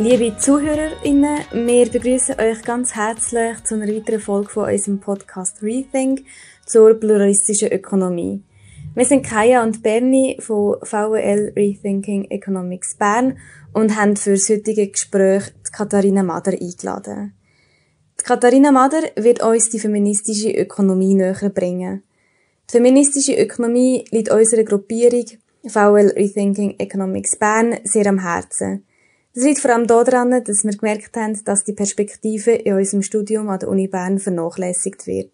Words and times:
Liebe 0.00 0.32
ZuhörerInnen, 0.38 1.38
wir 1.50 1.90
begrüßen 1.90 2.38
euch 2.38 2.62
ganz 2.62 2.94
herzlich 2.94 3.64
zu 3.64 3.74
einer 3.74 3.88
weiteren 3.88 4.20
Folge 4.20 4.48
von 4.48 4.70
unserem 4.70 5.00
Podcast 5.00 5.60
Rethink 5.60 6.24
zur 6.64 6.94
pluralistischen 6.94 7.72
Ökonomie. 7.72 8.44
Wir 8.94 9.04
sind 9.04 9.26
Kaya 9.26 9.64
und 9.64 9.82
Bernie 9.82 10.36
von 10.38 10.76
VWL 10.84 11.52
Rethinking 11.56 12.30
Economics 12.30 12.94
Bern 12.94 13.38
und 13.72 13.96
haben 13.96 14.14
für 14.14 14.34
das 14.34 14.48
heutige 14.48 14.86
Gespräch 14.86 15.52
Katharina 15.72 16.22
Mader 16.22 16.52
eingeladen. 16.52 17.34
Die 18.20 18.24
Katharina 18.24 18.70
Mader 18.70 19.02
wird 19.16 19.42
uns 19.42 19.68
die 19.68 19.80
feministische 19.80 20.52
Ökonomie 20.52 21.14
näher 21.14 21.50
bringen. 21.50 22.04
Die 22.68 22.72
feministische 22.72 23.34
Ökonomie 23.34 24.04
liegt 24.12 24.30
unserer 24.30 24.62
Gruppierung 24.62 25.24
VWL 25.66 26.12
Rethinking 26.16 26.76
Economics 26.78 27.34
Bern 27.34 27.78
sehr 27.82 28.06
am 28.06 28.20
Herzen. 28.20 28.84
Es 29.38 29.44
liegt 29.44 29.60
vor 29.60 29.70
allem 29.70 29.86
daran, 29.86 30.42
dass 30.42 30.64
wir 30.64 30.76
gemerkt 30.76 31.16
haben, 31.16 31.38
dass 31.44 31.62
die 31.62 31.72
Perspektive 31.72 32.50
in 32.50 32.74
unserem 32.74 33.04
Studium 33.04 33.48
an 33.48 33.60
der 33.60 33.68
Uni 33.68 33.86
Bern 33.86 34.18
vernachlässigt 34.18 35.06
wird. 35.06 35.30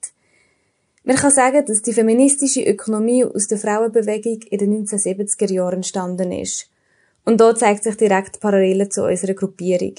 Man 1.05 1.17
kann 1.17 1.31
sagen, 1.31 1.65
dass 1.65 1.81
die 1.81 1.95
feministische 1.95 2.63
Ökonomie 2.65 3.25
aus 3.25 3.47
der 3.47 3.57
Frauenbewegung 3.57 4.43
in 4.51 4.59
den 4.59 4.87
1970er 4.87 5.51
Jahren 5.51 5.77
entstanden 5.77 6.33
ist. 6.33 6.69
Und 7.25 7.41
dort 7.41 7.61
zeigt 7.61 7.85
sich 7.85 7.97
direkt 7.97 8.41
Parallele 8.41 8.91
zu 8.91 9.07
unserer 9.07 9.33
Gruppierung. 9.33 9.95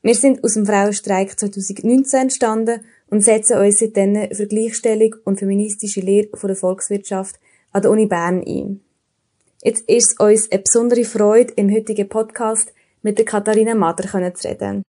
Wir 0.00 0.14
sind 0.14 0.42
aus 0.42 0.54
dem 0.54 0.64
Frauenstreik 0.64 1.38
2019 1.38 2.20
entstanden 2.20 2.80
und 3.10 3.22
setzen 3.22 3.58
uns 3.58 3.78
seitdem 3.78 4.26
für 4.32 4.46
Gleichstellung 4.46 5.16
und 5.24 5.38
feministische 5.38 6.00
Lehre 6.00 6.34
von 6.34 6.48
der 6.48 6.56
Volkswirtschaft 6.56 7.38
an 7.72 7.82
der 7.82 7.90
Uni 7.90 8.06
Bern 8.06 8.42
ein. 8.42 8.80
Jetzt 9.62 9.86
ist 9.86 10.12
es 10.12 10.18
uns 10.18 10.50
eine 10.50 10.62
besondere 10.62 11.04
Freude, 11.04 11.52
im 11.56 11.70
heutigen 11.70 12.08
Podcast 12.08 12.72
mit 13.04 13.18
der 13.18 13.24
Katharina 13.24 13.74
Mader 13.74 14.34
zu 14.34 14.48
reden. 14.48 14.82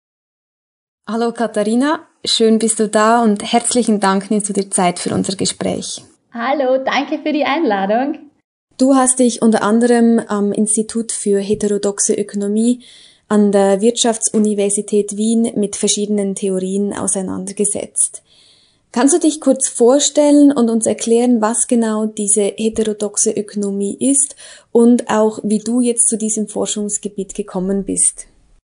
Hallo 1.08 1.30
Katharina, 1.32 2.00
schön 2.24 2.58
bist 2.58 2.80
du 2.80 2.88
da 2.88 3.22
und 3.22 3.52
herzlichen 3.52 4.00
Dank, 4.00 4.30
nimmst 4.30 4.48
du 4.48 4.52
dir 4.52 4.68
Zeit 4.70 4.98
für 4.98 5.14
unser 5.14 5.36
Gespräch. 5.36 6.02
Hallo, 6.32 6.82
danke 6.82 7.20
für 7.22 7.32
die 7.32 7.44
Einladung. 7.44 8.18
Du 8.78 8.94
hast 8.96 9.20
dich 9.20 9.40
unter 9.40 9.62
anderem 9.62 10.18
am 10.26 10.52
Institut 10.52 11.12
für 11.12 11.38
heterodoxe 11.38 12.14
Ökonomie 12.14 12.82
an 13.28 13.52
der 13.52 13.80
Wirtschaftsuniversität 13.80 15.16
Wien 15.16 15.52
mit 15.54 15.76
verschiedenen 15.76 16.34
Theorien 16.34 16.92
auseinandergesetzt. 16.92 18.22
Kannst 18.96 19.14
du 19.14 19.18
dich 19.18 19.42
kurz 19.42 19.68
vorstellen 19.68 20.50
und 20.50 20.70
uns 20.70 20.86
erklären, 20.86 21.42
was 21.42 21.68
genau 21.68 22.06
diese 22.06 22.54
heterodoxe 22.56 23.30
Ökonomie 23.30 23.94
ist 24.00 24.36
und 24.72 25.10
auch 25.10 25.38
wie 25.42 25.58
du 25.58 25.82
jetzt 25.82 26.08
zu 26.08 26.16
diesem 26.16 26.48
Forschungsgebiet 26.48 27.34
gekommen 27.34 27.84
bist? 27.84 28.26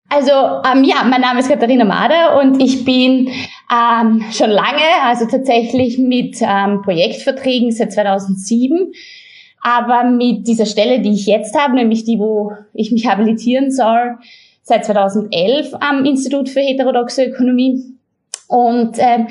Also 0.08 0.30
ähm, 0.30 0.82
ja, 0.82 1.04
mein 1.04 1.20
Name 1.20 1.40
ist 1.40 1.50
Katharina 1.50 1.84
Mader 1.84 2.40
und 2.40 2.58
ich 2.62 2.86
bin 2.86 3.28
ähm, 3.70 4.24
schon 4.32 4.48
lange, 4.48 5.02
also 5.02 5.26
tatsächlich 5.26 5.98
mit 5.98 6.38
ähm, 6.40 6.80
Projektverträgen 6.80 7.70
seit 7.70 7.92
2007, 7.92 8.94
aber 9.60 10.04
mit 10.04 10.48
dieser 10.48 10.64
Stelle, 10.64 11.00
die 11.00 11.12
ich 11.12 11.26
jetzt 11.26 11.54
habe, 11.54 11.74
nämlich 11.74 12.04
die, 12.04 12.18
wo 12.18 12.50
ich 12.72 12.92
mich 12.92 13.06
habilitieren 13.06 13.70
soll, 13.70 14.16
seit 14.62 14.86
2011 14.86 15.74
am 15.80 16.06
Institut 16.06 16.48
für 16.48 16.60
heterodoxe 16.60 17.26
Ökonomie. 17.26 17.90
Und 18.48 18.96
ähm, 18.98 19.26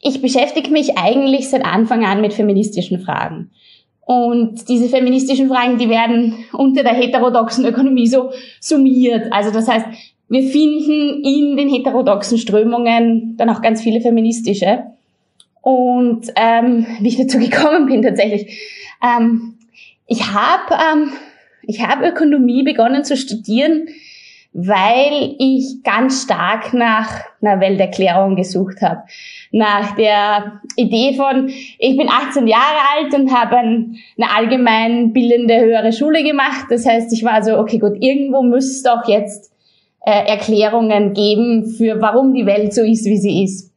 ich 0.00 0.22
beschäftige 0.22 0.70
mich 0.70 0.96
eigentlich 0.96 1.48
seit 1.48 1.64
Anfang 1.64 2.04
an 2.04 2.20
mit 2.20 2.32
feministischen 2.32 3.00
Fragen. 3.00 3.50
Und 4.00 4.68
diese 4.68 4.88
feministischen 4.88 5.48
Fragen, 5.48 5.78
die 5.78 5.88
werden 5.88 6.34
unter 6.52 6.82
der 6.82 6.94
heterodoxen 6.94 7.64
Ökonomie 7.64 8.08
so 8.08 8.30
summiert. 8.60 9.32
Also 9.32 9.50
das 9.52 9.68
heißt, 9.68 9.86
wir 10.28 10.42
finden 10.42 11.22
in 11.22 11.56
den 11.56 11.68
heterodoxen 11.68 12.38
Strömungen 12.38 13.36
dann 13.36 13.50
auch 13.50 13.62
ganz 13.62 13.82
viele 13.82 14.00
feministische. 14.00 14.84
Und 15.60 16.26
ähm, 16.36 16.86
wie 17.00 17.08
ich 17.08 17.18
dazu 17.18 17.38
gekommen 17.38 17.86
bin 17.86 18.02
tatsächlich, 18.02 18.58
ähm, 19.02 19.58
ich 20.06 20.32
habe 20.32 20.74
ähm, 20.74 21.12
ich 21.62 21.82
hab 21.86 22.02
Ökonomie 22.02 22.62
begonnen 22.62 23.04
zu 23.04 23.16
studieren, 23.16 23.88
weil 24.52 25.36
ich 25.38 25.82
ganz 25.84 26.24
stark 26.24 26.74
nach 26.74 27.20
einer 27.40 27.60
Welterklärung 27.60 28.34
gesucht 28.34 28.82
habe. 28.82 29.02
Nach 29.52 29.94
der 29.94 30.60
Idee 30.76 31.14
von, 31.14 31.48
ich 31.48 31.96
bin 31.96 32.08
18 32.08 32.46
Jahre 32.48 32.80
alt 32.96 33.14
und 33.14 33.32
habe 33.32 33.58
ein, 33.58 33.96
eine 34.18 34.34
allgemein 34.34 35.12
bildende 35.12 35.60
höhere 35.60 35.92
Schule 35.92 36.24
gemacht. 36.24 36.66
Das 36.68 36.84
heißt, 36.84 37.12
ich 37.12 37.24
war 37.24 37.42
so, 37.44 37.58
okay 37.58 37.78
gut, 37.78 37.96
irgendwo 38.00 38.42
müsste 38.42 38.70
es 38.70 38.82
doch 38.82 39.08
jetzt 39.08 39.52
äh, 40.04 40.26
Erklärungen 40.26 41.14
geben 41.14 41.66
für 41.66 42.00
warum 42.00 42.34
die 42.34 42.46
Welt 42.46 42.74
so 42.74 42.82
ist, 42.82 43.04
wie 43.04 43.18
sie 43.18 43.44
ist. 43.44 43.72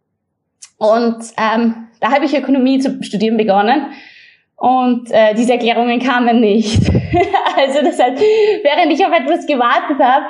Und 0.78 1.18
ähm, 1.38 1.76
da 2.00 2.12
habe 2.12 2.26
ich 2.26 2.36
Ökonomie 2.36 2.80
zu 2.80 3.02
studieren 3.04 3.38
begonnen 3.38 3.88
und 4.56 5.12
äh, 5.12 5.36
diese 5.36 5.54
Erklärungen 5.54 6.00
kamen 6.00 6.42
nicht. 6.42 6.82
also 7.58 7.82
das 7.84 8.00
heißt, 8.00 8.22
während 8.64 8.92
ich 8.92 9.06
auf 9.06 9.14
etwas 9.14 9.46
gewartet 9.46 10.00
habe, 10.00 10.26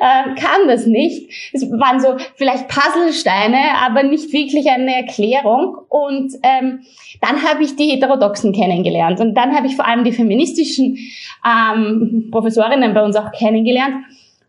äh, 0.00 0.40
kam 0.40 0.66
das 0.66 0.86
nicht. 0.86 1.30
Es 1.52 1.70
waren 1.70 2.00
so 2.00 2.16
vielleicht 2.36 2.68
Puzzlesteine, 2.68 3.58
aber 3.84 4.02
nicht 4.02 4.32
wirklich 4.32 4.68
eine 4.70 4.94
Erklärung. 4.96 5.76
Und 5.88 6.32
ähm, 6.42 6.80
dann 7.20 7.42
habe 7.42 7.62
ich 7.62 7.76
die 7.76 7.90
Heterodoxen 7.90 8.52
kennengelernt. 8.52 9.20
Und 9.20 9.34
dann 9.34 9.54
habe 9.54 9.66
ich 9.66 9.76
vor 9.76 9.86
allem 9.86 10.04
die 10.04 10.12
feministischen 10.12 10.98
ähm, 11.46 12.28
Professorinnen 12.30 12.94
bei 12.94 13.02
uns 13.02 13.16
auch 13.16 13.30
kennengelernt. 13.32 13.94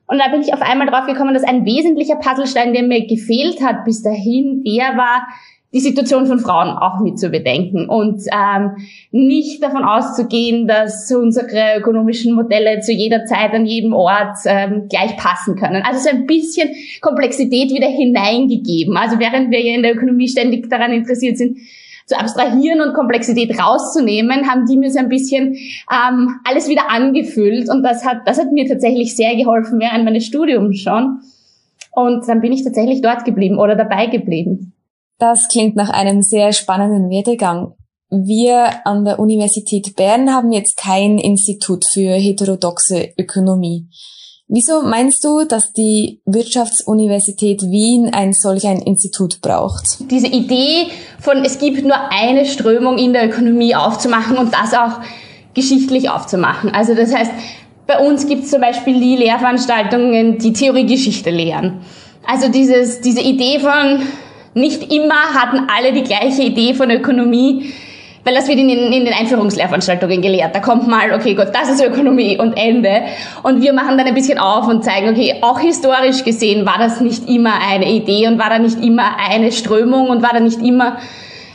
Und 0.07 0.19
da 0.19 0.27
bin 0.29 0.41
ich 0.41 0.53
auf 0.53 0.61
einmal 0.61 0.87
drauf 0.87 1.05
gekommen, 1.05 1.33
dass 1.33 1.43
ein 1.43 1.65
wesentlicher 1.65 2.15
Puzzlestein, 2.15 2.73
der 2.73 2.83
mir 2.83 3.07
gefehlt 3.07 3.61
hat 3.61 3.85
bis 3.85 4.03
dahin, 4.03 4.63
der 4.63 4.97
war, 4.97 5.27
die 5.73 5.79
Situation 5.79 6.27
von 6.27 6.39
Frauen 6.39 6.69
auch 6.69 6.99
mit 6.99 7.17
zu 7.17 7.29
bedenken 7.29 7.89
und 7.89 8.21
ähm, 8.31 8.71
nicht 9.11 9.63
davon 9.63 9.83
auszugehen, 9.83 10.67
dass 10.67 11.11
unsere 11.11 11.79
ökonomischen 11.79 12.35
Modelle 12.35 12.79
zu 12.81 12.91
jeder 12.91 13.25
Zeit 13.25 13.53
an 13.53 13.65
jedem 13.65 13.93
Ort 13.93 14.37
ähm, 14.45 14.87
gleich 14.87 15.17
passen 15.17 15.55
können. 15.55 15.81
Also 15.83 16.07
so 16.07 16.09
ein 16.09 16.27
bisschen 16.27 16.69
Komplexität 17.01 17.71
wieder 17.71 17.87
hineingegeben. 17.87 18.95
Also 18.95 19.19
während 19.19 19.49
wir 19.49 19.61
ja 19.61 19.75
in 19.75 19.81
der 19.81 19.95
Ökonomie 19.95 20.27
ständig 20.27 20.69
daran 20.69 20.93
interessiert 20.93 21.37
sind, 21.37 21.57
zu 22.05 22.19
abstrahieren 22.19 22.81
und 22.81 22.93
Komplexität 22.93 23.57
rauszunehmen, 23.59 24.49
haben 24.49 24.65
die 24.69 24.77
mir 24.77 24.91
so 24.91 24.99
ein 24.99 25.09
bisschen 25.09 25.55
ähm, 25.55 26.35
alles 26.43 26.67
wieder 26.67 26.91
angefüllt 26.91 27.69
und 27.69 27.81
das 27.81 28.05
hat, 28.05 28.27
das 28.27 28.37
hat 28.39 28.51
mir 28.51 28.67
tatsächlich 28.67 29.15
sehr 29.15 29.35
geholfen 29.35 29.79
während 29.79 30.03
meines 30.05 30.25
Studiums 30.25 30.79
schon. 30.79 31.21
Und 31.95 32.27
dann 32.27 32.41
bin 32.41 32.51
ich 32.51 32.63
tatsächlich 32.63 33.01
dort 33.01 33.23
geblieben 33.23 33.57
oder 33.57 33.75
dabei 33.75 34.07
geblieben. 34.07 34.72
Das 35.23 35.47
klingt 35.47 35.77
nach 35.77 35.89
einem 35.89 36.21
sehr 36.21 36.51
spannenden 36.51 37.09
Werdegang. 37.09 37.75
Wir 38.09 38.85
an 38.85 39.05
der 39.05 39.19
Universität 39.19 39.95
Bern 39.95 40.33
haben 40.33 40.51
jetzt 40.51 40.75
kein 40.75 41.17
Institut 41.17 41.85
für 41.85 42.09
heterodoxe 42.09 43.13
Ökonomie. 43.17 43.87
Wieso 44.49 44.81
meinst 44.81 45.23
du, 45.23 45.45
dass 45.45 45.71
die 45.71 46.21
Wirtschaftsuniversität 46.25 47.61
Wien 47.61 48.13
ein 48.13 48.33
solch 48.33 48.67
ein 48.67 48.81
Institut 48.81 49.39
braucht? 49.39 50.11
Diese 50.11 50.27
Idee 50.27 50.87
von, 51.21 51.37
es 51.45 51.57
gibt 51.57 51.85
nur 51.85 52.11
eine 52.11 52.45
Strömung 52.45 52.97
in 52.97 53.13
der 53.13 53.29
Ökonomie 53.29 53.75
aufzumachen 53.75 54.37
und 54.37 54.53
das 54.53 54.73
auch 54.73 54.99
geschichtlich 55.53 56.09
aufzumachen. 56.09 56.71
Also 56.71 56.95
das 56.95 57.15
heißt, 57.15 57.31
bei 57.87 58.05
uns 58.05 58.27
gibt 58.27 58.43
es 58.43 58.51
zum 58.51 58.59
Beispiel 58.59 58.99
die 58.99 59.15
Lehrveranstaltungen, 59.15 60.37
die 60.39 60.51
Theoriegeschichte 60.51 61.29
lehren. 61.29 61.79
Also 62.27 62.49
dieses, 62.49 62.99
diese 62.99 63.21
Idee 63.21 63.59
von, 63.59 64.01
nicht 64.53 64.93
immer 64.93 65.33
hatten 65.33 65.67
alle 65.75 65.93
die 65.93 66.03
gleiche 66.03 66.43
Idee 66.43 66.73
von 66.73 66.91
Ökonomie, 66.91 67.73
weil 68.23 68.35
das 68.35 68.47
wird 68.47 68.59
in 68.59 68.67
den, 68.67 68.93
in 68.93 69.05
den 69.05 69.13
Einführungslehrveranstaltungen 69.13 70.21
gelehrt. 70.21 70.55
Da 70.55 70.59
kommt 70.59 70.87
mal, 70.87 71.13
okay, 71.13 71.33
Gott, 71.33 71.49
das 71.53 71.69
ist 71.69 71.83
Ökonomie 71.83 72.37
und 72.39 72.53
Ende. 72.53 73.01
Und 73.43 73.61
wir 73.61 73.73
machen 73.73 73.97
dann 73.97 74.07
ein 74.07 74.13
bisschen 74.13 74.37
auf 74.37 74.67
und 74.67 74.83
zeigen, 74.83 75.09
okay, 75.09 75.35
auch 75.41 75.59
historisch 75.59 76.23
gesehen 76.23 76.65
war 76.65 76.77
das 76.77 77.01
nicht 77.01 77.27
immer 77.27 77.53
eine 77.61 77.91
Idee 77.91 78.27
und 78.27 78.39
war 78.39 78.49
da 78.49 78.59
nicht 78.59 78.81
immer 78.83 79.17
eine 79.17 79.51
Strömung 79.51 80.07
und 80.07 80.21
war 80.23 80.31
da 80.33 80.39
nicht 80.39 80.61
immer 80.61 80.97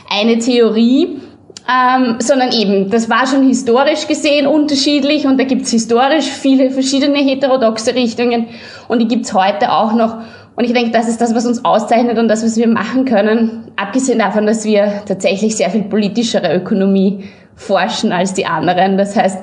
eine 0.09 0.37
Theorie. 0.37 1.19
Ähm, 1.71 2.15
sondern 2.17 2.51
eben, 2.51 2.89
das 2.89 3.11
war 3.11 3.27
schon 3.27 3.45
historisch 3.47 4.07
gesehen 4.07 4.47
unterschiedlich 4.47 5.27
und 5.27 5.39
da 5.39 5.43
gibt's 5.43 5.69
historisch 5.69 6.25
viele 6.25 6.71
verschiedene 6.71 7.19
heterodoxe 7.19 7.93
Richtungen 7.93 8.47
und 8.87 8.99
die 8.99 9.07
gibt's 9.07 9.35
heute 9.35 9.71
auch 9.71 9.93
noch. 9.93 10.17
Und 10.59 10.65
ich 10.65 10.73
denke, 10.73 10.91
das 10.91 11.07
ist 11.07 11.21
das, 11.21 11.33
was 11.33 11.45
uns 11.45 11.63
auszeichnet 11.63 12.17
und 12.17 12.27
das, 12.27 12.43
was 12.43 12.57
wir 12.57 12.67
machen 12.67 13.05
können, 13.05 13.71
abgesehen 13.77 14.19
davon, 14.19 14.45
dass 14.45 14.65
wir 14.65 15.03
tatsächlich 15.07 15.55
sehr 15.55 15.69
viel 15.69 15.83
politischere 15.83 16.53
Ökonomie 16.53 17.23
forschen 17.55 18.11
als 18.11 18.33
die 18.33 18.45
anderen. 18.45 18.97
Das 18.97 19.15
heißt, 19.15 19.37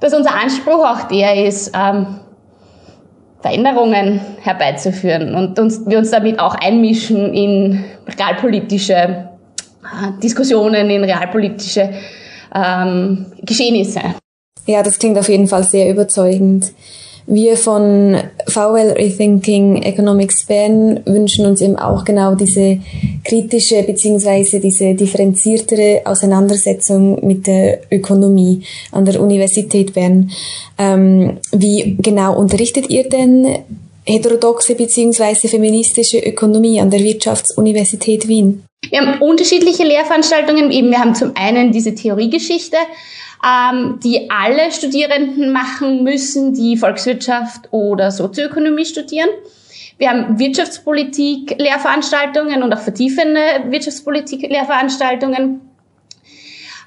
dass 0.00 0.12
unser 0.12 0.34
Anspruch 0.34 0.84
auch 0.84 1.08
der 1.08 1.46
ist, 1.46 1.72
ähm, 1.74 2.20
Veränderungen 3.40 4.20
herbeizuführen 4.42 5.34
und 5.34 5.58
uns, 5.58 5.86
wir 5.86 5.96
uns 5.96 6.10
damit 6.10 6.38
auch 6.38 6.54
einmischen 6.56 7.32
in 7.32 7.82
realpolitische 8.06 8.92
äh, 8.92 10.20
Diskussionen, 10.22 10.90
in 10.90 11.04
realpolitische 11.04 11.88
ähm, 12.54 13.32
Geschehnisse. 13.40 14.00
Ja, 14.66 14.82
das 14.82 14.98
klingt 14.98 15.16
auf 15.16 15.30
jeden 15.30 15.48
Fall 15.48 15.64
sehr 15.64 15.88
überzeugend. 15.88 16.70
Wir 17.26 17.56
von 17.56 18.18
VL 18.46 18.92
Rethinking 18.96 19.82
Economics 19.82 20.44
Bern 20.44 21.00
wünschen 21.06 21.46
uns 21.46 21.62
eben 21.62 21.76
auch 21.76 22.04
genau 22.04 22.34
diese 22.34 22.80
kritische 23.24 23.82
beziehungsweise 23.82 24.60
diese 24.60 24.94
differenziertere 24.94 26.02
Auseinandersetzung 26.04 27.26
mit 27.26 27.46
der 27.46 27.80
Ökonomie 27.90 28.62
an 28.92 29.06
der 29.06 29.22
Universität 29.22 29.94
Bern. 29.94 30.30
Ähm, 30.76 31.38
wie 31.50 31.96
genau 31.98 32.36
unterrichtet 32.38 32.90
ihr 32.90 33.08
denn 33.08 33.58
heterodoxe 34.06 34.74
beziehungsweise 34.74 35.48
feministische 35.48 36.18
Ökonomie 36.18 36.78
an 36.78 36.90
der 36.90 37.00
Wirtschaftsuniversität 37.00 38.28
Wien? 38.28 38.64
Wir 38.90 39.00
haben 39.00 39.22
unterschiedliche 39.22 39.84
Lehrveranstaltungen. 39.84 40.70
Eben, 40.70 40.90
wir 40.90 40.98
haben 40.98 41.14
zum 41.14 41.32
einen 41.36 41.72
diese 41.72 41.94
Theoriegeschichte, 41.94 42.76
ähm, 43.42 43.98
die 44.02 44.30
alle 44.30 44.70
Studierenden 44.70 45.52
machen 45.52 46.04
müssen, 46.04 46.52
die 46.54 46.76
Volkswirtschaft 46.76 47.68
oder 47.70 48.10
Sozioökonomie 48.10 48.84
studieren. 48.84 49.30
Wir 49.98 50.10
haben 50.10 50.38
Wirtschaftspolitik-Lehrveranstaltungen 50.38 52.62
und 52.62 52.72
auch 52.72 52.80
vertiefende 52.80 53.40
Wirtschaftspolitik-Lehrveranstaltungen. 53.68 55.60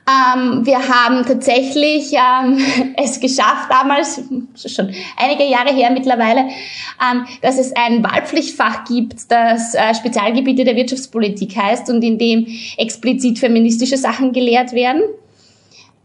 Ähm, 0.08 0.66
wir 0.66 0.88
haben 0.88 1.26
tatsächlich 1.26 2.14
ähm, 2.14 2.60
es 2.98 3.20
geschafft, 3.20 3.70
damals, 3.70 4.22
schon 4.56 4.94
einige 5.18 5.44
Jahre 5.44 5.74
her 5.74 5.92
mittlerweile, 5.92 6.42
ähm, 6.42 7.26
dass 7.42 7.58
es 7.58 7.76
ein 7.76 8.02
Wahlpflichtfach 8.04 8.86
gibt, 8.86 9.30
das 9.30 9.74
äh, 9.74 9.94
Spezialgebiete 9.94 10.64
der 10.64 10.78
Wirtschaftspolitik 10.78 11.58
heißt 11.58 11.90
und 11.90 12.02
in 12.04 12.18
dem 12.18 12.48
explizit 12.78 13.40
feministische 13.40 13.98
Sachen 13.98 14.32
gelehrt 14.32 14.72
werden. 14.72 15.02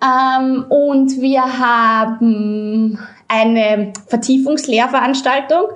Ähm, 0.02 0.64
und 0.69 1.20
wir 1.20 1.43
haben 1.58 2.99
eine 3.28 3.93
Vertiefungslehrveranstaltung, 4.08 5.69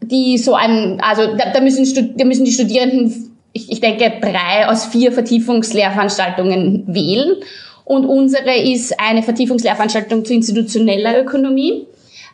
die 0.00 0.38
so 0.38 0.54
ein, 0.54 1.00
also 1.00 1.36
da, 1.36 1.50
da, 1.52 1.60
müssen, 1.60 2.16
da 2.16 2.24
müssen 2.24 2.44
die 2.44 2.52
Studierenden, 2.52 3.36
ich, 3.52 3.70
ich 3.70 3.80
denke, 3.80 4.12
drei 4.20 4.68
aus 4.68 4.86
vier 4.86 5.12
Vertiefungslehrveranstaltungen 5.12 6.84
wählen. 6.88 7.36
Und 7.84 8.06
unsere 8.06 8.56
ist 8.56 8.98
eine 8.98 9.22
Vertiefungslehrveranstaltung 9.22 10.24
zu 10.24 10.34
institutioneller 10.34 11.20
Ökonomie. 11.20 11.86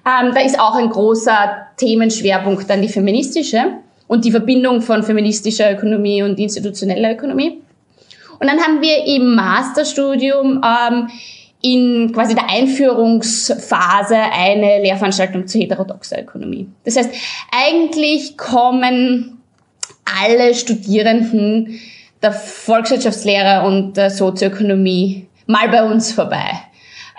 Ähm, 0.06 0.32
da 0.34 0.40
ist 0.40 0.58
auch 0.58 0.75
ein 0.75 0.88
großer 0.88 1.66
Themenschwerpunkt 1.76 2.70
dann 2.70 2.81
die 2.81 2.88
feministische 2.88 3.78
und 4.06 4.25
die 4.25 4.31
Verbindung 4.31 4.81
von 4.81 5.02
feministischer 5.02 5.73
Ökonomie 5.73 6.23
und 6.23 6.38
institutioneller 6.38 7.12
Ökonomie. 7.12 7.61
Und 8.40 8.46
dann 8.46 8.60
haben 8.60 8.81
wir 8.81 9.04
im 9.04 9.34
Masterstudium 9.34 10.64
ähm, 10.64 11.08
in 11.62 12.12
quasi 12.12 12.34
der 12.34 12.48
Einführungsphase 12.48 14.16
eine 14.16 14.81
Lehrveranstaltung 14.82 15.46
zur 15.46 15.60
heterodoxer 15.60 16.22
Ökonomie. 16.22 16.69
Das 16.84 16.96
heißt, 16.96 17.10
eigentlich 17.52 18.38
kommen 18.38 19.42
alle 20.04 20.54
Studierenden 20.54 21.78
der 22.22 22.32
Volkswirtschaftslehre 22.32 23.66
und 23.66 23.96
der 23.96 24.10
Sozioökonomie 24.10 25.26
mal 25.46 25.69
bei 25.69 25.84
uns 25.84 26.12
vorbei. 26.12 26.62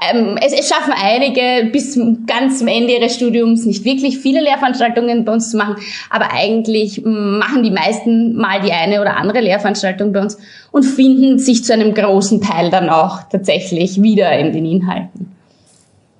Ähm, 0.01 0.37
es, 0.41 0.51
es 0.51 0.67
schaffen 0.67 0.93
einige 0.95 1.69
bis 1.71 1.99
ganz 2.25 2.57
zum 2.57 2.67
Ende 2.67 2.93
ihres 2.93 3.15
Studiums 3.15 3.65
nicht 3.65 3.85
wirklich 3.85 4.17
viele 4.17 4.41
Lehrveranstaltungen 4.41 5.25
bei 5.25 5.31
uns 5.31 5.51
zu 5.51 5.57
machen, 5.57 5.75
aber 6.09 6.33
eigentlich 6.33 7.03
machen 7.05 7.61
die 7.61 7.69
meisten 7.69 8.35
mal 8.35 8.61
die 8.61 8.71
eine 8.71 8.99
oder 8.99 9.17
andere 9.17 9.41
Lehrveranstaltung 9.41 10.11
bei 10.11 10.21
uns 10.21 10.39
und 10.71 10.83
finden 10.83 11.37
sich 11.37 11.63
zu 11.63 11.73
einem 11.73 11.93
großen 11.93 12.41
Teil 12.41 12.71
dann 12.71 12.89
auch 12.89 13.19
tatsächlich 13.29 14.01
wieder 14.01 14.31
in 14.39 14.51
den 14.51 14.65
Inhalten. 14.65 15.35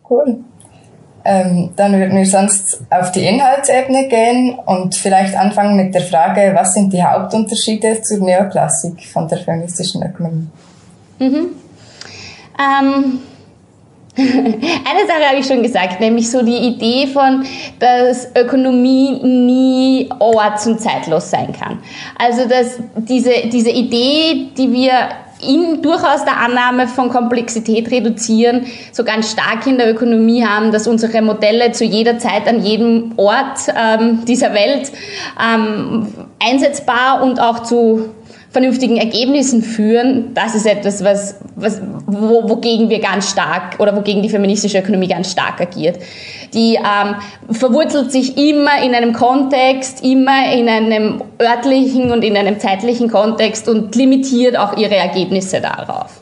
Cool. 0.07 0.37
Ähm, 1.23 1.71
dann 1.75 1.93
würden 1.93 2.17
wir 2.17 2.25
sonst 2.25 2.81
auf 2.89 3.11
die 3.11 3.25
Inhaltsebene 3.25 4.07
gehen 4.07 4.59
und 4.65 4.95
vielleicht 4.95 5.35
anfangen 5.35 5.75
mit 5.75 5.93
der 5.93 6.01
Frage, 6.01 6.51
was 6.55 6.73
sind 6.73 6.93
die 6.93 7.03
Hauptunterschiede 7.03 8.01
zur 8.01 8.19
Neoklassik 8.19 9.05
von 9.05 9.27
der 9.27 9.37
feministischen 9.39 10.03
Ökonomie? 10.03 10.47
Mhm. 11.19 11.49
Ähm, 12.59 13.19
eine 14.17 15.07
Sache 15.07 15.29
habe 15.29 15.39
ich 15.39 15.45
schon 15.45 15.63
gesagt, 15.63 16.01
nämlich 16.01 16.29
so 16.29 16.43
die 16.43 16.57
Idee 16.57 17.07
von, 17.07 17.45
dass 17.79 18.27
Ökonomie 18.35 19.11
nie 19.23 20.09
orts- 20.19 20.67
und 20.67 20.81
zeitlos 20.81 21.29
sein 21.29 21.53
kann. 21.53 21.79
Also 22.17 22.47
dass 22.47 22.79
diese, 22.95 23.47
diese 23.47 23.69
Idee, 23.69 24.49
die 24.57 24.71
wir 24.73 24.91
in 25.47 25.81
durchaus 25.81 26.23
der 26.23 26.37
Annahme 26.37 26.87
von 26.87 27.09
Komplexität 27.09 27.89
reduzieren, 27.89 28.65
so 28.91 29.03
ganz 29.03 29.31
stark 29.31 29.65
in 29.65 29.77
der 29.77 29.89
Ökonomie 29.89 30.45
haben, 30.45 30.71
dass 30.71 30.87
unsere 30.87 31.21
Modelle 31.21 31.71
zu 31.71 31.83
jeder 31.83 32.19
Zeit 32.19 32.47
an 32.47 32.63
jedem 32.63 33.13
Ort 33.17 33.59
ähm, 33.75 34.23
dieser 34.25 34.53
Welt 34.53 34.91
ähm, 35.41 36.07
einsetzbar 36.39 37.23
und 37.23 37.39
auch 37.39 37.63
zu 37.63 38.09
vernünftigen 38.51 38.97
Ergebnissen 38.97 39.63
führen, 39.63 40.33
das 40.33 40.55
ist 40.55 40.65
etwas, 40.65 41.03
was, 41.03 41.35
was, 41.55 41.81
wo, 42.05 42.49
wogegen 42.49 42.89
wir 42.89 42.99
ganz 42.99 43.31
stark 43.31 43.79
oder 43.79 43.95
wogegen 43.95 44.21
die 44.21 44.29
feministische 44.29 44.79
Ökonomie 44.79 45.07
ganz 45.07 45.31
stark 45.31 45.61
agiert. 45.61 45.97
Die 46.53 46.75
ähm, 46.75 47.15
verwurzelt 47.49 48.11
sich 48.11 48.37
immer 48.37 48.83
in 48.83 48.93
einem 48.93 49.13
Kontext, 49.13 50.03
immer 50.03 50.53
in 50.53 50.67
einem 50.67 51.23
örtlichen 51.41 52.11
und 52.11 52.23
in 52.23 52.35
einem 52.35 52.59
zeitlichen 52.59 53.09
Kontext 53.09 53.69
und 53.69 53.95
limitiert 53.95 54.57
auch 54.57 54.75
ihre 54.75 54.97
Ergebnisse 54.97 55.61
darauf. 55.61 56.19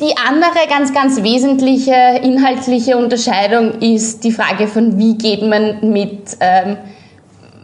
Die 0.00 0.16
andere 0.16 0.68
ganz, 0.68 0.94
ganz 0.94 1.24
wesentliche 1.24 2.20
inhaltliche 2.22 2.96
Unterscheidung 2.96 3.80
ist 3.80 4.22
die 4.22 4.30
Frage 4.30 4.68
von, 4.68 4.96
wie 4.96 5.18
geht 5.18 5.42
man 5.42 5.90
mit 5.90 6.36
ähm, 6.38 6.76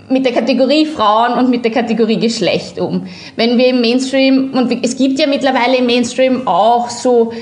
mit 0.09 0.25
der 0.25 0.33
Kategorie 0.33 0.87
Frauen 0.87 1.39
und 1.39 1.51
mit 1.51 1.65
der 1.65 1.73
Kategorie 1.73 2.19
Geschlecht 2.19 2.79
um. 2.79 3.07
Wenn 3.37 3.59
wir 3.59 3.69
im 3.69 3.81
Mainstream, 3.81 4.53
und 4.55 4.85
es 4.85 4.97
gibt 4.97 5.19
ja 5.19 5.27
mittlerweile 5.27 5.79
im 5.79 5.87
Mainstream 5.87 6.47
auch 6.47 6.91
so 6.91 7.33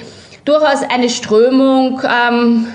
durchaus 0.44 0.82
eine 0.88 1.08
Strömung 1.08 2.00
ähm, 2.04 2.66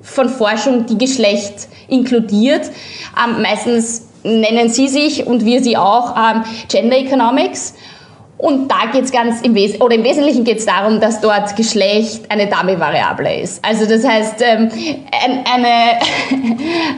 von 0.00 0.28
Forschung, 0.28 0.86
die 0.86 0.98
Geschlecht 0.98 1.68
inkludiert. 1.88 2.70
Ähm, 3.22 3.42
meistens 3.42 4.08
nennen 4.22 4.68
sie 4.68 4.88
sich 4.88 5.26
und 5.26 5.44
wir 5.44 5.62
sie 5.62 5.76
auch 5.76 6.14
ähm, 6.16 6.44
Gender 6.68 6.96
Economics. 6.96 7.74
Und 8.44 8.70
da 8.70 8.90
geht's 8.92 9.10
ganz 9.10 9.40
im 9.40 9.54
Wes 9.54 9.80
oder 9.80 9.94
im 9.94 10.04
Wesentlichen 10.04 10.44
geht's 10.44 10.66
darum, 10.66 11.00
dass 11.00 11.22
dort 11.22 11.56
Geschlecht 11.56 12.30
eine 12.30 12.46
Dummy-Variable 12.46 13.40
ist. 13.40 13.64
Also 13.64 13.86
das 13.86 14.06
heißt, 14.06 14.34
ähm, 14.42 14.68
ein, 14.70 15.44
eine, 15.50 15.98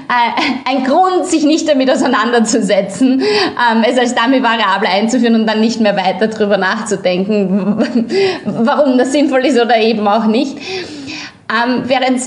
ein 0.68 0.82
Grund, 0.82 1.25
sich 1.26 1.44
nicht 1.44 1.68
damit 1.68 1.88
auseinanderzusetzen, 1.88 3.21
ähm, 3.21 3.85
es 3.88 3.97
als 3.97 4.16
Dummy-Variable 4.16 4.88
einzuführen 4.88 5.37
und 5.37 5.47
dann 5.47 5.61
nicht 5.61 5.78
mehr 5.80 5.97
weiter 5.97 6.26
darüber 6.26 6.56
nachzudenken, 6.56 7.78
warum 8.44 8.99
das 8.99 9.12
sinnvoll 9.12 9.47
ist 9.47 9.61
oder 9.61 9.78
eben 9.78 10.09
auch 10.09 10.26
nicht. 10.26 10.59
Ähm, 11.49 11.85
während 11.85 12.23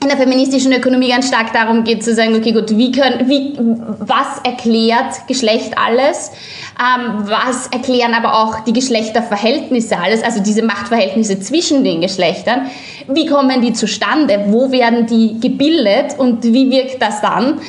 in 0.00 0.08
der 0.08 0.16
feministischen 0.16 0.72
Ökonomie 0.72 1.08
ganz 1.08 1.26
stark 1.26 1.52
darum 1.52 1.82
geht 1.82 2.04
zu 2.04 2.14
sagen, 2.14 2.36
okay, 2.36 2.52
gut, 2.52 2.76
wie 2.76 2.92
können, 2.92 3.28
wie, 3.28 3.54
was 3.58 4.38
erklärt 4.44 5.26
Geschlecht 5.26 5.76
alles? 5.76 6.30
Ähm, 6.78 7.24
was 7.28 7.66
erklären 7.66 8.14
aber 8.14 8.34
auch 8.34 8.60
die 8.60 8.72
Geschlechterverhältnisse 8.72 9.98
alles, 9.98 10.22
also 10.22 10.40
diese 10.40 10.62
Machtverhältnisse 10.62 11.40
zwischen 11.40 11.82
den 11.82 12.00
Geschlechtern? 12.00 12.70
Wie 13.08 13.26
kommen 13.26 13.60
die 13.60 13.72
zustande? 13.72 14.44
Wo 14.48 14.70
werden 14.70 15.06
die 15.06 15.40
gebildet 15.40 16.16
und 16.16 16.44
wie 16.44 16.70
wirkt 16.70 17.02
das 17.02 17.20
dann? 17.20 17.60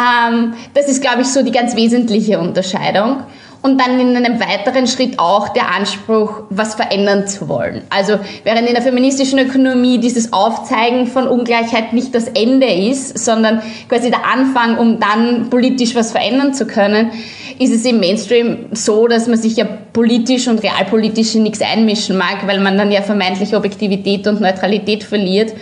Ähm, 0.00 0.54
das 0.74 0.88
ist, 0.88 1.00
glaube 1.00 1.22
ich, 1.22 1.28
so 1.28 1.44
die 1.44 1.52
ganz 1.52 1.76
wesentliche 1.76 2.40
Unterscheidung 2.40 3.22
und 3.62 3.80
dann 3.80 3.98
in 3.98 4.16
einem 4.16 4.40
weiteren 4.40 4.86
Schritt 4.86 5.18
auch 5.18 5.48
der 5.48 5.74
Anspruch, 5.74 6.42
was 6.50 6.74
verändern 6.74 7.26
zu 7.26 7.48
wollen. 7.48 7.82
Also 7.90 8.18
während 8.44 8.68
in 8.68 8.74
der 8.74 8.82
feministischen 8.82 9.38
Ökonomie 9.38 9.98
dieses 9.98 10.32
Aufzeigen 10.32 11.06
von 11.06 11.26
Ungleichheit 11.26 11.92
nicht 11.92 12.14
das 12.14 12.28
Ende 12.28 12.66
ist, 12.66 13.18
sondern 13.18 13.60
quasi 13.88 14.10
der 14.10 14.24
Anfang, 14.24 14.78
um 14.78 15.00
dann 15.00 15.50
politisch 15.50 15.94
was 15.94 16.12
verändern 16.12 16.54
zu 16.54 16.66
können, 16.66 17.10
ist 17.58 17.74
es 17.74 17.84
im 17.84 17.98
Mainstream 17.98 18.66
so, 18.72 19.08
dass 19.08 19.26
man 19.26 19.36
sich 19.36 19.56
ja 19.56 19.66
politisch 19.92 20.46
und 20.46 20.62
realpolitisch 20.62 21.34
in 21.34 21.42
nichts 21.42 21.60
einmischen 21.60 22.16
mag, 22.16 22.46
weil 22.46 22.60
man 22.60 22.78
dann 22.78 22.92
ja 22.92 23.02
vermeintlich 23.02 23.56
Objektivität 23.56 24.26
und 24.28 24.40
Neutralität 24.40 25.02
verliert 25.02 25.52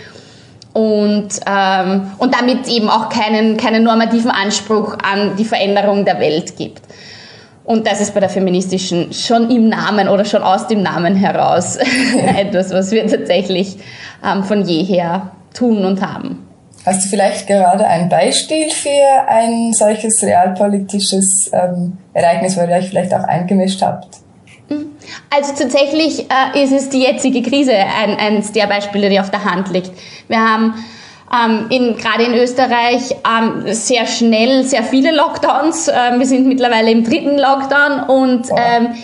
und, 0.75 1.29
ähm, 1.47 2.11
und 2.19 2.35
damit 2.35 2.69
eben 2.69 2.91
auch 2.91 3.09
keinen, 3.09 3.57
keinen 3.57 3.83
normativen 3.83 4.31
Anspruch 4.31 4.99
an 5.03 5.35
die 5.39 5.47
Veränderung 5.47 6.05
der 6.05 6.21
Welt 6.21 6.55
gibt. 6.59 6.83
Und 7.67 7.85
das 7.87 8.01
ist 8.01 8.15
bei 8.15 8.21
der 8.21 8.29
feministischen 8.29 9.13
schon 9.13 9.51
im 9.51 9.69
Namen 9.69 10.09
oder 10.09 10.25
schon 10.25 10.43
aus 10.43 10.69
dem 10.69 10.83
Namen 10.83 11.17
heraus 11.17 11.77
etwas, 12.37 12.71
was 12.71 12.93
wir 12.93 13.05
tatsächlich 13.09 13.77
ähm, 14.25 14.45
von 14.45 14.65
jeher 14.65 15.33
tun 15.53 15.85
und 15.85 16.01
haben. 16.01 16.47
Hast 16.85 17.05
du 17.05 17.09
vielleicht 17.09 17.49
gerade 17.49 17.85
ein 17.85 18.09
Beispiel 18.09 18.71
für 18.71 19.27
ein 19.27 19.73
solches 19.73 20.23
realpolitisches 20.23 21.51
ähm, 21.53 21.99
Ereignis, 22.13 22.57
wo 22.57 22.61
ihr 22.61 22.69
euch 22.69 22.89
vielleicht 22.89 23.13
auch 23.13 23.25
eingemischt 23.25 23.83
habt? 23.83 24.19
Mhm. 24.69 24.93
Also 25.35 25.53
tatsächlich 25.59 26.27
äh, 26.31 26.63
ist 26.63 26.73
es 26.73 26.89
die 26.89 27.03
jetzige 27.03 27.43
Krise 27.43 27.73
ein, 27.75 28.17
eines 28.17 28.53
der 28.53 28.69
Beispiele, 28.69 29.11
die 29.11 29.19
auf 29.19 29.31
der 29.31 29.45
Hand 29.45 29.73
liegt. 29.73 29.91
Wir 30.29 30.39
haben 30.39 30.75
ähm, 31.33 31.67
in, 31.71 31.97
gerade 31.97 32.25
in 32.25 32.35
Österreich 32.35 33.15
ähm, 33.25 33.73
sehr 33.73 34.07
schnell 34.07 34.65
sehr 34.65 34.83
viele 34.83 35.15
Lockdowns. 35.15 35.89
Ähm, 35.89 36.19
wir 36.19 36.27
sind 36.27 36.47
mittlerweile 36.47 36.91
im 36.91 37.05
dritten 37.05 37.39
Lockdown 37.39 38.09
und 38.09 38.49
ähm, 38.57 38.95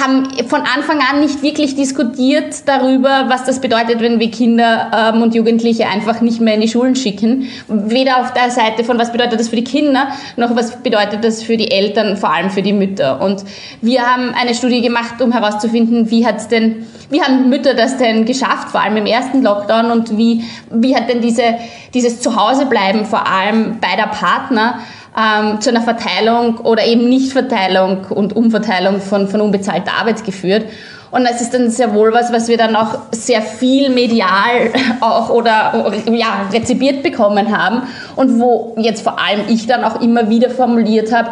haben 0.00 0.28
von 0.48 0.60
Anfang 0.60 0.98
an 1.00 1.20
nicht 1.20 1.42
wirklich 1.42 1.74
diskutiert 1.74 2.68
darüber, 2.68 3.26
was 3.28 3.44
das 3.44 3.60
bedeutet, 3.60 4.00
wenn 4.00 4.18
wir 4.18 4.30
Kinder 4.30 5.12
ähm, 5.14 5.22
und 5.22 5.34
Jugendliche 5.34 5.86
einfach 5.88 6.20
nicht 6.20 6.40
mehr 6.40 6.54
in 6.54 6.60
die 6.60 6.68
Schulen 6.68 6.96
schicken. 6.96 7.48
Weder 7.68 8.20
auf 8.20 8.32
der 8.32 8.50
Seite 8.50 8.84
von, 8.84 8.98
was 8.98 9.12
bedeutet 9.12 9.38
das 9.38 9.48
für 9.48 9.56
die 9.56 9.64
Kinder, 9.64 10.08
noch 10.36 10.54
was 10.56 10.82
bedeutet 10.82 11.24
das 11.24 11.42
für 11.42 11.56
die 11.56 11.70
Eltern, 11.70 12.16
vor 12.16 12.32
allem 12.32 12.50
für 12.50 12.62
die 12.62 12.72
Mütter. 12.72 13.22
Und 13.22 13.44
wir 13.80 14.02
haben 14.02 14.34
eine 14.34 14.54
Studie 14.54 14.82
gemacht, 14.82 15.22
um 15.22 15.32
herauszufinden, 15.32 16.10
wie 16.10 16.26
hat's 16.26 16.48
denn, 16.48 16.86
wie 17.10 17.20
haben 17.20 17.48
Mütter 17.48 17.74
das 17.74 17.96
denn 17.96 18.24
geschafft, 18.24 18.70
vor 18.70 18.80
allem 18.80 18.96
im 18.96 19.06
ersten 19.06 19.42
Lockdown 19.42 19.90
und 19.90 20.16
wie, 20.16 20.44
wie 20.70 20.94
hat 20.94 21.08
denn 21.08 21.20
diese, 21.20 21.56
dieses 21.92 22.20
Zuhausebleiben 22.20 23.04
vor 23.04 23.26
allem 23.26 23.78
beider 23.80 24.06
Partner 24.06 24.78
ähm, 25.16 25.60
zu 25.60 25.70
einer 25.70 25.82
Verteilung 25.82 26.58
oder 26.58 26.86
eben 26.86 27.08
Nichtverteilung 27.08 28.06
und 28.10 28.34
Umverteilung 28.34 29.00
von, 29.00 29.28
von 29.28 29.40
unbezahlter 29.40 29.92
Arbeit 29.98 30.24
geführt. 30.24 30.64
Und 31.10 31.24
das 31.24 31.40
ist 31.40 31.52
dann 31.52 31.70
sehr 31.70 31.92
wohl 31.92 32.12
was, 32.12 32.32
was 32.32 32.46
wir 32.46 32.56
dann 32.56 32.76
auch 32.76 32.96
sehr 33.10 33.42
viel 33.42 33.90
medial 33.90 34.70
auch 35.00 35.30
oder 35.30 35.92
ja, 36.12 36.46
rezipiert 36.52 37.02
bekommen 37.02 37.56
haben 37.56 37.82
und 38.14 38.38
wo 38.38 38.76
jetzt 38.78 39.02
vor 39.02 39.18
allem 39.18 39.40
ich 39.48 39.66
dann 39.66 39.82
auch 39.82 40.00
immer 40.00 40.30
wieder 40.30 40.50
formuliert 40.50 41.12
habe, 41.12 41.30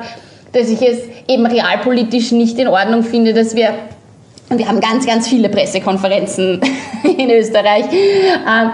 dass 0.52 0.68
ich 0.68 0.82
es 0.82 0.99
eben 1.28 1.47
realpolitisch 1.47 2.32
nicht 2.32 2.58
in 2.58 2.66
Ordnung 2.66 3.04
finde, 3.04 3.35
dass 3.35 3.54
wir 3.54 3.75
und 4.50 4.59
wir 4.59 4.67
haben 4.67 4.81
ganz, 4.81 5.07
ganz 5.07 5.28
viele 5.28 5.49
Pressekonferenzen 5.49 6.61
in 7.02 7.31
Österreich. 7.31 7.85
Ähm, 7.93 8.71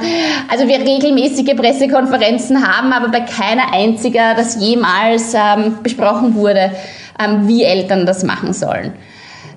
also 0.49 0.69
wir 0.69 0.79
regelmäßige 0.79 1.57
Pressekonferenzen 1.57 2.67
haben, 2.67 2.93
aber 2.93 3.09
bei 3.09 3.21
keiner 3.21 3.73
einziger 3.73 4.35
das 4.35 4.61
jemals 4.61 5.35
ähm, 5.35 5.79
besprochen 5.83 6.35
wurde, 6.35 6.71
ähm, 7.19 7.49
wie 7.49 7.65
Eltern 7.65 8.07
das 8.07 8.23
machen 8.23 8.53
sollen. 8.53 8.93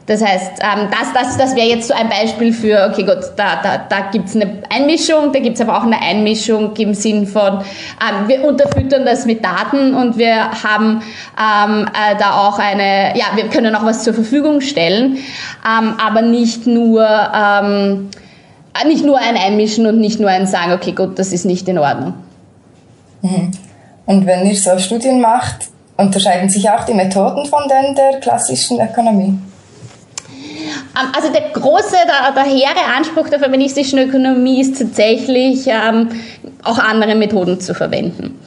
Das 0.07 0.23
heißt, 0.23 0.61
ähm, 0.61 0.87
das, 0.89 1.13
das, 1.13 1.37
das 1.37 1.55
wäre 1.55 1.67
jetzt 1.67 1.89
so 1.89 1.93
ein 1.93 2.07
Beispiel 2.07 2.53
für, 2.53 2.89
okay 2.89 3.03
gut, 3.03 3.29
da, 3.35 3.61
da, 3.61 3.77
da 3.89 4.09
gibt 4.09 4.29
es 4.29 4.35
eine 4.35 4.63
Einmischung, 4.69 5.33
da 5.33 5.39
gibt 5.39 5.55
es 5.55 5.61
aber 5.61 5.77
auch 5.77 5.83
eine 5.83 6.01
Einmischung 6.01 6.73
im 6.77 6.93
Sinn 6.93 7.27
von, 7.27 7.59
ähm, 7.59 8.27
wir 8.27 8.45
unterfüttern 8.45 9.05
das 9.05 9.25
mit 9.25 9.43
Daten 9.43 9.93
und 9.93 10.17
wir 10.17 10.49
haben 10.63 11.01
ähm, 11.37 11.87
äh, 11.87 12.17
da 12.17 12.47
auch 12.47 12.57
eine, 12.57 13.17
ja, 13.17 13.25
wir 13.35 13.49
können 13.49 13.75
auch 13.75 13.83
was 13.83 14.05
zur 14.05 14.13
Verfügung 14.13 14.61
stellen, 14.61 15.17
ähm, 15.67 15.95
aber 16.01 16.21
nicht 16.21 16.65
nur, 16.67 17.05
ähm, 17.05 18.09
nicht 18.87 19.03
nur 19.03 19.17
ein 19.17 19.35
Einmischen 19.35 19.87
und 19.87 19.99
nicht 19.99 20.21
nur 20.21 20.29
ein 20.29 20.47
Sagen, 20.47 20.71
okay 20.71 20.93
gut, 20.93 21.19
das 21.19 21.33
ist 21.33 21.43
nicht 21.43 21.67
in 21.67 21.79
Ordnung. 21.79 22.13
Mhm. 23.23 23.51
Und 24.05 24.25
wenn 24.25 24.45
ihr 24.45 24.55
so 24.55 24.79
Studien 24.79 25.19
macht, 25.19 25.67
unterscheiden 25.97 26.49
sich 26.49 26.69
auch 26.69 26.85
die 26.85 26.93
Methoden 26.93 27.45
von 27.45 27.63
denen 27.67 27.93
der 27.93 28.21
klassischen 28.21 28.79
Ökonomie? 28.79 29.37
Ähm, 30.67 31.11
also 31.15 31.31
der 31.31 31.49
große, 31.53 31.95
der, 32.05 32.31
der 32.33 32.43
hehre 32.43 32.95
Anspruch 32.95 33.29
der 33.29 33.39
feministischen 33.39 33.99
Ökonomie 33.99 34.61
ist 34.61 34.77
tatsächlich, 34.77 35.67
ähm, 35.67 36.09
auch 36.63 36.79
andere 36.79 37.15
Methoden 37.15 37.59
zu 37.59 37.73
verwenden. 37.73 38.39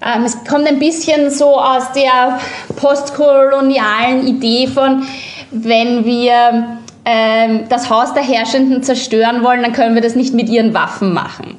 Ähm, 0.00 0.24
es 0.24 0.44
kommt 0.44 0.66
ein 0.66 0.78
bisschen 0.78 1.30
so 1.30 1.58
aus 1.58 1.92
der 1.92 2.38
postkolonialen 2.76 4.26
Idee 4.26 4.68
von, 4.68 5.02
wenn 5.50 6.04
wir 6.04 6.78
ähm, 7.04 7.64
das 7.68 7.90
Haus 7.90 8.14
der 8.14 8.22
Herrschenden 8.22 8.82
zerstören 8.82 9.42
wollen, 9.42 9.62
dann 9.62 9.72
können 9.72 9.94
wir 9.94 10.02
das 10.02 10.14
nicht 10.14 10.34
mit 10.34 10.48
ihren 10.48 10.74
Waffen 10.74 11.12
machen. 11.12 11.56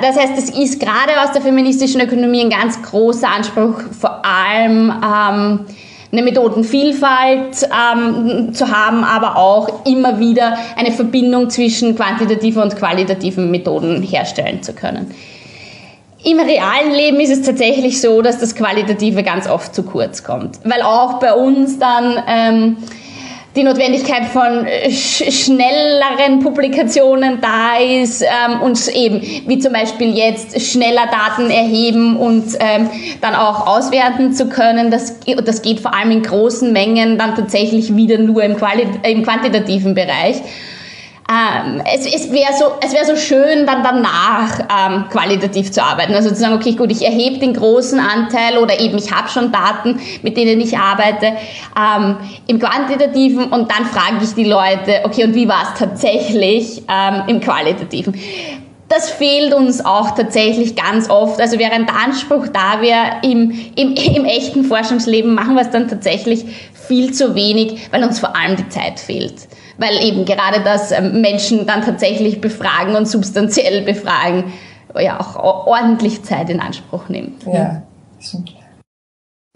Das 0.00 0.16
heißt, 0.16 0.32
es 0.36 0.50
ist 0.50 0.78
gerade 0.78 1.20
aus 1.22 1.32
der 1.32 1.40
feministischen 1.40 2.02
Ökonomie 2.02 2.42
ein 2.42 2.50
ganz 2.50 2.82
großer 2.82 3.28
Anspruch, 3.28 3.80
vor 3.98 4.22
allem 4.24 4.92
ähm, 5.02 5.60
eine 6.12 6.22
Methodenvielfalt 6.22 7.68
ähm, 7.70 8.54
zu 8.54 8.70
haben, 8.70 9.04
aber 9.04 9.36
auch 9.36 9.86
immer 9.86 10.18
wieder 10.18 10.56
eine 10.76 10.92
Verbindung 10.92 11.50
zwischen 11.50 11.96
quantitativen 11.96 12.62
und 12.62 12.76
qualitativen 12.76 13.50
Methoden 13.50 14.02
herstellen 14.02 14.62
zu 14.62 14.72
können. 14.72 15.14
Im 16.24 16.40
realen 16.40 16.92
Leben 16.92 17.20
ist 17.20 17.30
es 17.30 17.42
tatsächlich 17.42 18.00
so, 18.00 18.20
dass 18.20 18.38
das 18.38 18.54
Qualitative 18.54 19.22
ganz 19.22 19.48
oft 19.48 19.74
zu 19.74 19.84
kurz 19.84 20.24
kommt, 20.24 20.58
weil 20.64 20.82
auch 20.82 21.20
bei 21.20 21.32
uns 21.32 21.78
dann 21.78 22.22
ähm, 22.26 22.76
die 23.56 23.62
Notwendigkeit 23.62 24.26
von 24.26 24.66
äh, 24.66 24.90
sch 24.90 25.24
schnelleren 25.46 26.40
Publikationen 26.40 27.40
da 27.40 27.78
ist 27.78 28.22
ähm, 28.22 28.60
und 28.60 28.86
eben 28.88 29.20
wie 29.46 29.58
zum 29.58 29.72
Beispiel 29.72 30.16
jetzt 30.16 30.60
schneller 30.60 31.06
Daten 31.10 31.50
erheben 31.50 32.16
und 32.16 32.44
ähm, 32.60 32.88
dann 33.20 33.34
auch 33.34 33.66
auswerten 33.66 34.32
zu 34.32 34.48
können. 34.48 34.90
Das, 34.90 35.18
das 35.44 35.62
geht 35.62 35.80
vor 35.80 35.94
allem 35.94 36.10
in 36.10 36.22
großen 36.22 36.72
Mengen 36.72 37.18
dann 37.18 37.34
tatsächlich 37.34 37.96
wieder 37.96 38.18
nur 38.18 38.44
im, 38.44 38.56
Quali 38.56 38.86
im 39.02 39.22
quantitativen 39.22 39.94
Bereich 39.94 40.42
ähm, 41.28 41.82
es, 41.92 42.06
es 42.06 42.30
wäre 42.30 42.52
so, 42.56 42.66
es 42.80 42.92
wäre 42.92 43.04
so 43.04 43.16
schön, 43.16 43.66
dann 43.66 43.82
danach 43.82 44.60
ähm, 44.60 45.08
qualitativ 45.10 45.72
zu 45.72 45.82
arbeiten. 45.82 46.14
Also 46.14 46.28
zu 46.28 46.36
sagen, 46.36 46.54
okay, 46.54 46.72
gut, 46.72 46.92
ich 46.92 47.04
erhebe 47.04 47.38
den 47.38 47.54
großen 47.54 47.98
Anteil 47.98 48.58
oder 48.58 48.78
eben 48.78 48.96
ich 48.96 49.12
habe 49.12 49.28
schon 49.28 49.50
Daten, 49.50 49.98
mit 50.22 50.36
denen 50.36 50.60
ich 50.60 50.78
arbeite, 50.78 51.32
ähm, 51.76 52.16
im 52.46 52.60
Quantitativen 52.60 53.46
und 53.46 53.70
dann 53.70 53.86
frage 53.86 54.22
ich 54.22 54.34
die 54.34 54.44
Leute, 54.44 55.00
okay, 55.04 55.24
und 55.24 55.34
wie 55.34 55.48
war 55.48 55.64
es 55.64 55.78
tatsächlich 55.78 56.82
ähm, 56.88 57.22
im 57.26 57.40
Qualitativen? 57.40 58.14
Das 58.88 59.10
fehlt 59.10 59.52
uns 59.52 59.84
auch 59.84 60.12
tatsächlich 60.12 60.76
ganz 60.76 61.10
oft. 61.10 61.40
Also 61.40 61.58
während 61.58 61.88
der 61.88 61.96
Anspruch 61.96 62.46
da 62.46 62.80
wäre, 62.80 63.16
im, 63.22 63.50
im, 63.74 63.94
im 63.96 64.24
echten 64.24 64.62
Forschungsleben 64.62 65.34
machen 65.34 65.56
wir 65.56 65.62
es 65.62 65.70
dann 65.70 65.88
tatsächlich 65.88 66.44
viel 66.86 67.12
zu 67.12 67.34
wenig, 67.34 67.88
weil 67.90 68.04
uns 68.04 68.20
vor 68.20 68.36
allem 68.36 68.54
die 68.54 68.68
Zeit 68.68 69.00
fehlt 69.00 69.48
weil 69.78 70.02
eben 70.02 70.24
gerade 70.24 70.60
das 70.62 70.92
ähm, 70.92 71.20
Menschen 71.20 71.66
dann 71.66 71.82
tatsächlich 71.82 72.40
befragen 72.40 72.96
und 72.96 73.06
substanziell 73.06 73.82
befragen, 73.82 74.52
ja 74.98 75.20
auch 75.20 75.66
ordentlich 75.66 76.22
Zeit 76.22 76.50
in 76.50 76.60
Anspruch 76.60 77.08
nimmt. 77.08 77.44
Ja, 77.44 77.82
stimmt. 78.20 78.54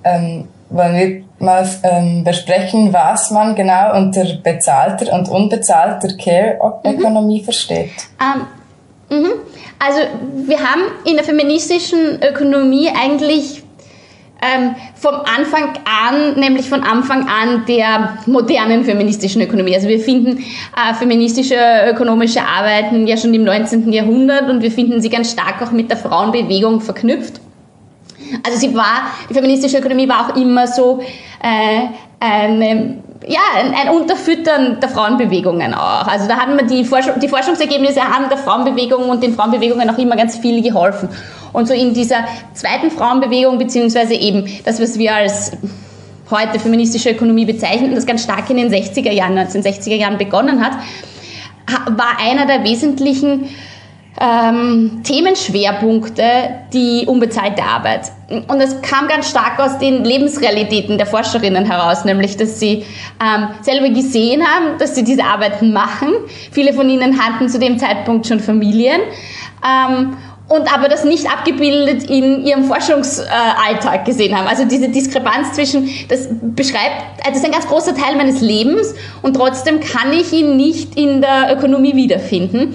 Ähm, 0.04 0.48
wollen 0.70 0.94
wir 0.94 1.24
mal 1.44 1.68
ähm, 1.82 2.24
besprechen, 2.24 2.92
was 2.92 3.30
man 3.30 3.54
genau 3.54 3.96
unter 3.96 4.24
bezahlter 4.42 5.12
und 5.12 5.28
unbezahlter 5.28 6.08
Care-Ökonomie 6.16 7.40
mhm. 7.40 7.44
versteht? 7.44 7.90
Ähm, 8.20 9.18
mhm. 9.18 9.32
Also 9.78 10.00
wir 10.46 10.58
haben 10.58 10.82
in 11.04 11.16
der 11.16 11.24
feministischen 11.24 12.22
Ökonomie 12.22 12.88
eigentlich 12.88 13.62
ähm, 14.42 14.74
vom 14.94 15.14
Anfang 15.14 15.74
an, 15.84 16.38
nämlich 16.38 16.68
von 16.68 16.82
Anfang 16.82 17.28
an 17.28 17.64
der 17.66 18.18
modernen 18.26 18.84
feministischen 18.84 19.42
Ökonomie. 19.42 19.74
Also 19.74 19.88
wir 19.88 20.00
finden 20.00 20.38
äh, 20.38 20.94
feministische 20.94 21.56
ökonomische 21.90 22.40
Arbeiten 22.42 23.06
ja 23.06 23.16
schon 23.16 23.34
im 23.34 23.44
19. 23.44 23.92
Jahrhundert 23.92 24.48
und 24.48 24.62
wir 24.62 24.70
finden 24.70 25.00
sie 25.00 25.10
ganz 25.10 25.32
stark 25.32 25.60
auch 25.62 25.72
mit 25.72 25.90
der 25.90 25.96
Frauenbewegung 25.96 26.80
verknüpft. 26.80 27.40
Also 28.46 28.58
sie 28.58 28.74
war, 28.74 29.10
die 29.28 29.34
feministische 29.34 29.78
Ökonomie 29.78 30.08
war 30.08 30.30
auch 30.30 30.36
immer 30.36 30.66
so 30.66 31.00
äh, 31.42 31.88
eine 32.20 32.98
ja, 33.26 33.40
ein, 33.56 33.74
ein 33.74 33.88
Unterfüttern 33.90 34.80
der 34.80 34.88
Frauenbewegungen 34.88 35.74
auch. 35.74 36.06
Also 36.06 36.26
da 36.26 36.36
hatten 36.36 36.56
wir 36.56 36.66
die, 36.66 36.84
Forschung, 36.84 37.14
die 37.20 37.28
Forschungsergebnisse 37.28 38.00
haben 38.00 38.28
der 38.28 38.38
Frauenbewegung 38.38 39.08
und 39.08 39.22
den 39.22 39.34
Frauenbewegungen 39.34 39.90
auch 39.90 39.98
immer 39.98 40.16
ganz 40.16 40.38
viel 40.38 40.62
geholfen. 40.62 41.08
Und 41.52 41.68
so 41.68 41.74
in 41.74 41.92
dieser 41.92 42.24
zweiten 42.54 42.90
Frauenbewegung, 42.90 43.58
beziehungsweise 43.58 44.14
eben 44.14 44.44
das, 44.64 44.80
was 44.80 44.98
wir 44.98 45.14
als 45.14 45.52
heute 46.30 46.58
feministische 46.58 47.10
Ökonomie 47.10 47.44
bezeichnen, 47.44 47.94
das 47.94 48.06
ganz 48.06 48.22
stark 48.22 48.48
in 48.50 48.56
den 48.56 48.72
60er 48.72 49.12
Jahren, 49.12 49.36
1960er 49.36 49.96
Jahren 49.96 50.16
begonnen 50.16 50.64
hat, 50.64 50.72
war 51.90 52.18
einer 52.20 52.46
der 52.46 52.64
wesentlichen 52.64 53.48
ähm, 54.18 55.02
Themenschwerpunkte 55.04 56.22
die 56.72 57.04
unbezahlte 57.06 57.62
Arbeit. 57.62 58.12
Und 58.28 58.60
es 58.60 58.80
kam 58.82 59.08
ganz 59.08 59.30
stark 59.30 59.58
aus 59.58 59.78
den 59.78 60.04
Lebensrealitäten 60.04 60.98
der 60.98 61.06
Forscherinnen 61.06 61.64
heraus, 61.64 62.04
nämlich 62.04 62.36
dass 62.36 62.60
sie 62.60 62.84
ähm, 63.20 63.48
selber 63.62 63.88
gesehen 63.88 64.42
haben, 64.42 64.78
dass 64.78 64.94
sie 64.94 65.04
diese 65.04 65.24
Arbeiten 65.24 65.72
machen. 65.72 66.12
Viele 66.52 66.72
von 66.72 66.88
ihnen 66.88 67.20
hatten 67.20 67.48
zu 67.48 67.58
dem 67.58 67.78
Zeitpunkt 67.78 68.26
schon 68.26 68.40
Familien. 68.40 69.00
Ähm, 69.66 70.16
und 70.50 70.74
aber 70.74 70.88
das 70.88 71.04
nicht 71.04 71.30
abgebildet 71.30 72.10
in 72.10 72.44
ihrem 72.44 72.64
Forschungsalltag 72.64 74.04
gesehen 74.04 74.36
haben. 74.36 74.48
Also 74.48 74.64
diese 74.64 74.88
Diskrepanz 74.88 75.52
zwischen, 75.52 75.88
das 76.08 76.28
beschreibt, 76.42 77.24
das 77.24 77.36
ist 77.36 77.44
ein 77.44 77.52
ganz 77.52 77.68
großer 77.68 77.94
Teil 77.94 78.16
meines 78.16 78.40
Lebens 78.40 78.92
und 79.22 79.34
trotzdem 79.34 79.78
kann 79.78 80.12
ich 80.12 80.32
ihn 80.32 80.56
nicht 80.56 80.96
in 80.96 81.20
der 81.20 81.56
Ökonomie 81.56 81.94
wiederfinden. 81.94 82.74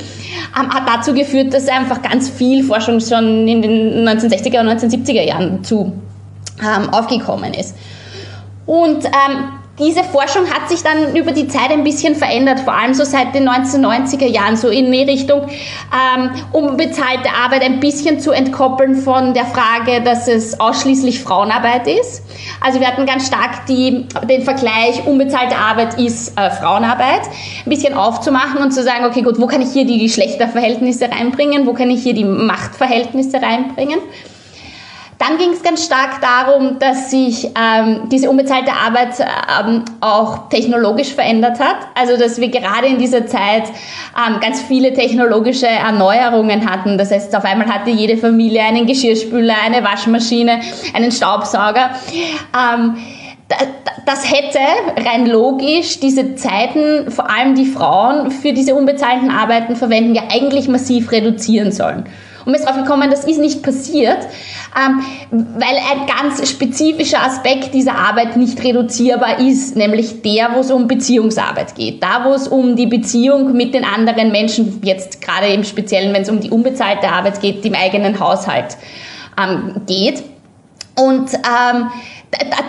Hat 0.54 0.88
dazu 0.88 1.14
geführt, 1.14 1.54
dass 1.54 1.68
einfach 1.68 2.02
ganz 2.02 2.30
viel 2.30 2.64
Forschung 2.64 3.02
schon 3.02 3.46
in 3.46 3.62
den 3.62 4.08
1960er 4.08 4.62
und 4.62 4.70
1970er 4.70 5.24
Jahren 5.24 5.62
zu 5.66 5.92
ähm, 6.62 6.90
aufgekommen 6.92 7.54
ist. 7.54 7.76
Und 8.66 9.04
ähm, 9.04 9.50
diese 9.78 10.06
Forschung 10.06 10.50
hat 10.50 10.70
sich 10.70 10.84
dann 10.84 11.16
über 11.18 11.34
die 11.34 11.50
Zeit 11.50 11.70
ein 11.70 11.84
bisschen 11.84 12.16
verändert, 12.16 12.62
vor 12.62 12.74
allem 12.74 12.94
so 12.94 13.04
seit 13.04 13.36
den 13.36 13.48
1990er 13.48 14.26
Jahren, 14.26 14.56
so 14.56 14.70
in 14.70 14.90
die 14.90 15.04
Richtung 15.04 15.42
ähm, 15.42 16.32
unbezahlte 16.54 17.30
Arbeit 17.44 17.64
ein 17.64 17.82
bisschen 17.82 18.22
zu 18.22 18.32
entkoppeln 18.32 18.96
von 18.96 19.34
der 19.34 19.46
Frage, 19.46 20.02
dass 20.02 20.30
es 20.30 20.60
ausschließlich 20.62 21.22
Frauenarbeit 21.22 21.88
ist. 21.88 22.24
Also 22.62 22.80
wir 22.80 22.88
hatten 22.88 23.06
ganz 23.06 23.28
stark 23.28 23.66
die, 23.68 24.06
den 24.30 24.44
Vergleich, 24.44 25.06
unbezahlte 25.06 25.58
Arbeit 25.58 26.00
ist 26.00 26.38
äh, 26.40 26.50
Frauenarbeit, 26.52 27.24
ein 27.66 27.70
bisschen 27.70 27.96
aufzumachen 27.96 28.62
und 28.62 28.72
zu 28.72 28.82
sagen, 28.82 29.04
okay 29.06 29.24
gut, 29.24 29.42
wo 29.42 29.48
kann 29.48 29.62
ich 29.62 29.74
hier 29.74 29.86
die 29.86 30.00
Geschlechterverhältnisse 30.00 31.12
reinbringen, 31.12 31.68
wo 31.68 31.74
kann 31.74 31.90
ich 31.90 32.02
hier 32.02 32.14
die 32.14 32.24
Machtverhältnisse 32.24 33.42
reinbringen. 33.42 34.00
Dann 35.18 35.38
ging 35.38 35.52
es 35.52 35.64
ganz 35.64 35.86
stark 35.86 36.20
darum, 36.22 36.78
dass 36.80 37.10
sich 37.10 37.46
ähm, 37.46 38.10
diese 38.12 38.30
unbezahlte 38.30 38.72
Arbeit 38.74 39.16
ähm, 39.20 39.86
auch 40.02 40.50
technologisch 40.50 41.14
verändert 41.14 41.60
hat. 41.60 41.78
Also 41.96 42.18
dass 42.18 42.40
wir 42.40 42.50
gerade 42.50 42.88
in 42.88 42.98
dieser 42.98 43.26
Zeit 43.26 43.64
ähm, 44.16 44.40
ganz 44.42 44.62
viele 44.62 44.94
technologische 44.94 45.68
Erneuerungen 45.68 46.70
hatten. 46.70 46.98
Das 46.98 47.12
heißt, 47.12 47.36
auf 47.36 47.46
einmal 47.46 47.68
hatte 47.68 47.92
jede 47.92 48.18
Familie 48.18 48.64
einen 48.64 48.86
Geschirrspüler, 48.86 49.56
eine 49.66 49.84
Waschmaschine, 49.84 50.60
einen 50.94 51.12
Staubsauger. 51.12 51.92
Ähm, 52.54 52.98
das 54.06 54.30
hätte 54.30 54.60
rein 55.08 55.28
logisch 55.28 56.00
diese 56.00 56.36
Zeiten, 56.36 57.12
vor 57.12 57.30
allem 57.30 57.56
die 57.56 57.66
Frauen 57.66 58.32
für 58.32 58.54
diese 58.54 58.76
unbezahlten 58.76 59.30
Arbeiten 59.30 59.76
verwenden, 59.76 60.16
ja 60.16 60.24
eigentlich 60.32 60.68
massiv 60.68 61.12
reduzieren 61.12 61.72
sollen. 61.72 62.06
Und 62.46 62.52
mir 62.52 62.58
ist 62.60 62.66
darauf 62.68 62.84
gekommen, 62.84 63.10
das 63.10 63.26
ist 63.26 63.40
nicht 63.40 63.64
passiert, 63.64 64.20
ähm, 64.78 65.02
weil 65.32 65.78
ein 65.92 66.06
ganz 66.06 66.48
spezifischer 66.48 67.24
Aspekt 67.24 67.74
dieser 67.74 67.96
Arbeit 67.96 68.38
nicht 68.38 68.64
reduzierbar 68.64 69.40
ist, 69.40 69.76
nämlich 69.76 70.22
der, 70.22 70.54
wo 70.54 70.60
es 70.60 70.72
um 70.72 70.88
Beziehungsarbeit 70.88 71.74
geht. 71.76 72.04
Da, 72.04 72.24
wo 72.24 72.34
es 72.34 72.48
um 72.48 72.76
die 72.76 72.86
Beziehung 72.86 73.54
mit 73.54 73.74
den 73.74 73.84
anderen 73.84 74.32
Menschen, 74.32 74.80
jetzt 74.84 75.22
gerade 75.22 75.48
im 75.48 75.64
Speziellen, 75.64 76.14
wenn 76.14 76.22
es 76.22 76.30
um 76.30 76.40
die 76.40 76.52
unbezahlte 76.52 77.10
Arbeit 77.10 77.42
geht, 77.42 77.66
im 77.66 77.74
eigenen 77.74 78.20
Haushalt 78.20 78.78
ähm, 79.42 79.82
geht. 79.88 80.24
Und 80.98 81.34
ähm, 81.34 81.90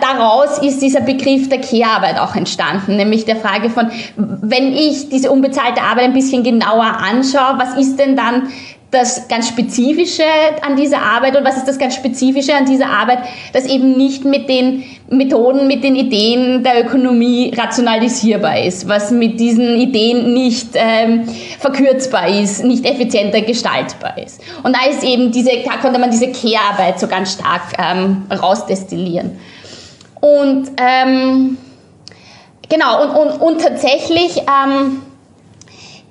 daraus 0.01 0.57
ist 0.59 0.81
dieser 0.81 1.01
Begriff 1.01 1.49
der 1.49 1.61
Care-Arbeit 1.61 2.19
auch 2.19 2.35
entstanden, 2.35 2.97
nämlich 2.97 3.25
der 3.25 3.37
Frage 3.37 3.69
von, 3.69 3.89
wenn 4.15 4.73
ich 4.73 5.09
diese 5.09 5.31
unbezahlte 5.31 5.81
Arbeit 5.81 6.05
ein 6.05 6.13
bisschen 6.13 6.43
genauer 6.43 6.85
anschaue, 6.85 7.57
was 7.57 7.77
ist 7.77 7.97
denn 7.97 8.15
dann 8.15 8.49
das 8.91 9.27
ganz 9.27 9.49
Spezifische 9.49 10.23
an 10.61 10.77
dieser 10.77 11.01
Arbeit 11.01 11.35
und 11.35 11.43
was 11.43 11.57
ist 11.57 11.67
das 11.67 11.77
ganz 11.77 11.95
Spezifische 11.95 12.55
an 12.55 12.65
dieser 12.65 12.87
Arbeit, 12.87 13.19
das 13.51 13.65
eben 13.65 13.97
nicht 13.97 14.23
mit 14.23 14.47
den 14.47 14.83
Methoden, 15.09 15.67
mit 15.67 15.83
den 15.83 15.95
Ideen 15.95 16.63
der 16.63 16.85
Ökonomie 16.85 17.53
rationalisierbar 17.55 18.59
ist, 18.61 18.87
was 18.87 19.11
mit 19.11 19.39
diesen 19.39 19.75
Ideen 19.75 20.33
nicht 20.33 20.69
ähm, 20.75 21.27
verkürzbar 21.59 22.29
ist, 22.29 22.63
nicht 22.63 22.85
effizienter 22.85 23.41
gestaltbar 23.41 24.17
ist. 24.17 24.41
Und 24.63 24.73
da 24.73 24.89
ist 24.89 25.03
eben 25.03 25.31
diese, 25.31 25.51
da 25.65 25.77
konnte 25.81 25.99
man 25.99 26.09
diese 26.09 26.31
Care-Arbeit 26.31 26.99
so 26.99 27.07
ganz 27.07 27.33
stark 27.33 27.73
ähm, 27.77 28.23
rausdestillieren. 28.31 29.37
Und 30.21 30.71
ähm, 30.77 31.57
genau, 32.69 33.03
und, 33.03 33.09
und, 33.09 33.41
und 33.41 33.61
tatsächlich 33.61 34.37
ähm, 34.37 35.01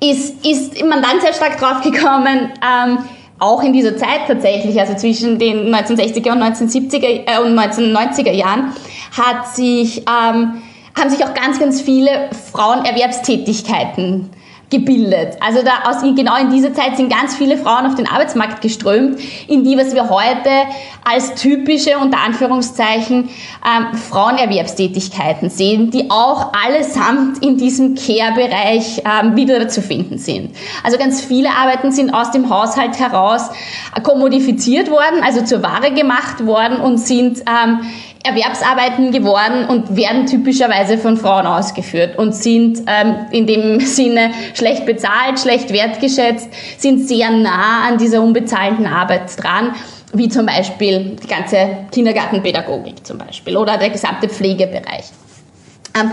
ist, 0.01 0.47
ist 0.47 0.85
man 0.85 1.03
dann 1.03 1.21
sehr 1.21 1.33
stark 1.33 1.59
drauf 1.59 1.81
gekommen, 1.83 2.53
ähm, 2.63 2.99
auch 3.39 3.63
in 3.63 3.73
dieser 3.73 3.97
Zeit 3.97 4.27
tatsächlich, 4.27 4.79
also 4.81 4.95
zwischen 4.95 5.39
den 5.39 5.75
1960er 5.75 6.33
und 6.33 6.43
1970er 6.43 7.25
äh, 7.27 7.39
und 7.45 7.59
1990er 7.59 8.33
Jahren, 8.33 8.73
hat 9.17 9.55
sich, 9.55 9.99
ähm, 9.99 10.63
haben 10.99 11.11
sich 11.11 11.25
auch 11.25 11.35
ganz, 11.35 11.59
ganz 11.59 11.81
viele 11.81 12.31
Frauenerwerbstätigkeiten 12.53 14.31
gebildet. 14.71 15.37
Also 15.41 15.61
da 15.63 15.89
aus, 15.89 16.03
genau 16.03 16.37
in 16.37 16.51
dieser 16.51 16.75
Zeit 16.75 16.97
sind 16.97 17.09
ganz 17.09 17.37
viele 17.37 17.57
Frauen 17.57 17.87
auf 17.87 17.95
den 17.95 18.09
Arbeitsmarkt 18.09 18.61
geströmt, 18.63 19.21
in 19.47 19.63
die, 19.63 19.79
was 19.79 19.95
wir 19.95 20.11
heute 20.11 20.51
als 21.05 21.35
typische, 21.35 21.99
unter 21.99 22.19
Anführungszeichen, 22.19 23.29
ähm, 23.65 23.97
Frauenerwerbstätigkeiten 23.97 25.51
sehen, 25.51 25.91
die 25.91 26.11
auch 26.11 26.53
allesamt 26.53 27.45
in 27.45 27.57
diesem 27.57 27.95
Care-Bereich 27.95 29.03
ähm, 29.05 29.37
wieder 29.37 29.69
zu 29.69 29.83
finden 29.83 30.19
sind. 30.19 30.55
Also 30.83 30.99
ganz 30.99 31.21
viele 31.21 31.51
Arbeiten 31.51 31.93
sind 31.93 32.13
aus 32.13 32.33
dem 32.33 32.51
Haushalt 32.51 32.99
heraus 32.99 33.51
kommodifiziert 34.03 34.91
worden, 34.91 35.23
also 35.25 35.43
zur 35.43 35.63
Ware 35.63 35.93
gemacht 35.93 36.45
worden 36.45 36.81
und 36.81 36.99
sind 36.99 37.41
ähm, 37.41 37.81
Erwerbsarbeiten 38.27 39.13
geworden 39.13 39.67
und 39.69 39.97
werden 39.97 40.27
typischerweise 40.27 40.99
von 40.99 41.17
Frauen 41.17 41.47
ausgeführt 41.47 42.19
und 42.19 42.35
sind 42.35 42.83
ähm, 42.87 43.27
in 43.31 43.47
dem 43.47 43.81
Sinne 43.87 44.31
schlecht 44.55 44.87
bezahlt, 44.87 45.39
schlecht 45.41 45.73
wertgeschätzt, 45.73 46.49
sind 46.79 47.07
sehr 47.07 47.31
nah 47.31 47.87
an 47.89 47.99
dieser 47.99 48.23
unbezahlten 48.23 48.87
Arbeit 48.87 49.43
dran, 49.43 49.75
wie 50.13 50.29
zum 50.29 50.47
Beispiel 50.47 51.17
die 51.23 51.27
ganze 51.27 51.87
Kindergartenpädagogik 51.93 53.07
zum 53.07 53.19
Beispiel 53.19 53.57
oder 53.57 53.77
der 53.77 53.91
gesamte 53.91 54.29
Pflegebereich. 54.29 55.07
Ähm, 55.99 56.11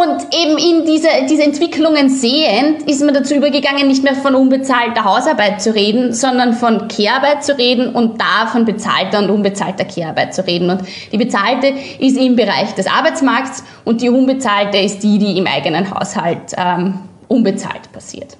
und 0.00 0.34
eben 0.34 0.56
in 0.56 0.86
diese, 0.86 1.08
diese 1.28 1.42
Entwicklungen 1.42 2.08
sehend 2.08 2.88
ist 2.88 3.04
man 3.04 3.12
dazu 3.12 3.34
übergegangen, 3.34 3.86
nicht 3.86 4.02
mehr 4.02 4.14
von 4.14 4.34
unbezahlter 4.34 5.04
Hausarbeit 5.04 5.60
zu 5.60 5.74
reden, 5.74 6.14
sondern 6.14 6.54
von 6.54 6.88
Kehrarbeit 6.88 7.44
zu 7.44 7.56
reden 7.58 7.94
und 7.94 8.18
da 8.20 8.46
von 8.46 8.64
bezahlter 8.64 9.18
und 9.18 9.30
unbezahlter 9.30 9.84
Kehrarbeit 9.84 10.34
zu 10.34 10.46
reden. 10.46 10.70
Und 10.70 10.82
die 11.12 11.18
bezahlte 11.18 11.74
ist 11.98 12.16
im 12.16 12.34
Bereich 12.34 12.74
des 12.74 12.86
Arbeitsmarkts 12.86 13.62
und 13.84 14.00
die 14.00 14.08
unbezahlte 14.08 14.78
ist 14.78 15.02
die, 15.02 15.18
die 15.18 15.36
im 15.36 15.46
eigenen 15.46 15.90
Haushalt 15.90 16.54
ähm, 16.56 17.00
unbezahlt 17.28 17.92
passiert. 17.92 18.38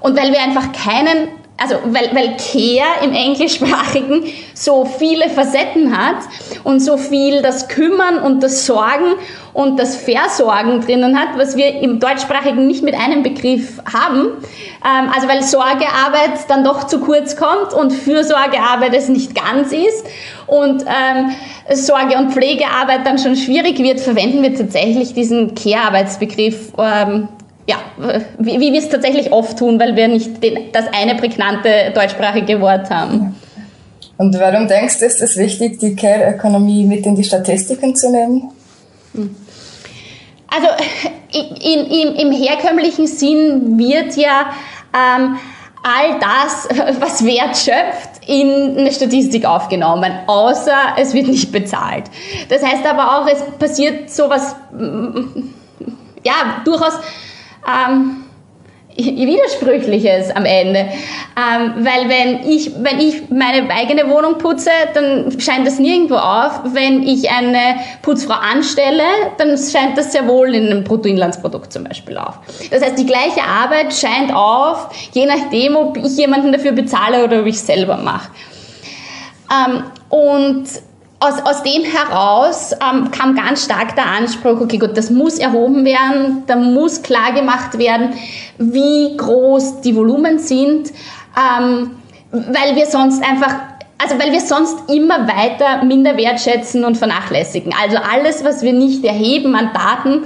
Und 0.00 0.16
weil 0.16 0.32
wir 0.32 0.40
einfach 0.40 0.72
keinen 0.72 1.28
also 1.58 1.74
weil, 1.86 2.14
weil 2.14 2.36
Care 2.36 3.04
im 3.04 3.12
Englischsprachigen 3.12 4.24
so 4.54 4.84
viele 4.84 5.28
Facetten 5.28 5.96
hat 5.96 6.16
und 6.62 6.80
so 6.80 6.96
viel 6.96 7.42
das 7.42 7.68
Kümmern 7.68 8.18
und 8.18 8.42
das 8.42 8.64
Sorgen 8.64 9.14
und 9.52 9.78
das 9.78 9.96
Versorgen 9.96 10.80
drinnen 10.80 11.18
hat, 11.18 11.36
was 11.36 11.56
wir 11.56 11.80
im 11.80 11.98
Deutschsprachigen 11.98 12.68
nicht 12.68 12.84
mit 12.84 12.94
einem 12.94 13.24
Begriff 13.24 13.80
haben. 13.92 14.28
Ähm, 14.86 15.10
also 15.12 15.26
weil 15.26 15.42
Sorgearbeit 15.42 16.48
dann 16.48 16.62
doch 16.62 16.86
zu 16.86 17.00
kurz 17.00 17.34
kommt 17.34 17.74
und 17.74 17.92
Fürsorgearbeit 17.92 18.94
es 18.94 19.08
nicht 19.08 19.34
ganz 19.34 19.72
ist 19.72 20.06
und 20.46 20.82
ähm, 20.82 21.32
Sorge- 21.74 22.16
und 22.16 22.32
Pflegearbeit 22.32 23.04
dann 23.04 23.18
schon 23.18 23.34
schwierig 23.34 23.78
wird, 23.80 23.98
verwenden 23.98 24.42
wir 24.42 24.54
tatsächlich 24.54 25.12
diesen 25.12 25.56
Care-Arbeitsbegriff 25.56 26.72
ähm, 26.78 27.28
ja, 27.68 27.76
wie, 28.38 28.58
wie 28.58 28.72
wir 28.72 28.80
es 28.80 28.88
tatsächlich 28.88 29.30
oft 29.30 29.58
tun, 29.58 29.78
weil 29.78 29.94
wir 29.94 30.08
nicht 30.08 30.42
den, 30.42 30.72
das 30.72 30.86
eine 30.90 31.14
prägnante 31.16 31.92
deutschsprachige 31.94 32.60
Wort 32.62 32.88
haben. 32.88 33.36
Und 34.16 34.40
warum 34.40 34.66
denkst 34.66 34.98
du, 34.98 35.04
ist 35.04 35.20
es 35.20 35.36
wichtig, 35.36 35.78
die 35.78 35.94
Care-Ökonomie 35.94 36.84
mit 36.86 37.04
in 37.04 37.14
die 37.14 37.22
Statistiken 37.22 37.94
zu 37.94 38.10
nehmen? 38.10 38.50
Hm. 39.12 39.36
Also 40.48 40.68
in, 41.60 41.86
in, 41.86 42.14
im 42.14 42.32
herkömmlichen 42.32 43.06
Sinn 43.06 43.78
wird 43.78 44.16
ja 44.16 44.50
ähm, 44.94 45.36
all 45.82 46.18
das, 46.18 46.68
was 47.00 47.22
Wert 47.22 47.54
schöpft, 47.54 48.26
in 48.26 48.78
eine 48.78 48.92
Statistik 48.92 49.44
aufgenommen, 49.44 50.12
außer 50.26 50.96
es 50.96 51.12
wird 51.12 51.28
nicht 51.28 51.52
bezahlt. 51.52 52.04
Das 52.48 52.62
heißt 52.62 52.86
aber 52.86 53.18
auch, 53.18 53.26
es 53.26 53.40
passiert 53.58 54.10
sowas, 54.10 54.56
ja, 56.24 56.62
durchaus 56.64 56.94
ähm, 57.68 58.24
Widersprüchliches 58.98 60.34
am 60.34 60.44
Ende. 60.44 60.80
Ähm, 60.80 61.84
weil 61.84 62.08
wenn 62.08 62.50
ich, 62.50 62.72
wenn 62.82 62.98
ich 62.98 63.30
meine 63.30 63.70
eigene 63.70 64.10
Wohnung 64.10 64.38
putze, 64.38 64.70
dann 64.92 65.40
scheint 65.40 65.66
das 65.66 65.78
nirgendwo 65.78 66.16
auf. 66.16 66.60
Wenn 66.72 67.04
ich 67.04 67.30
eine 67.30 67.76
Putzfrau 68.02 68.34
anstelle, 68.34 69.04
dann 69.38 69.56
scheint 69.56 69.96
das 69.96 70.12
sehr 70.12 70.26
wohl 70.26 70.52
in 70.52 70.66
einem 70.66 70.82
Bruttoinlandsprodukt 70.82 71.72
zum 71.72 71.84
Beispiel 71.84 72.18
auf. 72.18 72.40
Das 72.70 72.82
heißt, 72.82 72.98
die 72.98 73.06
gleiche 73.06 73.42
Arbeit 73.42 73.94
scheint 73.94 74.34
auf, 74.34 74.88
je 75.12 75.26
nachdem, 75.26 75.76
ob 75.76 75.96
ich 75.96 76.16
jemanden 76.16 76.52
dafür 76.52 76.72
bezahle 76.72 77.22
oder 77.22 77.40
ob 77.40 77.46
ich 77.46 77.56
es 77.56 77.66
selber 77.66 77.98
mache. 77.98 78.30
Ähm, 79.50 79.84
und 80.08 80.66
aus, 81.20 81.40
aus 81.44 81.62
dem 81.62 81.82
heraus 81.82 82.72
ähm, 82.72 83.10
kam 83.10 83.34
ganz 83.34 83.64
stark 83.64 83.96
der 83.96 84.06
Anspruch, 84.06 84.60
okay, 84.60 84.78
gut, 84.78 84.96
das 84.96 85.10
muss 85.10 85.38
erhoben 85.38 85.84
werden, 85.84 86.44
da 86.46 86.56
muss 86.56 87.02
klar 87.02 87.32
gemacht 87.32 87.78
werden, 87.78 88.14
wie 88.58 89.16
groß 89.16 89.80
die 89.80 89.96
Volumen 89.96 90.38
sind, 90.38 90.92
ähm, 91.36 91.90
weil 92.30 92.76
wir 92.76 92.86
sonst 92.86 93.22
einfach 93.24 93.54
also 94.00 94.16
weil 94.20 94.30
wir 94.30 94.40
sonst 94.40 94.88
immer 94.88 95.26
weiter 95.26 95.84
minder 95.84 96.16
wertschätzen 96.16 96.84
und 96.84 96.96
vernachlässigen. 96.96 97.74
Also 97.82 97.96
alles, 97.96 98.44
was 98.44 98.62
wir 98.62 98.72
nicht 98.72 99.04
erheben 99.04 99.56
an 99.56 99.70
Daten, 99.74 100.22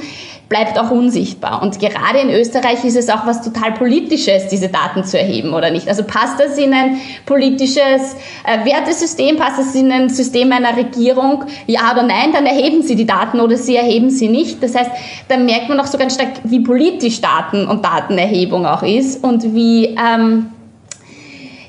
bleibt 0.52 0.78
auch 0.78 0.90
unsichtbar. 0.90 1.62
Und 1.62 1.78
gerade 1.80 2.18
in 2.18 2.28
Österreich 2.28 2.84
ist 2.84 2.94
es 2.94 3.08
auch 3.08 3.24
was 3.24 3.40
total 3.40 3.72
Politisches, 3.72 4.48
diese 4.48 4.68
Daten 4.68 5.02
zu 5.02 5.18
erheben 5.18 5.54
oder 5.54 5.70
nicht. 5.70 5.88
Also 5.88 6.04
passt 6.04 6.38
das 6.38 6.58
in 6.58 6.74
ein 6.74 7.00
politisches 7.24 8.16
äh, 8.44 8.62
Wertesystem, 8.62 9.38
passt 9.38 9.58
das 9.58 9.74
in 9.74 9.90
ein 9.90 10.10
System 10.10 10.52
einer 10.52 10.76
Regierung, 10.76 11.44
ja 11.66 11.90
oder 11.90 12.02
nein, 12.02 12.32
dann 12.34 12.44
erheben 12.44 12.82
sie 12.82 12.96
die 12.96 13.06
Daten 13.06 13.40
oder 13.40 13.56
sie 13.56 13.76
erheben 13.76 14.10
sie 14.10 14.28
nicht. 14.28 14.62
Das 14.62 14.74
heißt, 14.74 14.90
da 15.28 15.38
merkt 15.38 15.70
man 15.70 15.80
auch 15.80 15.86
so 15.86 15.96
ganz 15.96 16.16
stark, 16.16 16.28
wie 16.44 16.60
politisch 16.60 17.22
Daten 17.22 17.66
und 17.66 17.82
Datenerhebung 17.82 18.66
auch 18.66 18.82
ist 18.82 19.24
und 19.24 19.54
wie... 19.54 19.96
Ähm, 19.96 20.50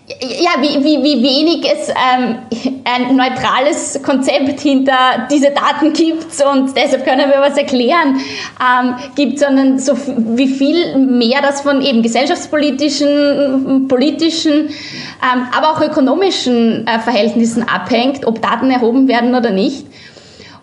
ja, 0.07 0.51
wie, 0.59 0.83
wie, 0.83 1.01
wie 1.01 1.23
wenig 1.23 1.65
es 1.65 1.87
ähm, 1.89 2.37
ein 2.83 3.15
neutrales 3.15 4.01
Konzept 4.03 4.59
hinter 4.59 5.27
diese 5.31 5.51
Daten 5.51 5.93
gibt 5.93 6.25
und 6.45 6.75
deshalb 6.75 7.05
können 7.05 7.29
wir 7.29 7.39
was 7.39 7.57
erklären 7.57 8.19
ähm, 8.59 8.95
gibt, 9.15 9.39
sondern 9.39 9.79
so 9.79 9.95
wie 9.95 10.47
viel 10.47 10.97
mehr 10.97 11.41
das 11.41 11.61
von 11.61 11.81
eben 11.81 12.01
gesellschaftspolitischen, 12.01 13.87
politischen, 13.87 14.69
ähm, 14.69 15.47
aber 15.55 15.71
auch 15.71 15.81
ökonomischen 15.81 16.85
äh, 16.85 16.99
Verhältnissen 16.99 17.63
abhängt, 17.67 18.25
ob 18.25 18.41
Daten 18.41 18.71
erhoben 18.71 19.07
werden 19.07 19.33
oder 19.33 19.51
nicht. 19.51 19.85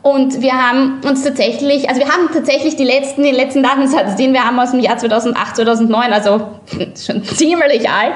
Und 0.03 0.41
wir 0.41 0.55
haben 0.55 1.01
uns 1.07 1.23
tatsächlich, 1.25 1.91
also 1.91 2.01
wir 2.01 2.09
haben 2.09 2.31
tatsächlich 2.33 2.75
die 2.75 2.85
letzten, 2.85 3.23
den 3.23 3.35
letzten 3.35 3.63
Datensatz, 3.63 4.17
den 4.17 4.33
wir 4.33 4.43
haben 4.43 4.59
aus 4.59 4.71
dem 4.71 4.81
Jahr 4.81 4.97
2008, 4.97 5.57
2009, 5.57 6.13
also 6.13 6.41
schon 7.07 7.23
ziemlich 7.23 7.91
alt. 7.91 8.15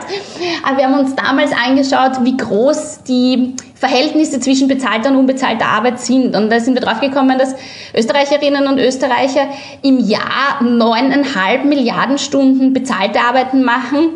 Aber 0.66 0.78
wir 0.78 0.84
haben 0.86 0.98
uns 0.98 1.14
damals 1.14 1.52
angeschaut, 1.52 2.24
wie 2.24 2.38
groß 2.38 3.02
die 3.06 3.54
Verhältnisse 3.74 4.40
zwischen 4.40 4.66
bezahlter 4.66 5.10
und 5.10 5.16
unbezahlter 5.16 5.66
Arbeit 5.66 6.00
sind. 6.00 6.34
Und 6.34 6.48
da 6.48 6.58
sind 6.58 6.72
wir 6.72 6.80
drauf 6.80 7.00
gekommen, 7.00 7.38
dass 7.38 7.54
Österreicherinnen 7.94 8.66
und 8.66 8.78
Österreicher 8.78 9.48
im 9.82 9.98
Jahr 9.98 10.62
neuneinhalb 10.62 11.66
Milliarden 11.66 12.16
Stunden 12.16 12.72
bezahlte 12.72 13.20
Arbeiten 13.20 13.62
machen 13.62 14.12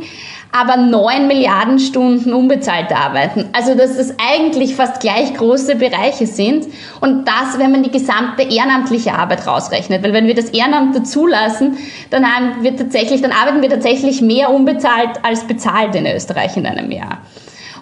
aber 0.51 0.77
neun 0.77 1.27
Milliarden 1.27 1.79
Stunden 1.79 2.33
unbezahlte 2.33 2.97
Arbeiten. 2.97 3.49
Also 3.53 3.75
dass 3.75 3.97
das 3.97 4.15
eigentlich 4.19 4.75
fast 4.75 5.01
gleich 5.01 5.35
große 5.35 5.77
Bereiche 5.77 6.27
sind 6.27 6.67
und 7.01 7.27
das, 7.27 7.59
wenn 7.59 7.71
man 7.71 7.83
die 7.83 7.91
gesamte 7.91 8.43
ehrenamtliche 8.43 9.13
Arbeit 9.13 9.47
rausrechnet, 9.47 10.03
weil 10.03 10.13
wenn 10.13 10.27
wir 10.27 10.35
das 10.35 10.51
Ehrenamt 10.51 10.97
dazulassen, 10.97 11.77
dann 12.11 12.25
haben 12.25 12.63
wir 12.63 12.77
tatsächlich, 12.77 13.21
dann 13.21 13.33
arbeiten 13.33 13.63
wir 13.63 13.71
tatsächlich 13.71 14.23
mehr 14.23 14.51
unbezahlt 14.51 15.23
als 15.23 15.47
bezahlt 15.47 15.95
in 15.95 16.07
Österreich 16.07 16.57
in 16.57 16.67
einem 16.67 16.91
Jahr. 16.91 17.19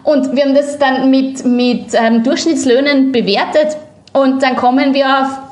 Und 0.03 0.37
wir 0.37 0.45
haben 0.45 0.55
das 0.55 0.79
dann 0.79 1.11
mit, 1.11 1.45
mit 1.45 1.87
ähm, 1.93 2.23
Durchschnittslöhnen 2.23 3.13
bewertet 3.13 3.77
und 4.13 4.43
dann 4.43 4.57
kommen 4.57 4.95
wir 4.95 5.07
auf 5.07 5.46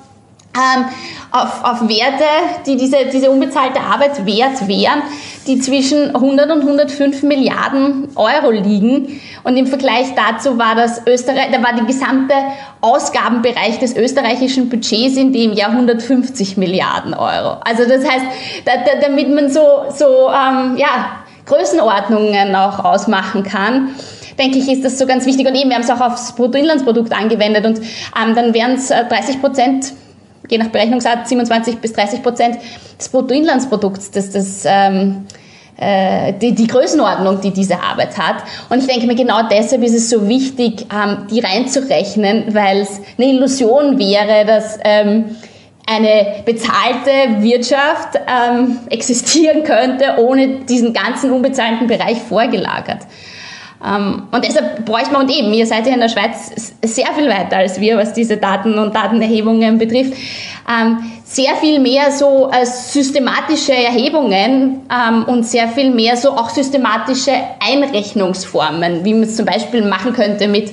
ähm, 0.57 0.85
auf, 1.31 1.65
auf 1.65 1.89
Werte, 1.89 2.25
die 2.67 2.77
diese, 2.77 2.97
diese 3.13 3.31
unbezahlte 3.31 3.81
Arbeit 3.81 4.25
wert 4.25 4.69
wären, 4.69 5.03
die 5.47 5.59
zwischen 5.59 6.15
100 6.15 6.51
und 6.51 6.61
105 6.61 7.23
Milliarden 7.25 8.09
Euro 8.15 8.51
liegen. 8.51 9.21
Und 9.43 9.57
im 9.57 9.67
Vergleich 9.67 10.15
dazu 10.15 10.57
war 10.59 10.75
das 10.75 11.03
Österreich, 11.07 11.49
da 11.53 11.63
war 11.63 11.75
die 11.75 11.87
gesamte 11.87 12.35
Ausgabenbereich 12.81 13.79
des 13.81 13.97
österreichischen 13.97 14.69
Budgets 14.69 15.17
in 15.17 15.33
dem 15.33 15.53
Jahr 15.53 15.71
150 15.71 16.57
Milliarden 16.57 17.15
Euro. 17.15 17.57
Also 17.65 17.85
das 17.85 18.09
heißt, 18.09 18.25
da, 18.65 18.73
da, 18.77 19.01
damit 19.01 19.35
man 19.35 19.51
so, 19.51 19.85
so 19.95 20.29
ähm, 20.29 20.77
ja, 20.77 21.23
Größenordnungen 21.47 22.55
auch 22.55 22.85
ausmachen 22.85 23.43
kann 23.43 23.95
denke 24.37 24.59
ich, 24.59 24.69
ist 24.69 24.85
das 24.85 24.99
so 24.99 25.07
ganz 25.07 25.27
wichtig. 25.27 25.47
Und 25.47 25.55
eben, 25.55 25.71
wir 25.71 25.77
haben 25.77 25.85
es 25.85 25.91
auch 25.91 26.01
aufs 26.01 26.35
Bruttoinlandsprodukt 26.35 27.13
angewendet 27.13 27.65
und 27.65 27.79
ähm, 27.79 28.35
dann 28.35 28.53
wären 28.53 28.73
es 28.73 28.89
30 28.89 29.41
Prozent 29.41 29.93
je 30.49 30.59
nach 30.59 30.69
Berechnungsart 30.69 31.29
27 31.29 31.79
bis 31.79 31.93
30 31.93 32.23
Prozent 32.23 32.59
des 32.99 33.09
Bruttoinlandsprodukts, 33.09 34.11
das 34.11 34.31
das 34.31 34.65
ähm, 34.67 35.27
äh, 35.77 36.33
die, 36.35 36.55
die 36.55 36.67
Größenordnung, 36.67 37.41
die 37.41 37.51
diese 37.51 37.81
Arbeit 37.81 38.17
hat. 38.17 38.37
Und 38.71 38.79
ich 38.79 38.87
denke 38.87 39.07
mir, 39.07 39.17
genau 39.17 39.49
deshalb 39.51 39.83
ist 39.83 39.95
es 39.95 40.09
so 40.09 40.29
wichtig, 40.29 40.87
ähm, 40.93 41.27
die 41.31 41.41
reinzurechnen, 41.41 42.55
weil 42.55 42.83
es 42.83 43.01
eine 43.19 43.29
Illusion 43.33 43.99
wäre, 43.99 44.45
dass 44.47 44.79
ähm, 44.85 45.37
eine 45.87 46.45
bezahlte 46.45 47.43
Wirtschaft 47.43 48.19
ähm, 48.27 48.79
existieren 48.89 49.65
könnte, 49.65 50.15
ohne 50.19 50.61
diesen 50.61 50.93
ganzen 50.93 51.33
unbezahlten 51.33 51.87
Bereich 51.87 52.19
vorgelagert. 52.19 53.01
Ähm, 53.83 54.25
und 54.31 54.45
deshalb 54.45 54.85
bräuchte 54.85 55.13
man, 55.13 55.23
und 55.23 55.31
eben, 55.31 55.53
ihr 55.53 55.67
seid 55.67 55.87
ja 55.87 55.95
in 55.95 56.01
der 56.01 56.09
Schweiz 56.09 56.73
sehr 56.83 57.07
viel 57.17 57.29
weiter 57.29 57.59
als 57.59 57.81
wir, 57.81 57.97
was 57.97 58.13
diese 58.13 58.37
Daten 58.37 58.79
und 58.79 58.95
Datenerhebungen 58.95 59.79
betrifft, 59.79 60.13
ähm, 60.69 60.99
sehr 61.25 61.57
viel 61.57 61.81
mehr 61.81 62.13
so 62.13 62.51
systematische 62.63 63.73
Erhebungen 63.73 64.83
ähm, 64.91 65.25
und 65.25 65.45
sehr 65.45 65.69
viel 65.69 65.91
mehr 65.91 66.17
so 66.17 66.31
auch 66.31 66.49
systematische 66.51 67.33
Einrechnungsformen, 67.61 69.05
wie 69.05 69.15
man 69.15 69.25
es 69.25 69.37
zum 69.37 69.47
Beispiel 69.47 69.83
machen 69.83 70.13
könnte 70.13 70.47
mit 70.49 70.71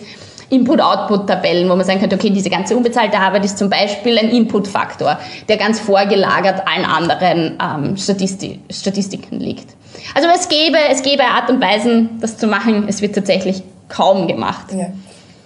Input-Output-Tabellen, 0.51 1.69
wo 1.69 1.75
man 1.75 1.85
sagen 1.85 2.01
könnte, 2.01 2.17
okay, 2.17 2.29
diese 2.29 2.49
ganze 2.49 2.75
unbezahlte 2.75 3.17
Arbeit 3.17 3.45
ist 3.45 3.57
zum 3.57 3.69
Beispiel 3.69 4.17
ein 4.17 4.29
Input-Faktor, 4.29 5.17
der 5.47 5.57
ganz 5.57 5.79
vorgelagert 5.79 6.67
allen 6.67 6.85
anderen 6.85 7.57
ähm, 7.61 7.97
Statistik 7.97 8.59
Statistiken 8.69 9.39
liegt. 9.39 9.69
Also 10.13 10.27
es 10.33 10.49
gäbe, 10.49 10.77
es 10.89 11.01
gäbe 11.03 11.23
Art 11.23 11.49
und 11.49 11.61
Weisen, 11.61 12.19
das 12.19 12.37
zu 12.37 12.47
machen. 12.47 12.85
Es 12.89 13.01
wird 13.01 13.15
tatsächlich 13.15 13.63
kaum 13.87 14.27
gemacht. 14.27 14.67
Ja. 14.73 14.87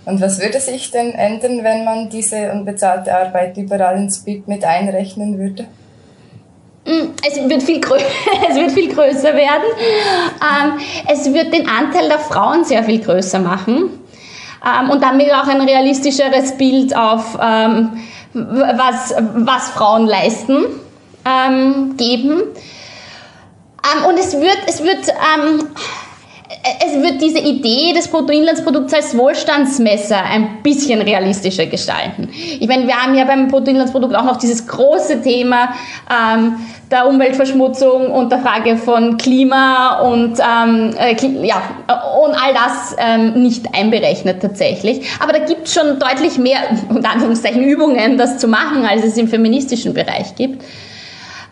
Und 0.06 0.22
was 0.22 0.40
würde 0.40 0.60
sich 0.60 0.92
denn 0.92 1.14
ändern, 1.14 1.64
wenn 1.64 1.84
man 1.84 2.10
diese 2.10 2.52
unbezahlte 2.52 3.16
Arbeit 3.16 3.58
überall 3.58 3.98
ins 3.98 4.20
BIP 4.20 4.48
mit 4.48 4.64
einrechnen 4.64 5.38
würde? 5.38 5.66
Mm, 6.86 7.14
es 7.28 7.38
wird 7.50 7.64
viel, 7.64 7.82
es 8.50 8.56
wird 8.56 8.72
viel 8.72 8.94
größer 8.94 9.36
werden. 9.36 9.66
Ähm, 10.42 10.80
es 11.12 11.32
wird 11.32 11.54
den 11.54 11.68
Anteil 11.68 12.08
der 12.08 12.20
Frauen 12.20 12.64
sehr 12.64 12.84
viel 12.84 13.00
größer 13.00 13.40
machen 13.40 14.05
ähm, 14.66 14.90
und 14.90 15.02
damit 15.04 15.32
auch 15.34 15.48
ein 15.48 15.62
realistischeres 15.62 16.58
Bild 16.58 16.96
auf, 16.96 17.38
ähm, 17.42 17.92
was, 18.34 19.14
was 19.36 19.70
Frauen 19.70 20.08
leisten, 20.08 20.66
geben. 21.98 22.44
Ähm, 23.86 24.06
und 24.08 24.20
es 24.20 24.34
wird, 24.34 24.58
es 24.68 24.84
wird, 24.84 25.08
ähm, 25.08 25.68
es 26.66 27.02
wird 27.02 27.22
diese 27.22 27.40
Idee 27.40 27.94
des 27.94 28.08
Bruttoinlandsprodukts 28.08 28.94
als 28.94 29.16
Wohlstandsmesser 29.16 30.18
ein 30.24 30.64
bisschen 30.64 31.02
realistischer 31.02 31.68
gestalten. 31.68 32.30
Ich 32.32 32.68
meine, 32.68 32.88
wir 32.88 32.96
haben 32.96 33.14
ja 33.14 33.24
beim 33.26 33.48
Bruttoinlandsprodukt 33.48 34.16
auch 34.16 34.24
noch 34.24 34.38
dieses 34.38 34.66
große 34.66 35.22
Thema 35.22 35.76
ähm, 36.10 36.56
der 36.90 37.08
Umweltverschmutzung 37.08 38.12
und 38.12 38.32
der 38.32 38.40
Frage 38.40 38.78
von 38.78 39.18
Klima 39.18 40.00
und, 40.00 40.40
ähm, 40.40 40.96
äh, 40.98 41.16
ja, 41.46 41.62
und 42.24 42.34
all 42.34 42.54
das 42.54 42.96
ähm, 42.98 43.44
nicht 43.44 43.68
einberechnet 43.76 44.42
tatsächlich. 44.42 45.08
Aber 45.20 45.34
da 45.34 45.40
gibt 45.40 45.68
es 45.68 45.74
schon 45.74 46.00
deutlich 46.00 46.40
mehr, 46.40 46.60
unter 46.90 47.12
Anführungszeichen, 47.12 47.64
Übungen, 47.64 48.18
das 48.18 48.40
zu 48.40 48.48
machen, 48.48 48.86
als 48.86 49.04
es 49.04 49.18
im 49.18 49.28
feministischen 49.28 49.94
Bereich 49.94 50.36
gibt. 50.36 50.64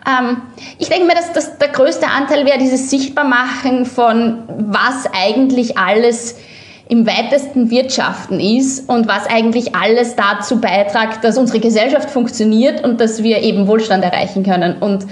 Ähm, 0.06 0.42
ich 0.78 0.88
denke 0.88 1.06
mir, 1.06 1.14
dass, 1.14 1.32
dass 1.32 1.58
der 1.58 1.68
größte 1.68 2.06
Anteil 2.06 2.44
wäre 2.44 2.58
dieses 2.58 2.90
Sichtbarmachen 2.90 3.86
von, 3.86 4.42
was 4.48 5.06
eigentlich 5.12 5.78
alles 5.78 6.36
im 6.88 7.06
weitesten 7.06 7.70
Wirtschaften 7.70 8.40
ist 8.40 8.88
und 8.88 9.08
was 9.08 9.26
eigentlich 9.26 9.74
alles 9.74 10.16
dazu 10.16 10.60
beiträgt, 10.60 11.24
dass 11.24 11.38
unsere 11.38 11.60
Gesellschaft 11.60 12.10
funktioniert 12.10 12.84
und 12.84 13.00
dass 13.00 13.22
wir 13.22 13.42
eben 13.42 13.66
Wohlstand 13.66 14.04
erreichen 14.04 14.42
können. 14.42 14.76
Und 14.80 15.06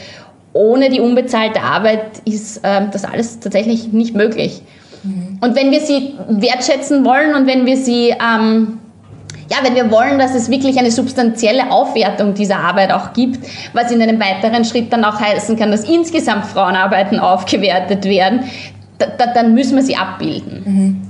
ohne 0.52 0.90
die 0.90 1.00
unbezahlte 1.00 1.62
Arbeit 1.62 2.20
ist 2.26 2.58
äh, 2.58 2.82
das 2.92 3.04
alles 3.04 3.40
tatsächlich 3.40 3.92
nicht 3.92 4.14
möglich. 4.14 4.60
Mhm. 5.02 5.38
Und 5.40 5.56
wenn 5.56 5.70
wir 5.70 5.80
sie 5.80 6.12
wertschätzen 6.28 7.04
wollen 7.06 7.34
und 7.34 7.46
wenn 7.46 7.64
wir 7.64 7.78
sie 7.78 8.10
ähm, 8.10 8.78
ja, 9.52 9.58
wenn 9.62 9.74
wir 9.74 9.90
wollen, 9.90 10.18
dass 10.18 10.34
es 10.34 10.48
wirklich 10.48 10.78
eine 10.78 10.90
substanzielle 10.90 11.70
Aufwertung 11.70 12.32
dieser 12.32 12.56
Arbeit 12.56 12.90
auch 12.90 13.12
gibt, 13.12 13.46
was 13.74 13.90
in 13.90 14.00
einem 14.00 14.18
weiteren 14.18 14.64
Schritt 14.64 14.90
dann 14.90 15.04
auch 15.04 15.20
heißen 15.20 15.58
kann, 15.58 15.70
dass 15.70 15.84
insgesamt 15.84 16.46
Frauenarbeiten 16.46 17.18
aufgewertet 17.18 18.06
werden, 18.06 18.44
da, 18.96 19.06
da, 19.06 19.26
dann 19.26 19.52
müssen 19.52 19.76
wir 19.76 19.82
sie 19.82 19.94
abbilden. 19.94 20.62
Mhm. 20.64 21.02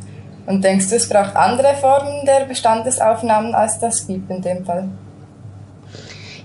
Und 0.47 0.65
denkst 0.65 0.89
du, 0.89 0.97
es 0.97 1.09
braucht 1.09 1.37
andere 1.37 1.73
Formen 1.81 2.27
der 2.27 2.47
Bestandesaufnahmen 2.47 3.55
als 3.55 3.79
das 3.79 4.09
gibt 4.09 4.29
in 4.29 4.43
dem 4.43 4.65
Fall? 4.65 4.89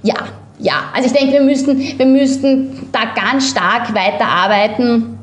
Ja, 0.03 0.13
ja. 0.59 0.73
Also 0.93 1.07
ich 1.07 1.13
denke, 1.13 1.33
wir 1.33 1.41
müssten, 1.41 1.79
wir 1.79 2.05
müssten 2.05 2.89
da 2.91 2.99
ganz 3.19 3.49
stark 3.49 3.95
weiterarbeiten 3.95 5.16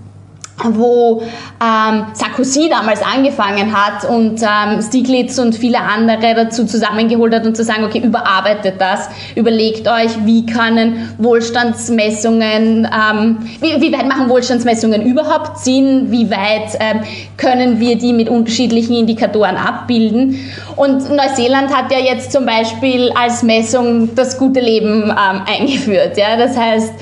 wo 0.63 1.23
ähm, 1.61 2.07
Sarkozy 2.13 2.69
damals 2.69 3.03
angefangen 3.03 3.73
hat 3.73 4.09
und 4.09 4.41
ähm, 4.41 4.81
Stiglitz 4.81 5.39
und 5.39 5.55
viele 5.55 5.81
andere 5.81 6.35
dazu 6.35 6.65
zusammengeholt 6.65 7.35
hat 7.35 7.45
und 7.45 7.57
zu 7.57 7.65
sagen, 7.65 7.85
okay, 7.85 7.99
überarbeitet 7.99 8.75
das, 8.79 9.09
überlegt 9.35 9.89
euch, 9.89 10.25
wie 10.25 10.47
können 10.47 11.15
Wohlstandsmessungen, 11.19 12.87
ähm, 12.87 13.39
wie, 13.61 13.81
wie 13.81 13.93
weit 13.93 14.09
machen 14.09 14.29
Wohlstandsmessungen 14.29 15.03
überhaupt 15.03 15.59
Sinn, 15.59 16.11
wie 16.11 16.31
weit 16.31 16.79
ähm, 16.79 17.01
können 17.37 17.81
wir 17.81 17.99
die 17.99 18.13
mit 18.13 18.29
unterschiedlichen 18.29 18.95
Indikatoren 18.95 19.57
abbilden. 19.57 20.39
Und 20.77 21.11
Neuseeland 21.11 21.75
hat 21.75 21.93
ja 21.93 21.99
jetzt 21.99 22.33
zum 22.33 22.47
Beispiel 22.47 23.11
als 23.15 23.43
Messung 23.43 24.15
das 24.15 24.39
gute 24.39 24.61
Leben 24.61 25.05
ähm, 25.05 25.43
eingeführt. 25.47 26.17
Ja? 26.17 26.37
Das 26.37 26.57
heißt, 26.57 26.93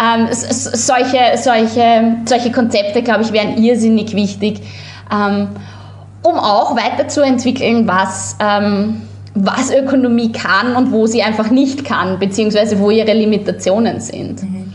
ähm, 0.00 0.28
solche, 0.30 1.18
solche, 1.36 2.16
solche 2.24 2.52
Konzepte, 2.52 2.99
glaube 3.02 3.22
ich, 3.22 3.32
wären 3.32 3.62
irrsinnig 3.62 4.14
wichtig, 4.14 4.60
ähm, 5.12 5.48
um 6.22 6.38
auch 6.38 6.76
weiterzuentwickeln, 6.76 7.88
was, 7.88 8.36
ähm, 8.40 9.02
was 9.34 9.70
Ökonomie 9.70 10.32
kann 10.32 10.76
und 10.76 10.92
wo 10.92 11.06
sie 11.06 11.22
einfach 11.22 11.50
nicht 11.50 11.84
kann, 11.84 12.18
beziehungsweise 12.18 12.78
wo 12.78 12.90
ihre 12.90 13.12
Limitationen 13.12 14.00
sind. 14.00 14.42
Mhm. 14.42 14.72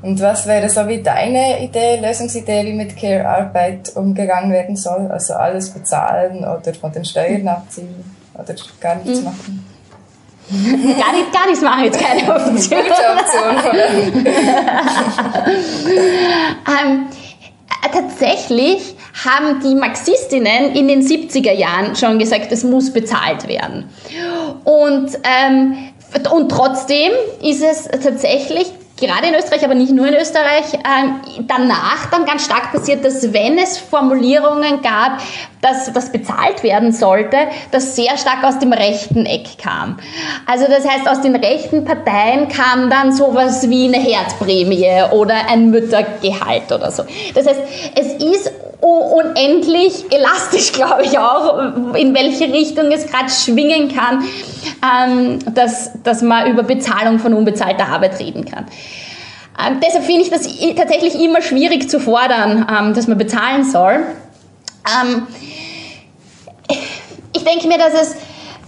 Und 0.00 0.20
was 0.20 0.46
wäre 0.46 0.68
so 0.68 0.86
wie 0.86 1.02
deine 1.02 1.62
Idee, 1.62 1.98
Lösungsidee, 2.00 2.64
wie 2.66 2.72
mit 2.72 2.96
Care-Arbeit 2.96 3.96
umgegangen 3.96 4.52
werden 4.52 4.76
soll? 4.76 5.08
Also 5.10 5.34
alles 5.34 5.70
bezahlen 5.70 6.38
oder 6.38 6.72
von 6.72 6.92
den 6.92 7.04
Steuern 7.04 7.48
abziehen 7.48 8.04
oder 8.34 8.54
gar 8.80 8.94
nichts 8.96 9.18
mhm. 9.18 9.24
machen? 9.24 9.64
gar, 10.98 11.12
nicht, 11.12 11.32
gar 11.32 11.46
nichts 11.46 11.62
machen 11.62 11.84
jetzt 11.84 12.00
keine 12.00 12.22
Option. 12.34 12.80
Option 12.80 13.56
ähm, 16.66 17.06
äh, 17.06 17.27
tatsächlich 17.92 18.94
haben 19.24 19.60
die 19.60 19.74
Marxistinnen 19.74 20.74
in 20.74 20.88
den 20.88 21.02
70er 21.02 21.52
Jahren 21.52 21.96
schon 21.96 22.18
gesagt, 22.18 22.52
es 22.52 22.64
muss 22.64 22.92
bezahlt 22.92 23.48
werden. 23.48 23.88
Und, 24.64 25.18
ähm, 25.24 25.76
und 26.32 26.48
trotzdem 26.50 27.12
ist 27.42 27.62
es 27.62 27.84
tatsächlich 28.02 28.72
gerade 29.00 29.28
in 29.28 29.34
Österreich, 29.34 29.64
aber 29.64 29.74
nicht 29.74 29.92
nur 29.92 30.06
in 30.06 30.14
Österreich, 30.14 30.74
äh, 30.74 31.42
danach 31.46 32.06
dann 32.10 32.24
ganz 32.24 32.44
stark 32.44 32.72
passiert, 32.72 33.04
dass 33.04 33.32
wenn 33.32 33.58
es 33.58 33.78
Formulierungen 33.78 34.82
gab, 34.82 35.18
dass 35.60 35.92
das 35.92 36.12
bezahlt 36.12 36.62
werden 36.62 36.92
sollte, 36.92 37.36
das 37.70 37.96
sehr 37.96 38.16
stark 38.16 38.44
aus 38.44 38.58
dem 38.58 38.72
rechten 38.72 39.26
Eck 39.26 39.58
kam. 39.58 39.98
Also 40.46 40.66
das 40.66 40.86
heißt, 40.86 41.08
aus 41.08 41.20
den 41.20 41.34
rechten 41.34 41.84
Parteien 41.84 42.48
kam 42.48 42.90
dann 42.90 43.12
sowas 43.12 43.68
wie 43.68 43.86
eine 43.86 43.98
Herdprämie 43.98 45.02
oder 45.12 45.48
ein 45.48 45.70
Müttergehalt 45.70 46.70
oder 46.72 46.90
so. 46.90 47.04
Das 47.34 47.46
heißt, 47.46 47.60
es 47.94 48.22
ist 48.22 48.52
unendlich 48.80 50.04
elastisch, 50.12 50.72
glaube 50.72 51.02
ich 51.04 51.18
auch, 51.18 51.94
in 51.94 52.14
welche 52.14 52.44
Richtung 52.52 52.92
es 52.92 53.06
gerade 53.06 53.30
schwingen 53.30 53.94
kann, 53.94 54.24
ähm, 54.82 55.38
dass, 55.54 55.90
dass 56.02 56.22
man 56.22 56.50
über 56.50 56.62
Bezahlung 56.62 57.18
von 57.18 57.34
unbezahlter 57.34 57.88
Arbeit 57.88 58.20
reden 58.20 58.44
kann. 58.44 58.66
Ähm, 59.58 59.80
deshalb 59.84 60.04
finde 60.04 60.22
ich 60.22 60.30
das 60.30 60.42
tatsächlich 60.76 61.20
immer 61.20 61.42
schwierig 61.42 61.90
zu 61.90 61.98
fordern, 62.00 62.66
ähm, 62.70 62.94
dass 62.94 63.08
man 63.08 63.18
bezahlen 63.18 63.64
soll. 63.64 64.04
Ähm, 65.02 65.26
ich 67.32 67.44
denke 67.44 67.66
mir, 67.66 67.78
dass 67.78 67.94
es, 67.94 68.16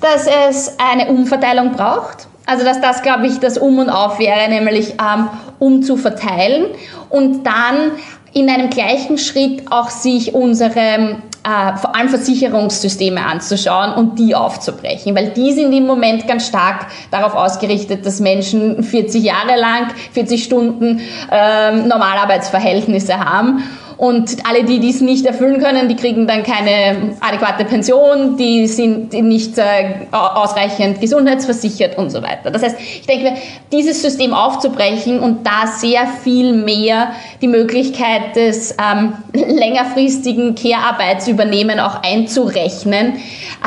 dass 0.00 0.26
es 0.48 0.76
eine 0.78 1.08
Umverteilung 1.08 1.72
braucht. 1.72 2.26
Also 2.46 2.64
dass 2.64 2.80
das, 2.80 3.02
glaube 3.02 3.26
ich, 3.28 3.38
das 3.38 3.58
Um 3.58 3.78
und 3.78 3.90
Auf 3.90 4.18
wäre, 4.18 4.48
nämlich 4.48 4.94
ähm, 4.94 5.28
um 5.60 5.82
zu 5.82 5.96
verteilen 5.96 6.66
und 7.08 7.44
dann 7.44 7.92
in 8.32 8.48
einem 8.48 8.70
gleichen 8.70 9.18
Schritt 9.18 9.70
auch 9.70 9.90
sich 9.90 10.34
unsere 10.34 11.20
äh, 11.42 11.76
vor 11.76 11.96
allem 11.96 12.08
Versicherungssysteme 12.08 13.24
anzuschauen 13.24 13.94
und 13.94 14.18
die 14.18 14.34
aufzubrechen, 14.34 15.14
weil 15.14 15.30
die 15.30 15.52
sind 15.52 15.72
im 15.72 15.86
Moment 15.86 16.28
ganz 16.28 16.46
stark 16.46 16.86
darauf 17.10 17.34
ausgerichtet, 17.34 18.04
dass 18.04 18.20
Menschen 18.20 18.82
40 18.82 19.22
Jahre 19.22 19.58
lang, 19.58 19.88
40 20.12 20.44
Stunden 20.44 21.00
ähm, 21.30 21.88
Normalarbeitsverhältnisse 21.88 23.18
haben 23.18 23.64
und 24.00 24.46
alle, 24.48 24.64
die 24.64 24.80
dies 24.80 25.02
nicht 25.02 25.26
erfüllen 25.26 25.60
können, 25.60 25.86
die 25.86 25.94
kriegen 25.94 26.26
dann 26.26 26.42
keine 26.42 27.16
adäquate 27.20 27.66
Pension, 27.66 28.38
die 28.38 28.66
sind 28.66 29.12
nicht 29.12 29.58
äh, 29.58 30.06
ausreichend 30.10 31.02
gesundheitsversichert 31.02 31.98
und 31.98 32.08
so 32.08 32.22
weiter. 32.22 32.50
Das 32.50 32.62
heißt, 32.62 32.76
ich 32.80 33.06
denke, 33.06 33.34
dieses 33.70 34.00
System 34.00 34.32
aufzubrechen 34.32 35.20
und 35.20 35.46
da 35.46 35.66
sehr 35.66 36.06
viel 36.06 36.54
mehr 36.54 37.12
die 37.42 37.48
Möglichkeit 37.48 38.36
des 38.36 38.74
ähm, 38.80 39.12
längerfristigen 39.34 40.54
Care-Arbeits 40.54 41.28
übernehmen 41.28 41.78
auch 41.78 42.02
einzurechnen, 42.02 43.20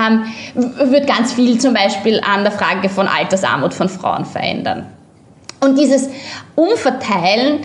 ähm, 0.03 0.23
wird 0.55 1.05
ganz 1.05 1.33
viel 1.33 1.59
zum 1.59 1.75
Beispiel 1.75 2.19
an 2.21 2.41
der 2.41 2.53
Frage 2.53 2.89
von 2.89 3.07
Altersarmut 3.07 3.75
von 3.75 3.87
Frauen 3.87 4.25
verändern. 4.25 4.87
Und 5.59 5.77
dieses 5.77 6.09
Umverteilen 6.55 7.59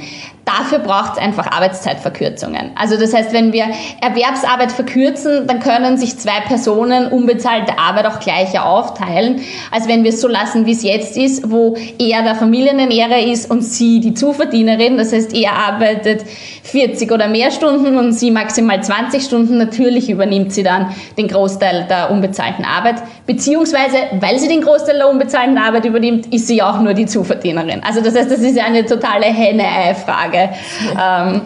Dafür 0.48 0.78
braucht 0.78 1.12
es 1.12 1.18
einfach 1.18 1.46
Arbeitszeitverkürzungen. 1.46 2.70
Also 2.74 2.98
das 2.98 3.12
heißt, 3.12 3.34
wenn 3.34 3.52
wir 3.52 3.66
Erwerbsarbeit 4.00 4.72
verkürzen, 4.72 5.46
dann 5.46 5.60
können 5.60 5.98
sich 5.98 6.16
zwei 6.16 6.40
Personen 6.40 7.12
unbezahlte 7.12 7.78
Arbeit 7.78 8.06
auch 8.06 8.18
gleicher 8.18 8.64
aufteilen, 8.64 9.42
als 9.70 9.88
wenn 9.88 10.04
wir 10.04 10.10
es 10.10 10.22
so 10.22 10.28
lassen, 10.28 10.64
wie 10.64 10.72
es 10.72 10.82
jetzt 10.82 11.18
ist, 11.18 11.50
wo 11.50 11.76
er 11.98 12.22
der 12.22 12.34
Familienernährer 12.34 13.18
ist 13.18 13.50
und 13.50 13.60
sie 13.60 14.00
die 14.00 14.14
Zuverdienerin. 14.14 14.96
Das 14.96 15.12
heißt, 15.12 15.34
er 15.34 15.52
arbeitet 15.52 16.24
40 16.62 17.12
oder 17.12 17.28
mehr 17.28 17.50
Stunden 17.50 17.98
und 17.98 18.12
sie 18.12 18.30
maximal 18.30 18.82
20 18.82 19.22
Stunden. 19.22 19.58
Natürlich 19.58 20.08
übernimmt 20.08 20.54
sie 20.54 20.62
dann 20.62 20.94
den 21.18 21.28
Großteil 21.28 21.86
der 21.90 22.10
unbezahlten 22.10 22.64
Arbeit. 22.64 23.02
Beziehungsweise, 23.26 23.96
weil 24.20 24.38
sie 24.38 24.48
den 24.48 24.62
Großteil 24.62 24.96
der 24.96 25.10
unbezahlten 25.10 25.58
Arbeit 25.58 25.84
übernimmt, 25.84 26.32
ist 26.32 26.46
sie 26.46 26.62
auch 26.62 26.80
nur 26.80 26.94
die 26.94 27.04
Zuverdienerin. 27.04 27.82
Also 27.82 28.00
das 28.00 28.14
heißt, 28.14 28.30
das 28.30 28.40
ist 28.40 28.58
eine 28.58 28.86
totale 28.86 29.26
Henne-Ei-Frage. 29.26 30.37
Frage. 30.38 31.36
Ähm, 31.36 31.40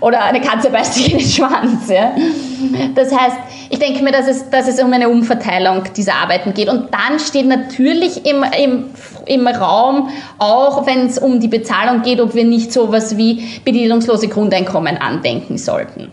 oder 0.00 0.24
eine 0.24 0.40
Katze 0.40 0.70
beißt 0.70 0.94
sich 0.94 1.12
in 1.12 1.18
den 1.18 1.26
Schwanz. 1.26 1.88
Ja? 1.88 2.12
Das 2.94 3.14
heißt, 3.16 3.36
ich 3.70 3.78
denke 3.78 4.02
mir, 4.02 4.12
dass 4.12 4.28
es, 4.28 4.50
dass 4.50 4.68
es 4.68 4.80
um 4.82 4.92
eine 4.92 5.08
Umverteilung 5.08 5.84
dieser 5.96 6.14
Arbeiten 6.14 6.54
geht. 6.54 6.68
Und 6.68 6.88
dann 6.92 7.18
steht 7.18 7.46
natürlich 7.46 8.26
im, 8.26 8.44
im, 8.58 8.84
im 9.24 9.46
Raum, 9.46 10.10
auch 10.38 10.86
wenn 10.86 11.06
es 11.06 11.18
um 11.18 11.40
die 11.40 11.48
Bezahlung 11.48 12.02
geht, 12.02 12.20
ob 12.20 12.34
wir 12.34 12.44
nicht 12.44 12.72
so 12.72 12.84
etwas 12.84 13.16
wie 13.16 13.60
bedingungslose 13.64 14.28
Grundeinkommen 14.28 14.98
andenken 14.98 15.58
sollten. 15.58 16.10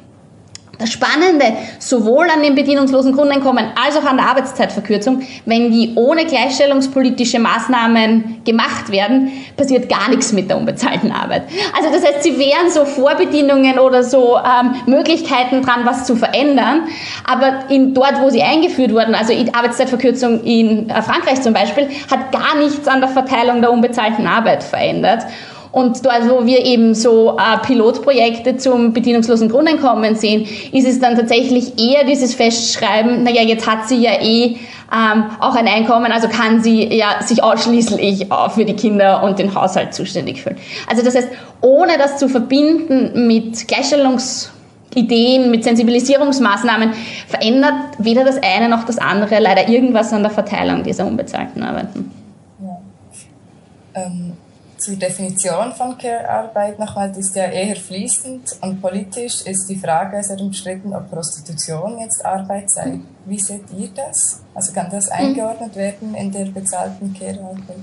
Das 0.80 0.92
Spannende, 0.92 1.46
sowohl 1.78 2.28
an 2.32 2.42
dem 2.42 2.56
bedienungslosen 2.56 3.14
Grundeinkommen 3.14 3.68
als 3.80 3.96
auch 3.96 4.06
an 4.06 4.18
der 4.18 4.26
Arbeitszeitverkürzung, 4.26 5.22
wenn 5.46 5.72
die 5.72 5.94
ohne 5.96 6.26
gleichstellungspolitische 6.26 7.38
Maßnahmen 7.38 8.42
gemacht 8.44 8.92
werden, 8.92 9.32
passiert 9.56 9.88
gar 9.88 10.10
nichts 10.10 10.34
mit 10.34 10.50
der 10.50 10.58
unbezahlten 10.58 11.12
Arbeit. 11.12 11.44
Also 11.78 11.92
das 11.92 12.04
heißt, 12.04 12.24
sie 12.24 12.40
wären 12.40 12.72
so 12.72 12.86
Vorbedienungen 12.86 13.78
oder 13.78 14.04
so 14.04 14.36
ähm, 14.38 14.74
Möglichkeiten 14.88 15.62
dran, 15.62 15.82
was 15.84 16.08
zu 16.08 16.16
verändern, 16.16 16.88
aber 17.24 17.70
in, 17.70 17.94
dort, 17.94 18.20
wo 18.20 18.32
sie 18.32 18.42
eingeführt 18.42 18.94
wurden, 18.94 19.14
also 19.14 19.32
die 19.32 19.54
Arbeitszeitverkürzung 19.54 20.44
in 20.44 20.90
äh, 20.90 21.04
Frankreich 21.04 21.40
zum 21.44 21.54
Beispiel, 21.54 21.88
hat 22.10 22.32
gar 22.32 22.58
nichts 22.58 22.88
an 22.88 23.00
der 23.00 23.10
Verteilung 23.10 23.62
der 23.62 23.72
unbezahlten 23.72 24.26
Arbeit 24.26 24.64
verändert. 24.64 25.24
Und 25.74 26.06
dort, 26.06 26.30
wo 26.30 26.46
wir 26.46 26.64
eben 26.64 26.94
so 26.94 27.36
äh, 27.36 27.58
Pilotprojekte 27.66 28.58
zum 28.58 28.94
bedienungslosen 28.94 29.50
Grundeinkommen 29.50 30.16
sehen, 30.16 30.48
ist 30.72 30.88
es 30.88 31.00
dann 31.00 31.16
tatsächlich 31.16 31.80
eher 31.80 32.04
dieses 32.04 32.36
Festschreiben, 32.36 33.24
naja, 33.24 33.42
jetzt 33.42 33.68
hat 33.68 33.90
sie 33.90 33.98
ja 33.98 34.22
eh 34.22 34.58
ähm, 34.94 35.24
auch 35.40 35.56
ein 35.56 35.68
Einkommen, 35.68 36.12
also 36.12 36.28
kann 36.28 36.62
sie 36.62 36.96
ja 36.96 37.24
sich 37.24 37.42
ausschließlich 37.42 38.28
für 38.54 38.66
die 38.66 38.76
Kinder 38.76 39.24
und 39.24 39.40
den 39.40 39.56
Haushalt 39.56 39.96
zuständig 39.96 40.44
fühlen. 40.44 40.58
Also 40.88 41.04
das 41.04 41.16
heißt, 41.16 41.30
ohne 41.62 41.98
das 41.98 42.20
zu 42.20 42.30
verbinden 42.30 43.26
mit 43.26 43.68
Gleichstellungsideen, 43.68 45.50
mit 45.50 45.64
Sensibilisierungsmaßnahmen 45.64 46.94
verändert 47.28 47.74
weder 47.98 48.24
das 48.24 48.38
eine 48.44 48.70
noch 48.70 48.84
das 48.84 49.00
andere 49.00 49.40
leider 49.40 49.68
irgendwas 49.68 50.14
an 50.14 50.22
der 50.22 50.32
Verteilung 50.32 50.84
dieser 50.84 51.08
unbezahlten 51.08 51.64
Arbeiten. 51.64 52.12
Ja. 52.62 52.78
Ähm, 53.96 54.34
zur 54.84 54.98
Definition 54.98 55.72
von 55.74 55.98
Care-Arbeit 55.98 56.78
nochmal, 56.78 57.10
die 57.12 57.22
ist 57.22 57.36
ja 57.36 57.46
eher 57.46 57.76
fließend 57.76 58.58
und 58.60 58.82
politisch 58.82 59.42
ist 59.46 59.70
die 59.70 59.78
Frage 59.78 60.22
sehr 60.22 60.40
umstritten, 60.40 60.94
ob 60.94 61.10
Prostitution 61.10 62.00
jetzt 62.00 62.26
Arbeit 62.26 62.70
sei. 62.70 63.00
Wie 63.26 63.40
seht 63.40 63.64
ihr 63.78 63.90
das? 63.96 64.42
Also 64.54 64.74
kann 64.74 64.90
das 64.92 65.10
eingeordnet 65.10 65.76
werden 65.78 66.14
in 66.16 66.32
der 66.32 66.46
bezahlten 66.46 67.14
Care-Arbeit? 67.14 67.78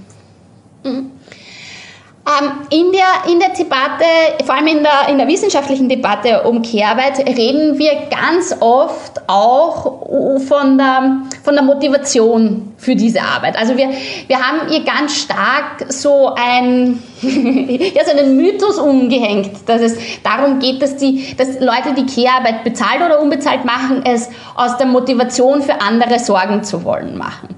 Ähm, 2.27 2.51
in, 2.71 2.93
der, 2.93 3.33
in 3.33 3.41
der 3.41 3.49
Debatte, 3.51 4.05
vor 4.45 4.55
allem 4.55 4.67
in 4.67 4.83
der, 4.83 5.09
in 5.09 5.17
der 5.17 5.27
wissenschaftlichen 5.27 5.89
Debatte 5.89 6.43
um 6.43 6.61
Kehrarbeit, 6.61 7.19
reden 7.19 7.79
wir 7.79 7.93
ganz 8.11 8.55
oft 8.61 9.23
auch 9.27 10.39
von 10.47 10.77
der, 10.77 11.23
von 11.43 11.55
der 11.55 11.65
Motivation 11.65 12.75
für 12.77 12.95
diese 12.95 13.23
Arbeit. 13.23 13.57
Also 13.59 13.77
wir, 13.77 13.89
wir 14.27 14.39
haben 14.39 14.69
hier 14.69 14.85
ganz 14.85 15.17
stark 15.17 15.87
so 15.89 16.35
ein, 16.35 17.03
ja, 17.95 18.05
so 18.05 18.17
einen 18.17 18.37
Mythos 18.37 18.79
umgehängt, 18.79 19.51
dass 19.67 19.83
es 19.83 19.97
darum 20.23 20.59
geht, 20.59 20.81
dass 20.81 20.97
die, 20.97 21.37
dass 21.37 21.61
Leute, 21.61 21.95
die 21.97 22.07
Care-Arbeit 22.07 22.65
bezahlt 22.65 23.03
oder 23.05 23.21
unbezahlt 23.21 23.65
machen, 23.65 24.03
es 24.05 24.31
aus 24.55 24.79
der 24.79 24.87
Motivation 24.87 25.61
für 25.61 25.81
andere 25.81 26.19
sorgen 26.19 26.63
zu 26.65 26.83
wollen 26.85 27.19
machen. 27.19 27.55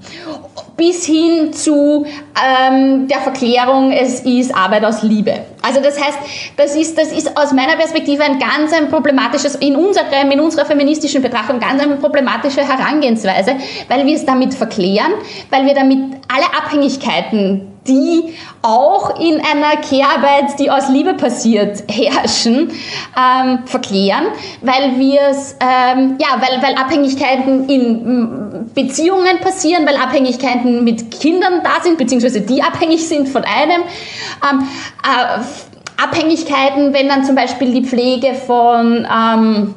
Bis 0.75 1.05
hin 1.05 1.53
zu 1.53 2.05
ähm, 2.05 3.07
der 3.07 3.19
Verklärung, 3.19 3.91
es 3.91 4.21
ist 4.21 4.53
Arbeit 4.53 4.83
aus 4.83 5.03
Liebe. 5.03 5.33
Also 5.61 5.79
das 5.81 6.01
heißt, 6.03 6.17
das 6.57 6.75
ist, 6.75 6.97
das 6.97 7.11
ist 7.11 7.37
aus 7.37 7.53
meiner 7.53 7.75
Perspektive 7.75 8.23
ein 8.23 8.39
ganz 8.39 8.73
ein 8.73 8.89
problematisches, 8.89 9.55
in 9.55 9.75
unserer, 9.75 10.05
in 10.29 10.39
unserer 10.39 10.65
feministischen 10.65 11.21
Betrachtung 11.21 11.59
ganz 11.59 11.81
eine 11.81 11.95
problematische 11.95 12.67
Herangehensweise, 12.67 13.55
weil 13.87 14.05
wir 14.05 14.15
es 14.15 14.25
damit 14.25 14.53
verklären, 14.53 15.13
weil 15.51 15.65
wir 15.65 15.73
damit 15.73 15.99
alle 16.27 16.45
Abhängigkeiten 16.57 17.72
die 17.87 18.35
auch 18.61 19.19
in 19.19 19.41
einer 19.41 19.81
Kehrarbeit, 19.81 20.57
die 20.59 20.71
aus 20.71 20.89
Liebe 20.89 21.13
passiert, 21.15 21.83
herrschen, 21.89 22.71
ähm, 23.17 23.59
verklären, 23.65 24.27
weil 24.61 24.97
wir 24.97 25.21
es, 25.29 25.55
ähm, 25.59 26.17
ja, 26.19 26.39
weil, 26.39 26.61
weil 26.61 26.75
Abhängigkeiten 26.75 27.67
in 27.69 28.69
Beziehungen 28.73 29.39
passieren, 29.41 29.85
weil 29.85 29.97
Abhängigkeiten 29.97 30.83
mit 30.83 31.11
Kindern 31.11 31.61
da 31.63 31.81
sind, 31.81 31.97
beziehungsweise 31.97 32.41
die 32.41 32.61
abhängig 32.63 33.07
sind 33.07 33.27
von 33.27 33.43
einem. 33.43 33.81
Ähm, 34.49 34.67
äh, 35.03 35.41
Abhängigkeiten, 36.01 36.93
wenn 36.93 37.07
dann 37.07 37.23
zum 37.23 37.35
Beispiel 37.35 37.71
die 37.71 37.83
Pflege 37.83 38.33
von 38.33 39.07
ähm, 39.09 39.75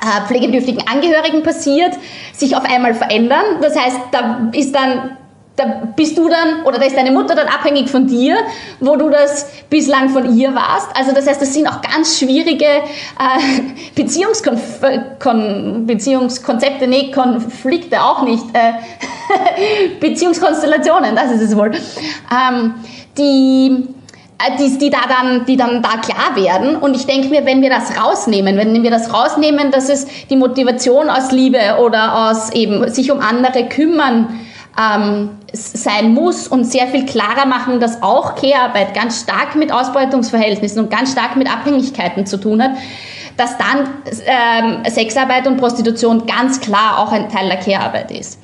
äh, 0.00 0.26
pflegebedürftigen 0.26 0.86
Angehörigen 0.86 1.42
passiert, 1.42 1.94
sich 2.32 2.56
auf 2.56 2.64
einmal 2.64 2.94
verändern. 2.94 3.44
Das 3.60 3.76
heißt, 3.76 3.98
da 4.12 4.50
ist 4.52 4.74
dann 4.74 5.16
da 5.58 5.82
bist 5.96 6.16
du 6.16 6.28
dann, 6.28 6.62
oder 6.64 6.78
da 6.78 6.84
ist 6.84 6.96
deine 6.96 7.10
Mutter 7.10 7.34
dann 7.34 7.48
abhängig 7.48 7.90
von 7.90 8.06
dir, 8.06 8.36
wo 8.80 8.96
du 8.96 9.10
das 9.10 9.46
bislang 9.68 10.10
von 10.10 10.36
ihr 10.36 10.54
warst. 10.54 10.88
Also 10.94 11.12
das 11.12 11.26
heißt, 11.26 11.42
das 11.42 11.52
sind 11.52 11.66
auch 11.66 11.80
ganz 11.82 12.18
schwierige 12.18 12.64
äh, 12.64 13.60
Beziehungskonf 13.94 14.80
Kon 15.18 15.84
Beziehungskonzepte, 15.86 16.86
nee, 16.86 17.10
Konflikte 17.10 18.00
auch 18.02 18.22
nicht, 18.22 18.44
äh, 18.52 18.74
Beziehungskonstellationen, 20.00 21.16
das 21.16 21.32
ist 21.32 21.42
es 21.42 21.56
wohl, 21.56 21.72
ähm, 22.30 22.74
die 23.16 23.88
äh, 24.38 24.56
die, 24.56 24.78
die, 24.78 24.90
da 24.90 25.00
dann, 25.08 25.44
die 25.46 25.56
dann 25.56 25.82
da 25.82 25.96
klar 25.96 26.36
werden. 26.36 26.76
Und 26.76 26.94
ich 26.94 27.06
denke 27.06 27.28
mir, 27.28 27.44
wenn 27.44 27.60
wir 27.60 27.70
das 27.70 28.00
rausnehmen, 28.00 28.56
wenn 28.56 28.82
wir 28.84 28.90
das 28.90 29.12
rausnehmen, 29.12 29.72
dass 29.72 29.88
es 29.88 30.06
die 30.30 30.36
Motivation 30.36 31.10
aus 31.10 31.32
Liebe 31.32 31.58
oder 31.80 32.30
aus 32.30 32.50
eben 32.52 32.88
sich 32.88 33.10
um 33.10 33.18
andere 33.18 33.68
kümmern 33.68 34.38
ähm, 34.78 35.30
sein 35.52 36.14
muss 36.14 36.46
und 36.46 36.64
sehr 36.64 36.86
viel 36.86 37.04
klarer 37.04 37.46
machen, 37.46 37.80
dass 37.80 38.02
auch 38.02 38.36
Care-Arbeit 38.36 38.94
ganz 38.94 39.22
stark 39.22 39.56
mit 39.56 39.72
Ausbeutungsverhältnissen 39.72 40.84
und 40.84 40.90
ganz 40.90 41.12
stark 41.12 41.36
mit 41.36 41.50
Abhängigkeiten 41.50 42.26
zu 42.26 42.38
tun 42.38 42.62
hat, 42.62 42.72
dass 43.36 43.56
dann 43.58 43.88
ähm, 44.26 44.82
Sexarbeit 44.88 45.46
und 45.46 45.56
Prostitution 45.56 46.26
ganz 46.26 46.60
klar 46.60 46.98
auch 46.98 47.12
ein 47.12 47.28
Teil 47.28 47.48
der 47.48 47.58
Care-Arbeit 47.58 48.10
ist. 48.10 48.38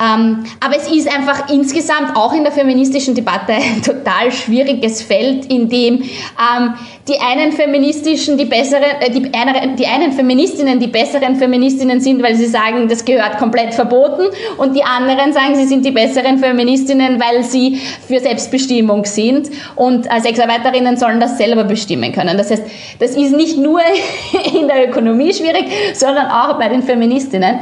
Ähm, 0.00 0.44
aber 0.60 0.76
es 0.76 0.90
ist 0.90 1.14
einfach 1.14 1.50
insgesamt 1.50 2.16
auch 2.16 2.32
in 2.32 2.42
der 2.42 2.52
feministischen 2.52 3.14
Debatte 3.14 3.52
ein 3.52 3.82
total 3.84 4.32
schwieriges 4.32 5.02
Feld, 5.02 5.46
in 5.52 5.68
dem 5.68 6.02
ähm, 6.02 6.74
die 7.06 7.18
einen 7.20 7.52
feministischen, 7.52 8.38
die 8.38 8.46
besseren, 8.46 8.82
äh, 9.00 9.10
die, 9.10 9.30
eine, 9.34 9.76
die 9.76 9.86
einen 9.86 10.12
Feministinnen 10.12 10.80
die 10.80 10.86
besseren 10.86 11.36
Feministinnen 11.36 12.00
sind, 12.00 12.22
weil 12.22 12.34
sie 12.34 12.46
sagen, 12.46 12.88
das 12.88 13.04
gehört 13.04 13.36
komplett 13.38 13.74
verboten, 13.74 14.22
und 14.56 14.74
die 14.74 14.82
anderen 14.82 15.32
sagen, 15.32 15.54
sie 15.54 15.66
sind 15.66 15.84
die 15.84 15.90
besseren 15.90 16.38
Feministinnen, 16.38 17.20
weil 17.20 17.42
sie 17.44 17.80
für 18.06 18.20
Selbstbestimmung 18.20 19.04
sind 19.04 19.50
und 19.76 20.06
äh, 20.06 20.20
Sexarbeiterinnen 20.20 20.96
sollen 20.96 21.20
das 21.20 21.36
selber 21.36 21.64
bestimmen 21.64 22.12
können. 22.12 22.38
Das 22.38 22.50
heißt, 22.50 22.62
das 22.98 23.16
ist 23.16 23.32
nicht 23.32 23.58
nur 23.58 23.80
in 24.54 24.66
der 24.66 24.88
Ökonomie 24.88 25.34
schwierig, 25.34 25.66
sondern 25.92 26.28
auch 26.28 26.58
bei 26.58 26.68
den 26.68 26.82
Feministinnen. 26.82 27.58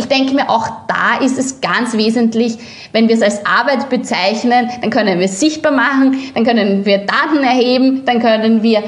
Ich 0.00 0.08
denke 0.08 0.32
mir, 0.32 0.48
auch 0.48 0.66
da 0.88 1.22
ist 1.22 1.38
es 1.38 1.60
ganz 1.60 1.94
wesentlich, 1.94 2.56
wenn 2.92 3.06
wir 3.06 3.14
es 3.14 3.20
als 3.20 3.44
Arbeit 3.44 3.90
bezeichnen, 3.90 4.70
dann 4.80 4.88
können 4.88 5.18
wir 5.18 5.26
es 5.26 5.38
sichtbar 5.38 5.72
machen, 5.72 6.16
dann 6.34 6.44
können 6.44 6.86
wir 6.86 6.98
Daten 7.04 7.44
erheben, 7.44 8.06
dann 8.06 8.18
können 8.18 8.62
wir 8.62 8.78
äh, 8.78 8.82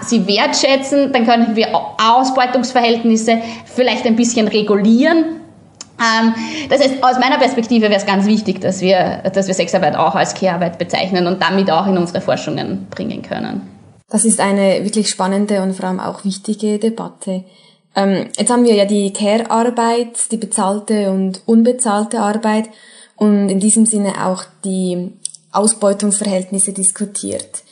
sie 0.00 0.26
wertschätzen, 0.26 1.12
dann 1.12 1.26
können 1.26 1.54
wir 1.54 1.68
Ausbeutungsverhältnisse 1.98 3.42
vielleicht 3.66 4.06
ein 4.06 4.16
bisschen 4.16 4.48
regulieren. 4.48 5.42
Ähm, 6.00 6.34
das 6.70 6.80
heißt, 6.80 7.04
aus 7.04 7.18
meiner 7.18 7.36
Perspektive 7.36 7.82
wäre 7.82 7.96
es 7.96 8.06
ganz 8.06 8.24
wichtig, 8.24 8.62
dass 8.62 8.80
wir, 8.80 9.22
dass 9.34 9.46
wir 9.46 9.52
Sexarbeit 9.52 9.96
auch 9.96 10.14
als 10.14 10.34
Care-Arbeit 10.34 10.78
bezeichnen 10.78 11.26
und 11.26 11.42
damit 11.42 11.70
auch 11.70 11.86
in 11.86 11.98
unsere 11.98 12.22
Forschungen 12.22 12.86
bringen 12.88 13.20
können. 13.20 13.68
Das 14.08 14.24
ist 14.24 14.40
eine 14.40 14.82
wirklich 14.82 15.10
spannende 15.10 15.60
und 15.62 15.74
vor 15.74 15.90
allem 15.90 16.00
auch 16.00 16.24
wichtige 16.24 16.78
Debatte. 16.78 17.44
Ähm, 17.96 18.28
jetzt 18.36 18.50
haben 18.50 18.64
wir 18.64 18.74
ja 18.74 18.84
die 18.84 19.12
Care-Arbeit, 19.12 20.30
die 20.30 20.36
bezahlte 20.36 21.10
und 21.10 21.42
unbezahlte 21.46 22.20
Arbeit 22.20 22.68
und 23.16 23.48
in 23.48 23.60
diesem 23.60 23.86
Sinne 23.86 24.26
auch 24.26 24.44
die 24.64 25.12
Ausbeutungsverhältnisse 25.52 26.72
diskutiert. 26.72 27.62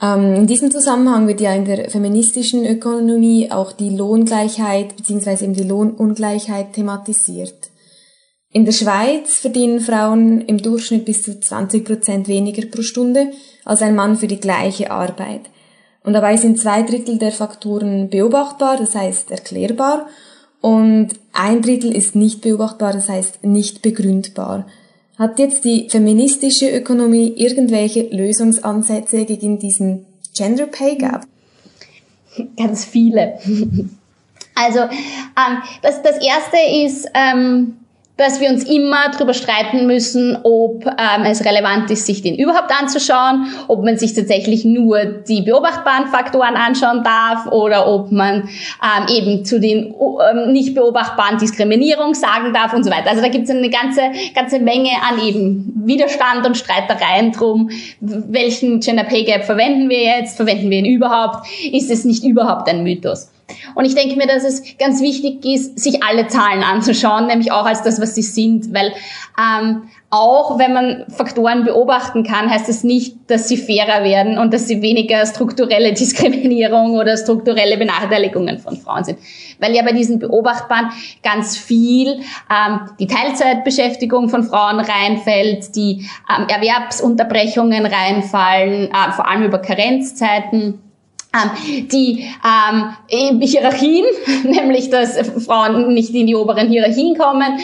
Ähm, 0.00 0.34
in 0.34 0.46
diesem 0.46 0.70
Zusammenhang 0.70 1.28
wird 1.28 1.40
ja 1.40 1.54
in 1.54 1.64
der 1.64 1.90
feministischen 1.90 2.64
Ökonomie 2.64 3.50
auch 3.50 3.72
die 3.72 3.90
Lohngleichheit 3.90 4.96
bzw. 4.96 5.44
eben 5.44 5.54
die 5.54 5.64
Lohnungleichheit 5.64 6.72
thematisiert. 6.72 7.70
In 8.50 8.64
der 8.64 8.72
Schweiz 8.72 9.38
verdienen 9.38 9.80
Frauen 9.80 10.40
im 10.42 10.58
Durchschnitt 10.58 11.04
bis 11.04 11.22
zu 11.22 11.40
20 11.40 11.84
Prozent 11.84 12.28
weniger 12.28 12.66
pro 12.66 12.82
Stunde 12.82 13.32
als 13.64 13.82
ein 13.82 13.96
Mann 13.96 14.16
für 14.16 14.28
die 14.28 14.40
gleiche 14.40 14.90
Arbeit. 14.90 15.42
Und 16.04 16.12
dabei 16.12 16.36
sind 16.36 16.60
zwei 16.60 16.82
Drittel 16.82 17.18
der 17.18 17.32
Faktoren 17.32 18.10
beobachtbar, 18.10 18.76
das 18.76 18.94
heißt 18.94 19.30
erklärbar, 19.30 20.06
und 20.60 21.08
ein 21.32 21.60
Drittel 21.60 21.94
ist 21.94 22.14
nicht 22.14 22.40
beobachtbar, 22.40 22.92
das 22.92 23.08
heißt 23.08 23.44
nicht 23.44 23.82
begründbar. 23.82 24.66
Hat 25.18 25.38
jetzt 25.38 25.64
die 25.64 25.88
feministische 25.90 26.70
Ökonomie 26.70 27.34
irgendwelche 27.36 28.02
Lösungsansätze 28.02 29.24
gegen 29.24 29.58
diesen 29.58 30.06
Gender 30.34 30.66
Pay 30.66 30.96
Gap? 30.96 31.26
Ganz 32.56 32.84
viele. 32.84 33.38
Also 34.56 34.78
ähm, 34.78 35.62
das, 35.82 36.00
das 36.02 36.16
erste 36.24 36.56
ist, 36.84 37.08
ähm, 37.12 37.76
dass 38.16 38.40
wir 38.40 38.48
uns 38.48 38.62
immer 38.64 39.10
darüber 39.12 39.34
streiten 39.34 39.86
müssen, 39.86 40.38
ob 40.44 40.86
ähm, 40.86 41.24
es 41.24 41.44
relevant 41.44 41.90
ist, 41.90 42.06
sich 42.06 42.22
den 42.22 42.36
überhaupt 42.36 42.70
anzuschauen, 42.70 43.48
ob 43.66 43.84
man 43.84 43.98
sich 43.98 44.14
tatsächlich 44.14 44.64
nur 44.64 45.04
die 45.04 45.42
beobachtbaren 45.42 46.06
Faktoren 46.06 46.54
anschauen 46.54 47.02
darf 47.02 47.46
oder 47.50 47.88
ob 47.88 48.12
man 48.12 48.48
ähm, 48.82 49.06
eben 49.08 49.44
zu 49.44 49.58
den 49.58 49.92
ähm, 49.94 50.52
nicht 50.52 50.74
beobachtbaren 50.74 51.38
Diskriminierung 51.38 52.14
sagen 52.14 52.52
darf 52.52 52.72
und 52.72 52.84
so 52.84 52.90
weiter. 52.90 53.10
Also 53.10 53.20
da 53.20 53.28
gibt 53.28 53.44
es 53.44 53.50
eine 53.50 53.70
ganze, 53.70 54.02
ganze 54.34 54.60
Menge 54.60 54.90
an 55.10 55.20
eben 55.26 55.72
Widerstand 55.84 56.46
und 56.46 56.56
Streitereien 56.56 57.32
drum, 57.32 57.70
welchen 58.00 58.78
Gender 58.78 59.04
Pay 59.04 59.24
Gap 59.24 59.44
verwenden 59.44 59.88
wir 59.88 60.02
jetzt, 60.02 60.36
verwenden 60.36 60.70
wir 60.70 60.78
ihn 60.78 60.86
überhaupt, 60.86 61.48
ist 61.72 61.90
es 61.90 62.04
nicht 62.04 62.22
überhaupt 62.22 62.68
ein 62.68 62.84
Mythos. 62.84 63.30
Und 63.74 63.84
ich 63.84 63.94
denke 63.94 64.16
mir, 64.16 64.26
dass 64.26 64.44
es 64.44 64.62
ganz 64.78 65.00
wichtig 65.00 65.44
ist, 65.44 65.78
sich 65.78 66.02
alle 66.02 66.26
Zahlen 66.28 66.62
anzuschauen, 66.62 67.26
nämlich 67.26 67.52
auch 67.52 67.66
als 67.66 67.82
das, 67.82 68.00
was 68.00 68.14
sie 68.14 68.22
sind, 68.22 68.72
weil 68.72 68.92
ähm, 69.38 69.82
auch 70.10 70.60
wenn 70.60 70.72
man 70.72 71.04
Faktoren 71.08 71.64
beobachten 71.64 72.22
kann, 72.22 72.48
heißt 72.48 72.68
es 72.68 72.76
das 72.76 72.84
nicht, 72.84 73.16
dass 73.26 73.48
sie 73.48 73.56
fairer 73.56 74.04
werden 74.04 74.38
und 74.38 74.54
dass 74.54 74.68
sie 74.68 74.80
weniger 74.80 75.26
strukturelle 75.26 75.92
Diskriminierung 75.94 76.94
oder 76.94 77.16
strukturelle 77.16 77.76
Benachteiligungen 77.76 78.58
von 78.58 78.76
Frauen 78.76 79.02
sind. 79.02 79.18
Weil 79.58 79.74
ja 79.74 79.82
bei 79.82 79.92
diesen 79.92 80.20
Beobachtbaren 80.20 80.90
ganz 81.24 81.56
viel 81.56 82.20
ähm, 82.48 82.80
die 83.00 83.08
Teilzeitbeschäftigung 83.08 84.28
von 84.28 84.44
Frauen 84.44 84.78
reinfällt, 84.78 85.74
die 85.74 86.08
ähm, 86.30 86.46
Erwerbsunterbrechungen 86.48 87.84
reinfallen, 87.84 88.90
äh, 88.90 89.12
vor 89.12 89.28
allem 89.28 89.42
über 89.42 89.58
Karenzzeiten 89.58 90.80
die 91.90 92.28
ähm, 92.44 93.40
Hierarchien, 93.40 94.04
nämlich 94.44 94.90
dass 94.90 95.18
Frauen 95.44 95.92
nicht 95.94 96.14
in 96.14 96.26
die 96.26 96.34
oberen 96.34 96.68
Hierarchien 96.68 97.16
kommen, 97.16 97.58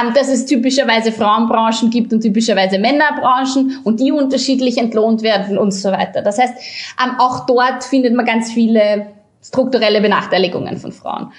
ähm, 0.00 0.12
dass 0.14 0.28
es 0.28 0.46
typischerweise 0.46 1.12
Frauenbranchen 1.12 1.90
gibt 1.90 2.12
und 2.12 2.20
typischerweise 2.20 2.78
Männerbranchen 2.78 3.78
und 3.84 4.00
die 4.00 4.12
unterschiedlich 4.12 4.78
entlohnt 4.78 5.22
werden 5.22 5.58
und 5.58 5.72
so 5.72 5.90
weiter. 5.90 6.22
Das 6.22 6.38
heißt, 6.38 6.54
ähm, 7.02 7.12
auch 7.18 7.46
dort 7.46 7.84
findet 7.84 8.14
man 8.14 8.26
ganz 8.26 8.52
viele 8.52 9.06
strukturelle 9.42 10.00
Benachteiligungen 10.00 10.76
von 10.76 10.92
Frauen. 10.92 11.32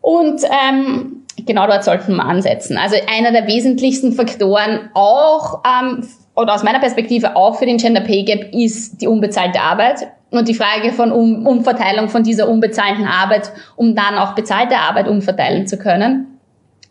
Und 0.00 0.42
ähm, 0.44 1.24
genau 1.44 1.66
dort 1.66 1.84
sollten 1.84 2.16
wir 2.16 2.24
ansetzen. 2.24 2.76
Also 2.76 2.96
einer 3.12 3.32
der 3.32 3.46
wesentlichsten 3.46 4.12
Faktoren 4.12 4.90
auch 4.94 5.62
ähm, 5.64 6.08
oder 6.34 6.54
aus 6.54 6.62
meiner 6.62 6.78
Perspektive 6.78 7.34
auch 7.36 7.58
für 7.58 7.66
den 7.66 7.78
Gender 7.78 8.00
Pay 8.00 8.22
Gap 8.22 8.54
ist 8.54 9.00
die 9.02 9.08
unbezahlte 9.08 9.60
Arbeit 9.60 10.08
und 10.30 10.48
die 10.48 10.54
Frage 10.54 10.92
von 10.92 11.12
um 11.12 11.46
Umverteilung 11.46 12.08
von 12.08 12.22
dieser 12.22 12.48
unbezahlten 12.48 13.06
Arbeit, 13.06 13.52
um 13.76 13.94
dann 13.94 14.16
auch 14.18 14.34
bezahlte 14.34 14.76
Arbeit 14.76 15.08
umverteilen 15.08 15.66
zu 15.66 15.78
können. 15.78 16.38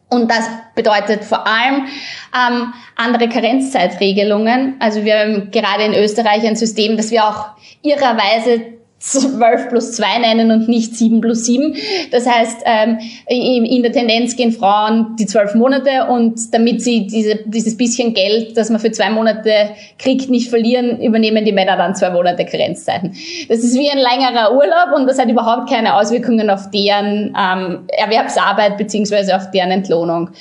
Und 0.10 0.32
das 0.32 0.50
bedeutet 0.74 1.26
vor 1.26 1.46
allem 1.46 1.86
ähm, 2.34 2.74
andere 2.96 3.28
Karenzzeitregelungen. 3.28 4.76
Also 4.80 5.04
wir 5.04 5.20
haben 5.20 5.52
gerade 5.52 5.84
in 5.84 5.94
Österreich 5.94 6.48
ein 6.48 6.56
System, 6.56 6.96
das 6.96 7.12
wir 7.12 7.26
auch 7.26 7.50
irrerweise 7.82 8.77
12 9.12 9.70
plus 9.70 9.94
2 9.94 10.20
nennen 10.20 10.52
und 10.52 10.68
nicht 10.68 10.96
7 10.96 11.22
plus 11.22 11.46
7. 11.46 11.76
Das 12.12 12.28
heißt, 12.28 12.62
ähm, 12.66 12.98
in 13.28 13.84
der 13.84 13.92
Tendenz 13.92 14.36
gehen 14.36 14.52
Frauen 14.52 15.16
die 15.18 15.26
12 15.26 15.56
Monate 15.56 16.06
und 16.10 16.54
damit 16.54 16.82
sie 16.82 17.08
diese, 17.08 17.40
dieses 17.46 17.78
bisschen 17.78 18.14
Geld, 18.14 18.58
das 18.58 18.70
man 18.70 18.80
für 18.80 18.92
zwei 18.92 19.10
Monate 19.10 19.52
kriegt, 19.98 20.30
nicht 20.30 20.50
verlieren, 20.50 21.02
übernehmen 21.02 21.46
die 21.46 21.52
Männer 21.52 21.78
dann 21.78 21.96
zwei 21.96 22.10
Monate 22.10 22.46
Karenzzeiten. 22.46 23.14
Das 23.50 23.60
ist 23.60 23.76
wie 23.78 23.90
ein 23.90 23.98
längerer 23.98 24.54
Urlaub 24.54 24.96
und 24.96 25.08
das 25.08 25.20
hat 25.20 25.30
überhaupt 25.30 25.70
keine 25.70 25.96
Auswirkungen 25.96 26.50
auf 26.50 26.70
deren 26.72 27.36
ähm, 27.38 27.88
Erwerbsarbeit 27.88 28.78
beziehungsweise 28.78 29.36
auf 29.36 29.52
deren 29.52 29.72
Entlohnung 29.72 30.32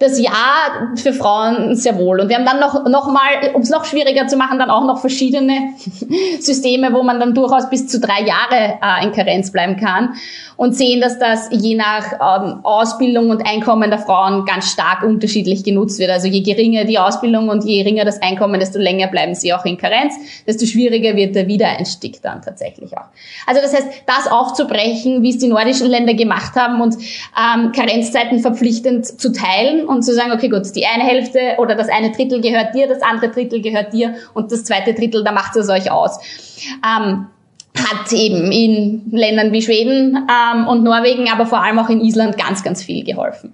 das 0.00 0.20
Ja 0.20 0.90
für 0.96 1.12
Frauen 1.12 1.76
sehr 1.76 1.96
wohl. 1.98 2.20
Und 2.20 2.28
wir 2.28 2.36
haben 2.36 2.44
dann 2.44 2.58
noch, 2.58 2.86
noch 2.88 3.06
mal, 3.06 3.52
um 3.54 3.62
es 3.62 3.70
noch 3.70 3.84
schwieriger 3.84 4.26
zu 4.26 4.36
machen, 4.36 4.58
dann 4.58 4.70
auch 4.70 4.84
noch 4.84 4.98
verschiedene 4.98 5.74
Systeme, 6.40 6.92
wo 6.92 7.02
man 7.02 7.20
dann 7.20 7.34
durchaus 7.34 7.70
bis 7.70 7.86
zu 7.86 8.00
drei 8.00 8.22
Jahre 8.22 8.78
äh, 8.82 9.04
in 9.04 9.12
Karenz 9.12 9.52
bleiben 9.52 9.76
kann 9.76 10.14
und 10.56 10.74
sehen, 10.74 11.00
dass 11.00 11.18
das 11.18 11.48
je 11.50 11.76
nach 11.76 12.12
ähm, 12.12 12.60
Ausbildung 12.64 13.30
und 13.30 13.46
Einkommen 13.46 13.90
der 13.90 13.98
Frauen 13.98 14.44
ganz 14.44 14.70
stark 14.70 15.02
unterschiedlich 15.02 15.64
genutzt 15.64 15.98
wird. 15.98 16.10
Also 16.10 16.26
je 16.28 16.42
geringer 16.42 16.84
die 16.84 16.98
Ausbildung 16.98 17.48
und 17.48 17.64
je 17.64 17.82
geringer 17.82 18.04
das 18.04 18.20
Einkommen, 18.20 18.60
desto 18.60 18.78
länger 18.78 19.08
bleiben 19.08 19.34
sie 19.34 19.52
auch 19.52 19.64
in 19.64 19.78
Karenz, 19.78 20.14
desto 20.46 20.66
schwieriger 20.66 21.16
wird 21.16 21.34
der 21.34 21.46
Wiedereinstieg 21.46 22.20
dann 22.22 22.42
tatsächlich 22.42 22.96
auch. 22.96 23.06
Also 23.46 23.60
das 23.60 23.74
heißt, 23.74 23.88
das 24.06 24.30
aufzubrechen, 24.30 25.22
wie 25.22 25.30
es 25.30 25.38
die 25.38 25.48
nordischen 25.48 25.88
Länder 25.88 26.14
gemacht 26.14 26.54
haben 26.56 26.80
und 26.80 26.94
ähm, 26.94 27.72
Karenzzeiten 27.72 28.40
verpflichtend 28.40 29.06
zu 29.06 29.32
teilen 29.32 29.83
und 29.86 30.02
zu 30.02 30.14
sagen, 30.14 30.32
okay 30.32 30.48
gut, 30.48 30.62
die 30.74 30.86
eine 30.86 31.04
Hälfte 31.04 31.56
oder 31.58 31.74
das 31.74 31.88
eine 31.88 32.12
Drittel 32.12 32.40
gehört 32.40 32.74
dir, 32.74 32.88
das 32.88 33.02
andere 33.02 33.30
Drittel 33.30 33.60
gehört 33.60 33.92
dir 33.92 34.14
und 34.34 34.52
das 34.52 34.64
zweite 34.64 34.94
Drittel, 34.94 35.24
da 35.24 35.32
macht 35.32 35.56
es 35.56 35.68
euch 35.68 35.90
aus. 35.90 36.18
Ähm, 36.84 37.26
hat 37.76 38.12
eben 38.12 38.52
in 38.52 39.10
Ländern 39.10 39.52
wie 39.52 39.62
Schweden 39.62 40.28
ähm, 40.28 40.68
und 40.68 40.84
Norwegen, 40.84 41.28
aber 41.30 41.46
vor 41.46 41.62
allem 41.62 41.78
auch 41.78 41.88
in 41.88 42.00
Island 42.00 42.38
ganz, 42.38 42.62
ganz 42.62 42.82
viel 42.82 43.04
geholfen. 43.04 43.52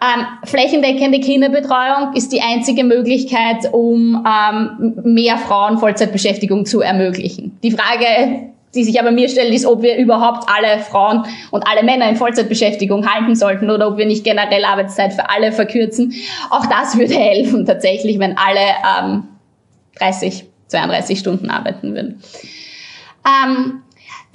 Ähm, 0.00 0.26
flächendeckende 0.44 1.20
Kinderbetreuung 1.20 2.12
ist 2.14 2.30
die 2.30 2.42
einzige 2.42 2.84
Möglichkeit, 2.84 3.72
um 3.72 4.26
ähm, 4.26 4.94
mehr 5.04 5.38
Frauen 5.38 5.78
Vollzeitbeschäftigung 5.78 6.66
zu 6.66 6.82
ermöglichen. 6.82 7.58
Die 7.62 7.70
Frage, 7.70 8.52
die 8.76 8.84
sich 8.84 9.00
aber 9.00 9.10
mir 9.10 9.28
stellt, 9.28 9.52
ist, 9.52 9.66
ob 9.66 9.82
wir 9.82 9.96
überhaupt 9.96 10.48
alle 10.48 10.80
Frauen 10.80 11.24
und 11.50 11.66
alle 11.66 11.82
Männer 11.82 12.08
in 12.08 12.16
Vollzeitbeschäftigung 12.16 13.12
halten 13.12 13.34
sollten 13.34 13.70
oder 13.70 13.88
ob 13.88 13.96
wir 13.96 14.06
nicht 14.06 14.24
generell 14.24 14.64
Arbeitszeit 14.64 15.14
für 15.14 15.28
alle 15.30 15.52
verkürzen. 15.52 16.14
Auch 16.50 16.66
das 16.66 16.96
würde 16.98 17.14
helfen 17.14 17.66
tatsächlich, 17.66 18.18
wenn 18.18 18.36
alle 18.36 18.60
ähm, 19.00 19.24
30, 19.98 20.44
32 20.68 21.18
Stunden 21.18 21.50
arbeiten 21.50 21.94
würden. 21.94 22.22
Ähm, 23.26 23.82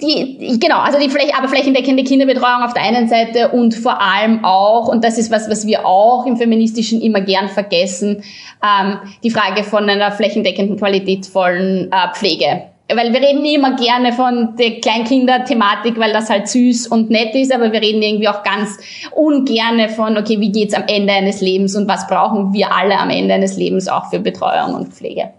die, 0.02 0.58
genau, 0.58 0.80
also 0.80 0.98
die 0.98 1.08
Fläche, 1.08 1.36
aber 1.36 1.48
flächendeckende 1.48 2.02
Kinderbetreuung 2.02 2.62
auf 2.62 2.74
der 2.74 2.82
einen 2.82 3.08
Seite 3.08 3.50
und 3.50 3.74
vor 3.74 4.00
allem 4.00 4.44
auch, 4.44 4.88
und 4.88 5.04
das 5.04 5.16
ist 5.16 5.30
was, 5.30 5.48
was 5.48 5.66
wir 5.66 5.86
auch 5.86 6.26
im 6.26 6.36
Feministischen 6.36 7.00
immer 7.00 7.20
gern 7.20 7.48
vergessen, 7.48 8.24
ähm, 8.62 8.98
die 9.22 9.30
Frage 9.30 9.62
von 9.62 9.88
einer 9.88 10.10
flächendeckenden, 10.10 10.76
qualitätvollen 10.76 11.92
äh, 11.92 12.14
Pflege. 12.14 12.71
Weil 12.88 13.12
wir 13.12 13.20
reden 13.20 13.44
immer 13.44 13.76
gerne 13.76 14.12
von 14.12 14.56
der 14.56 14.80
Kleinkinder-Thematik, 14.80 15.98
weil 15.98 16.12
das 16.12 16.28
halt 16.28 16.48
süß 16.48 16.88
und 16.88 17.10
nett 17.10 17.34
ist, 17.34 17.52
aber 17.52 17.72
wir 17.72 17.80
reden 17.80 18.02
irgendwie 18.02 18.28
auch 18.28 18.42
ganz 18.42 18.78
ungerne 19.12 19.88
von, 19.88 20.18
okay, 20.18 20.40
wie 20.40 20.52
geht's 20.52 20.74
am 20.74 20.84
Ende 20.86 21.12
eines 21.12 21.40
Lebens 21.40 21.74
und 21.74 21.88
was 21.88 22.06
brauchen 22.06 22.52
wir 22.52 22.72
alle 22.72 22.98
am 22.98 23.08
Ende 23.08 23.34
eines 23.34 23.56
Lebens 23.56 23.88
auch 23.88 24.10
für 24.10 24.18
Betreuung 24.18 24.74
und 24.74 24.92
Pflege. 24.92 25.30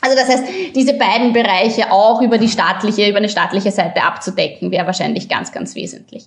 Also 0.00 0.16
das 0.16 0.28
heißt, 0.28 0.44
diese 0.74 0.94
beiden 0.94 1.32
Bereiche 1.32 1.90
auch 1.90 2.22
über 2.22 2.38
die 2.38 2.48
staatliche, 2.48 3.08
über 3.08 3.18
eine 3.18 3.28
staatliche 3.28 3.72
Seite 3.72 4.02
abzudecken, 4.02 4.70
wäre 4.70 4.86
wahrscheinlich 4.86 5.28
ganz, 5.28 5.52
ganz 5.52 5.74
wesentlich. 5.74 6.26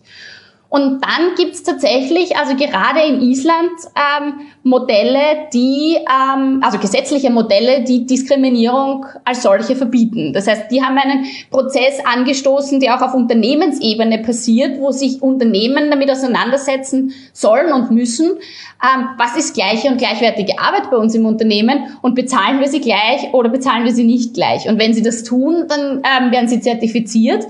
Und 0.69 1.03
dann 1.03 1.33
gibt's 1.35 1.63
tatsächlich, 1.63 2.37
also 2.37 2.55
gerade 2.55 3.01
in 3.01 3.21
Island, 3.21 3.71
ähm, 3.95 4.33
Modelle, 4.61 5.47
die, 5.51 5.95
ähm, 5.95 6.61
also 6.63 6.77
gesetzliche 6.77 7.31
Modelle, 7.31 7.83
die 7.83 8.05
Diskriminierung 8.05 9.07
als 9.25 9.41
solche 9.41 9.75
verbieten. 9.75 10.31
Das 10.31 10.45
heißt, 10.45 10.69
die 10.69 10.83
haben 10.83 10.95
einen 10.99 11.25
Prozess 11.49 11.99
angestoßen, 12.05 12.79
der 12.79 12.95
auch 12.95 13.01
auf 13.01 13.15
Unternehmensebene 13.15 14.19
passiert, 14.19 14.79
wo 14.79 14.91
sich 14.91 15.23
Unternehmen 15.23 15.89
damit 15.89 16.11
auseinandersetzen 16.11 17.13
sollen 17.33 17.73
und 17.73 17.89
müssen, 17.89 18.29
ähm, 18.29 19.07
was 19.17 19.35
ist 19.37 19.55
gleiche 19.55 19.87
und 19.87 19.97
gleichwertige 19.97 20.59
Arbeit 20.59 20.91
bei 20.91 20.97
uns 20.97 21.15
im 21.15 21.25
Unternehmen 21.25 21.97
und 22.03 22.13
bezahlen 22.13 22.59
wir 22.59 22.67
sie 22.67 22.79
gleich 22.79 23.33
oder 23.33 23.49
bezahlen 23.49 23.85
wir 23.85 23.91
sie 23.91 24.05
nicht 24.05 24.35
gleich. 24.35 24.69
Und 24.69 24.77
wenn 24.77 24.93
sie 24.93 25.01
das 25.01 25.23
tun, 25.23 25.65
dann 25.67 26.03
ähm, 26.03 26.31
werden 26.31 26.47
sie 26.47 26.61
zertifiziert. 26.61 27.43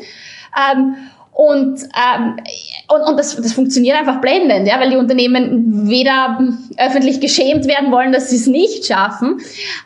Ähm, 0.55 0.95
und, 1.39 1.84
ähm, 1.84 2.36
und, 2.89 3.01
und 3.01 3.17
das, 3.17 3.35
das 3.35 3.53
funktioniert 3.53 3.97
einfach 3.97 4.19
blendend, 4.19 4.67
ja, 4.67 4.79
weil 4.79 4.89
die 4.89 4.97
Unternehmen 4.97 5.87
weder 5.89 6.39
öffentlich 6.77 7.21
geschämt 7.21 7.67
werden 7.67 7.91
wollen, 7.91 8.11
dass 8.11 8.31
sie 8.31 8.37
es 8.37 8.47
nicht 8.47 8.85
schaffen. 8.85 9.39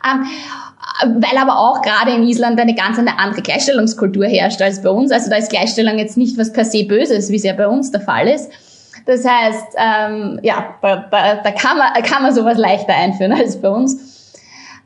Ähm, 0.04 0.26
weil 1.20 1.38
aber 1.38 1.58
auch 1.58 1.82
gerade 1.82 2.12
in 2.12 2.22
Island 2.22 2.58
eine 2.60 2.74
ganz 2.74 2.98
eine 2.98 3.18
andere 3.18 3.42
Gleichstellungskultur 3.42 4.26
herrscht 4.26 4.62
als 4.62 4.82
bei 4.82 4.90
uns. 4.90 5.10
Also 5.12 5.28
da 5.28 5.36
ist 5.36 5.50
Gleichstellung 5.50 5.98
jetzt 5.98 6.16
nicht 6.16 6.38
was 6.38 6.52
per 6.52 6.64
se 6.64 6.84
Böses, 6.84 7.30
wie 7.30 7.36
es 7.36 7.42
ja 7.42 7.52
bei 7.52 7.66
uns 7.66 7.90
der 7.90 8.00
Fall 8.00 8.28
ist. 8.28 8.50
Das 9.06 9.26
heißt, 9.26 9.76
ähm, 9.76 10.40
ja, 10.42 10.76
da, 10.80 11.08
da, 11.10 11.34
da 11.36 11.50
kann, 11.50 11.76
man, 11.76 11.92
kann 12.04 12.22
man 12.22 12.34
sowas 12.34 12.56
leichter 12.56 12.94
einführen 12.94 13.32
als 13.32 13.60
bei 13.60 13.68
uns. 13.68 14.23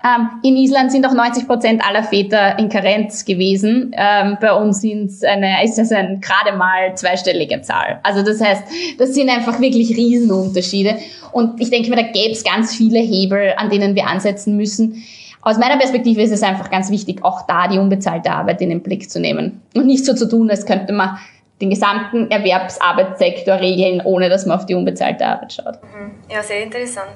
Ähm, 0.05 0.29
in 0.45 0.57
Island 0.57 0.93
sind 0.93 1.05
auch 1.07 1.13
90 1.13 1.47
Prozent 1.47 1.85
aller 1.85 2.05
Väter 2.05 2.59
in 2.59 2.69
Karenz 2.69 3.25
gewesen. 3.25 3.95
Ähm, 3.97 4.39
bei 4.41 4.53
uns 4.53 4.81
sind's 4.81 5.25
eine, 5.25 5.65
ist 5.65 5.77
das 5.77 5.91
eine 5.91 6.21
gerade 6.21 6.57
mal 6.57 6.95
zweistellige 6.95 7.61
Zahl. 7.63 7.99
Also 8.05 8.23
das 8.23 8.41
heißt, 8.41 8.63
das 8.99 9.15
sind 9.15 9.29
einfach 9.29 9.61
wirklich 9.61 9.91
Riesenunterschiede. 9.97 10.99
Und 11.33 11.61
ich 11.61 11.71
denke 11.71 11.91
mir, 11.91 11.97
da 11.97 12.03
gäbe 12.03 12.31
es 12.31 12.45
ganz 12.45 12.75
viele 12.75 13.01
Hebel, 13.01 13.55
an 13.57 13.71
denen 13.71 13.97
wir 13.97 14.07
ansetzen 14.07 14.57
müssen. 14.57 15.03
Aus 15.43 15.59
meiner 15.59 15.79
Perspektive 15.79 16.23
ist 16.23 16.33
es 16.33 16.43
einfach 16.43 16.71
ganz 16.71 16.91
wichtig, 16.91 17.25
auch 17.25 17.47
da 17.47 17.69
die 17.69 17.79
unbezahlte 17.79 18.31
Arbeit 18.31 18.61
in 18.61 18.71
den 18.71 18.83
Blick 18.83 19.11
zu 19.11 19.21
nehmen. 19.21 19.63
Und 19.75 19.87
nicht 19.87 20.05
so 20.05 20.15
zu 20.15 20.29
tun, 20.29 20.51
als 20.51 20.67
könnte 20.67 20.93
man 20.93 21.19
den 21.61 21.71
gesamten 21.71 22.31
Erwerbsarbeitssektor 22.31 23.59
regeln, 23.59 24.01
ohne 24.05 24.29
dass 24.29 24.47
man 24.47 24.59
auf 24.59 24.67
die 24.67 24.75
unbezahlte 24.75 25.27
Arbeit 25.27 25.55
schaut. 25.55 25.83
Mhm. 25.83 26.13
Ja, 26.31 26.43
sehr 26.43 26.63
interessant. 26.63 27.15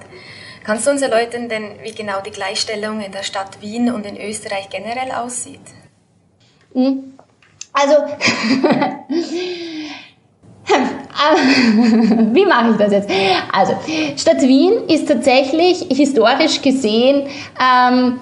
Kannst 0.65 0.87
du 0.87 0.93
uns 0.93 1.03
erläutern, 1.03 1.49
denn 1.49 1.83
wie 1.83 1.93
genau 1.93 2.21
die 2.25 2.31
Gleichstellung 2.31 3.01
in 3.01 3.11
der 3.13 3.25
Stadt 3.25 3.61
Wien 3.61 3.93
und 3.93 4.07
in 4.07 4.17
Österreich 4.17 4.69
generell 4.71 5.11
aussieht? 5.13 5.61
Hm. 6.73 7.15
Also, 7.73 7.95
wie 12.33 12.47
mache 12.47 12.71
ich 12.71 12.77
das 12.77 12.93
jetzt? 12.93 13.11
Also, 13.53 13.75
Stadt 14.17 14.43
Wien 14.43 14.89
ist 14.89 15.09
tatsächlich 15.09 15.87
historisch 15.89 16.61
gesehen 16.63 17.29
ähm, 17.61 18.21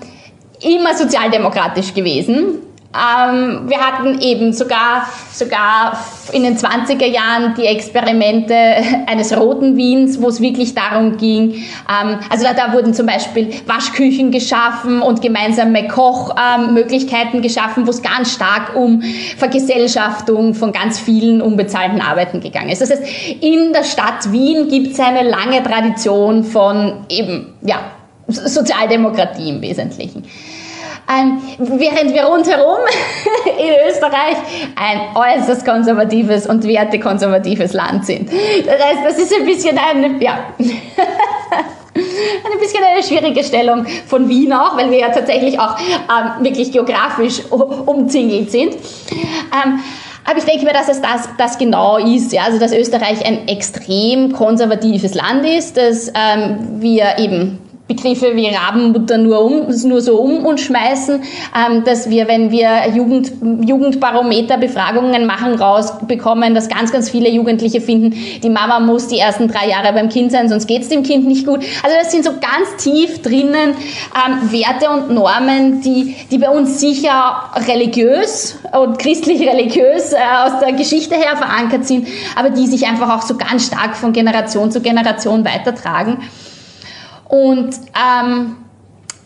immer 0.62 0.94
sozialdemokratisch 0.94 1.92
gewesen. 1.92 2.60
Ähm, 2.92 3.68
wir 3.68 3.78
hatten 3.78 4.20
eben 4.20 4.52
sogar, 4.52 5.06
sogar 5.32 5.96
in 6.32 6.42
den 6.42 6.56
20er 6.56 7.06
Jahren 7.06 7.54
die 7.54 7.64
Experimente 7.66 8.52
eines 9.06 9.36
roten 9.36 9.76
Wiens, 9.76 10.20
wo 10.20 10.26
es 10.26 10.40
wirklich 10.40 10.74
darum 10.74 11.16
ging, 11.16 11.52
ähm, 11.52 12.18
also 12.28 12.44
da, 12.44 12.52
da, 12.52 12.72
wurden 12.72 12.92
zum 12.92 13.06
Beispiel 13.06 13.50
Waschküchen 13.66 14.32
geschaffen 14.32 15.02
und 15.02 15.22
gemeinsame 15.22 15.86
Kochmöglichkeiten 15.86 17.36
ähm, 17.36 17.42
geschaffen, 17.42 17.86
wo 17.86 17.90
es 17.90 18.02
ganz 18.02 18.32
stark 18.32 18.74
um 18.74 19.02
Vergesellschaftung 19.36 20.54
von 20.54 20.72
ganz 20.72 20.98
vielen 20.98 21.42
unbezahlten 21.42 22.00
Arbeiten 22.00 22.40
gegangen 22.40 22.70
ist. 22.70 22.82
Das 22.82 22.90
heißt, 22.90 23.04
in 23.40 23.72
der 23.72 23.84
Stadt 23.84 24.32
Wien 24.32 24.68
gibt 24.68 24.94
es 24.94 24.98
eine 24.98 25.22
lange 25.22 25.62
Tradition 25.62 26.42
von 26.42 27.04
eben, 27.08 27.54
ja, 27.62 27.78
Sozialdemokratie 28.26 29.48
im 29.48 29.62
Wesentlichen. 29.62 30.24
Ähm, 31.10 31.40
während 31.58 32.14
wir 32.14 32.22
rundherum 32.24 32.78
in 33.44 33.74
Österreich 33.88 34.36
ein 34.76 35.16
äußerst 35.16 35.64
konservatives 35.64 36.46
und 36.46 36.62
wertekonservatives 36.64 37.72
Land 37.72 38.06
sind. 38.06 38.30
Das 38.30 38.80
heißt, 38.80 39.00
das 39.04 39.18
ist 39.18 39.34
ein 39.34 39.44
bisschen 39.44 39.76
ein, 39.76 40.20
ja, 40.20 40.38
ein 40.58 42.58
bisschen 42.60 42.84
eine 42.84 43.02
schwierige 43.02 43.42
Stellung 43.42 43.86
von 44.06 44.28
Wien 44.28 44.52
auch, 44.52 44.76
weil 44.76 44.90
wir 44.90 44.98
ja 44.98 45.08
tatsächlich 45.08 45.58
auch 45.58 45.76
ähm, 45.78 46.44
wirklich 46.44 46.70
geografisch 46.70 47.40
umzingelt 47.50 48.50
sind. 48.50 48.72
Ähm, 48.72 49.80
aber 50.24 50.38
ich 50.38 50.44
denke 50.44 50.64
mir, 50.64 50.72
dass 50.72 50.88
es 50.88 51.00
das, 51.00 51.28
das 51.38 51.58
genau 51.58 51.96
ist. 51.96 52.32
Ja? 52.32 52.44
Also, 52.44 52.60
dass 52.60 52.72
Österreich 52.72 53.26
ein 53.26 53.48
extrem 53.48 54.32
konservatives 54.32 55.14
Land 55.14 55.44
ist, 55.44 55.76
dass 55.76 56.12
ähm, 56.14 56.80
wir 56.80 57.18
eben 57.18 57.58
Begriffe 57.90 58.36
wie 58.36 58.46
Rabenmutter 58.46 59.18
nur, 59.18 59.44
um, 59.44 59.66
nur 59.82 60.00
so 60.00 60.20
um 60.20 60.46
uns 60.46 60.60
schmeißen, 60.60 61.20
ähm, 61.20 61.82
dass 61.84 62.08
wir, 62.08 62.28
wenn 62.28 62.52
wir 62.52 62.88
Jugend, 62.94 63.32
Jugendbarometer-Befragungen 63.68 65.26
machen, 65.26 65.54
rausbekommen, 65.54 66.54
dass 66.54 66.68
ganz, 66.68 66.92
ganz 66.92 67.10
viele 67.10 67.28
Jugendliche 67.28 67.80
finden, 67.80 68.14
die 68.42 68.48
Mama 68.48 68.78
muss 68.78 69.08
die 69.08 69.18
ersten 69.18 69.48
drei 69.48 69.68
Jahre 69.68 69.92
beim 69.92 70.08
Kind 70.08 70.30
sein, 70.30 70.48
sonst 70.48 70.68
geht 70.68 70.82
es 70.82 70.88
dem 70.88 71.02
Kind 71.02 71.26
nicht 71.26 71.44
gut. 71.44 71.64
Also 71.82 71.96
das 72.00 72.12
sind 72.12 72.22
so 72.22 72.30
ganz 72.34 72.76
tief 72.78 73.22
drinnen 73.22 73.74
ähm, 73.74 74.52
Werte 74.52 74.88
und 74.90 75.10
Normen, 75.10 75.80
die, 75.80 76.14
die 76.30 76.38
bei 76.38 76.48
uns 76.48 76.78
sicher 76.78 77.50
religiös 77.66 78.56
und 78.70 79.00
christlich-religiös 79.00 80.12
äh, 80.12 80.18
aus 80.44 80.60
der 80.60 80.74
Geschichte 80.74 81.16
her 81.16 81.36
verankert 81.36 81.88
sind, 81.88 82.06
aber 82.36 82.50
die 82.50 82.68
sich 82.68 82.86
einfach 82.86 83.18
auch 83.18 83.22
so 83.22 83.36
ganz 83.36 83.66
stark 83.66 83.96
von 83.96 84.12
Generation 84.12 84.70
zu 84.70 84.80
Generation 84.80 85.44
weitertragen 85.44 86.18
und 87.30 87.70
ähm, 87.94 88.56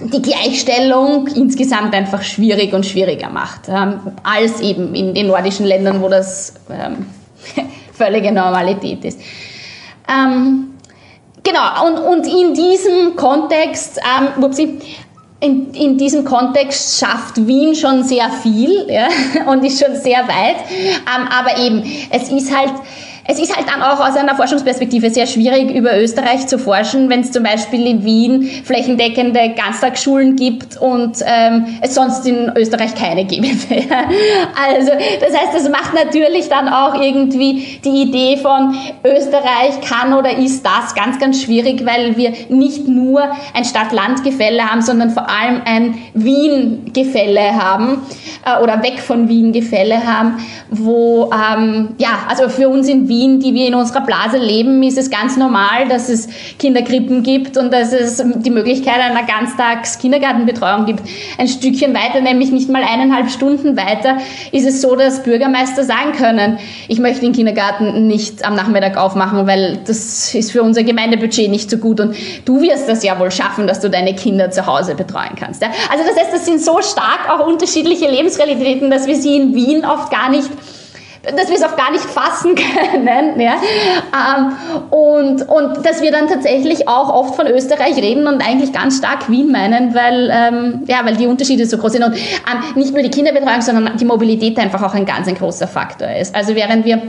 die 0.00 0.20
Gleichstellung 0.20 1.26
insgesamt 1.28 1.94
einfach 1.94 2.22
schwierig 2.22 2.74
und 2.74 2.84
schwieriger 2.84 3.30
macht, 3.30 3.62
ähm, 3.68 4.00
als 4.22 4.60
eben 4.60 4.94
in 4.94 5.14
den 5.14 5.28
nordischen 5.28 5.64
Ländern, 5.64 6.02
wo 6.02 6.08
das 6.08 6.54
ähm, 6.70 7.06
völlige 7.92 8.30
Normalität 8.30 9.04
ist. 9.04 9.20
Ähm, 10.06 10.74
genau, 11.42 11.86
und, 11.86 11.98
und 11.98 12.26
in 12.26 12.52
diesem 12.52 13.16
Kontext, 13.16 13.98
ähm, 13.98 14.44
upsie, 14.44 14.80
in, 15.40 15.72
in 15.72 15.96
diesem 15.96 16.24
Kontext 16.24 17.00
schafft 17.00 17.46
Wien 17.46 17.74
schon 17.74 18.02
sehr 18.04 18.28
viel 18.30 18.86
ja, 18.88 19.08
und 19.46 19.64
ist 19.64 19.82
schon 19.82 19.96
sehr 19.96 20.28
weit, 20.28 20.56
ähm, 20.70 21.28
aber 21.30 21.58
eben, 21.58 21.82
es 22.10 22.30
ist 22.30 22.54
halt, 22.54 22.72
es 23.26 23.38
ist 23.38 23.56
halt 23.56 23.66
dann 23.68 23.82
auch 23.82 24.06
aus 24.06 24.16
einer 24.16 24.34
Forschungsperspektive 24.34 25.08
sehr 25.08 25.26
schwierig, 25.26 25.74
über 25.74 25.98
Österreich 25.98 26.46
zu 26.46 26.58
forschen, 26.58 27.08
wenn 27.08 27.20
es 27.20 27.32
zum 27.32 27.42
Beispiel 27.42 27.86
in 27.86 28.04
Wien 28.04 28.42
flächendeckende 28.64 29.54
Ganztagsschulen 29.56 30.36
gibt 30.36 30.76
und 30.76 31.16
ähm, 31.24 31.78
es 31.80 31.94
sonst 31.94 32.26
in 32.26 32.52
Österreich 32.54 32.94
keine 32.94 33.24
gibt. 33.24 33.46
also 33.70 34.92
das 35.20 35.34
heißt, 35.34 35.54
das 35.54 35.68
macht 35.70 35.94
natürlich 35.94 36.50
dann 36.50 36.68
auch 36.68 37.00
irgendwie 37.00 37.80
die 37.82 38.02
Idee 38.02 38.36
von 38.36 38.74
Österreich 39.02 39.80
kann 39.88 40.12
oder 40.12 40.36
ist 40.36 40.64
das 40.64 40.94
ganz, 40.94 41.18
ganz 41.18 41.42
schwierig, 41.42 41.86
weil 41.86 42.18
wir 42.18 42.32
nicht 42.50 42.88
nur 42.88 43.22
ein 43.54 43.64
Stadt-Land-Gefälle 43.64 44.70
haben, 44.70 44.82
sondern 44.82 45.10
vor 45.10 45.30
allem 45.30 45.62
ein 45.64 45.98
Wien-Gefälle 46.12 47.54
haben 47.54 48.02
äh, 48.44 48.62
oder 48.62 48.82
weg 48.82 48.98
von 49.00 49.28
Wien-Gefälle 49.30 50.06
haben, 50.06 50.36
wo 50.68 51.30
ähm, 51.32 51.94
ja, 51.96 52.26
also 52.28 52.50
für 52.50 52.68
uns 52.68 52.86
in 52.86 53.08
Wien 53.08 53.13
Wien, 53.14 53.38
die 53.38 53.54
wir 53.54 53.68
in 53.68 53.74
unserer 53.74 54.00
Blase 54.00 54.38
leben, 54.38 54.82
ist 54.82 54.98
es 54.98 55.08
ganz 55.08 55.36
normal, 55.36 55.88
dass 55.88 56.08
es 56.08 56.28
Kinderkrippen 56.58 57.22
gibt 57.22 57.56
und 57.56 57.72
dass 57.72 57.92
es 57.92 58.22
die 58.38 58.50
Möglichkeit 58.50 58.98
einer 58.98 59.22
Ganztags-Kindergartenbetreuung 59.22 60.84
gibt. 60.84 61.02
Ein 61.38 61.46
Stückchen 61.46 61.94
weiter, 61.94 62.20
nämlich 62.20 62.50
nicht 62.50 62.68
mal 62.68 62.82
eineinhalb 62.82 63.30
Stunden 63.30 63.76
weiter, 63.76 64.18
ist 64.50 64.66
es 64.66 64.82
so, 64.82 64.96
dass 64.96 65.22
Bürgermeister 65.22 65.84
sagen 65.84 66.12
können, 66.12 66.58
ich 66.88 66.98
möchte 66.98 67.20
den 67.20 67.32
Kindergarten 67.32 68.08
nicht 68.08 68.44
am 68.44 68.56
Nachmittag 68.56 68.96
aufmachen, 68.96 69.46
weil 69.46 69.78
das 69.86 70.34
ist 70.34 70.50
für 70.50 70.62
unser 70.64 70.82
Gemeindebudget 70.82 71.50
nicht 71.50 71.70
so 71.70 71.76
gut 71.76 72.00
und 72.00 72.16
du 72.44 72.60
wirst 72.62 72.88
das 72.88 73.04
ja 73.04 73.18
wohl 73.20 73.30
schaffen, 73.30 73.68
dass 73.68 73.78
du 73.78 73.88
deine 73.88 74.16
Kinder 74.16 74.50
zu 74.50 74.66
Hause 74.66 74.96
betreuen 74.96 75.36
kannst. 75.38 75.62
Also 75.62 76.04
das 76.04 76.16
heißt, 76.18 76.32
das 76.32 76.46
sind 76.46 76.60
so 76.60 76.80
stark 76.82 77.30
auch 77.30 77.46
unterschiedliche 77.46 78.10
Lebensrealitäten, 78.10 78.90
dass 78.90 79.06
wir 79.06 79.14
sie 79.14 79.36
in 79.36 79.54
Wien 79.54 79.84
oft 79.84 80.10
gar 80.10 80.30
nicht 80.30 80.50
dass 81.24 81.48
wir 81.48 81.56
es 81.56 81.62
auch 81.62 81.76
gar 81.76 81.90
nicht 81.90 82.04
fassen 82.04 82.54
können. 82.92 83.40
Ja? 83.40 83.54
Ähm, 84.12 84.52
und, 84.90 85.48
und 85.48 85.86
dass 85.86 86.02
wir 86.02 86.10
dann 86.10 86.28
tatsächlich 86.28 86.88
auch 86.88 87.08
oft 87.08 87.36
von 87.36 87.46
Österreich 87.46 87.96
reden 87.96 88.26
und 88.26 88.46
eigentlich 88.46 88.72
ganz 88.72 88.98
stark 88.98 89.30
Wien 89.30 89.50
meinen, 89.50 89.94
weil, 89.94 90.30
ähm, 90.32 90.82
ja, 90.86 91.04
weil 91.04 91.16
die 91.16 91.26
Unterschiede 91.26 91.66
so 91.66 91.78
groß 91.78 91.92
sind. 91.92 92.04
Und 92.04 92.14
ähm, 92.14 92.74
nicht 92.74 92.92
nur 92.92 93.02
die 93.02 93.10
Kinderbetreuung, 93.10 93.60
sondern 93.60 93.96
die 93.96 94.04
Mobilität 94.04 94.58
einfach 94.58 94.82
auch 94.82 94.94
ein 94.94 95.06
ganz 95.06 95.28
ein 95.28 95.34
großer 95.34 95.68
Faktor 95.68 96.08
ist. 96.08 96.34
Also 96.34 96.54
während 96.54 96.84
wir 96.84 97.02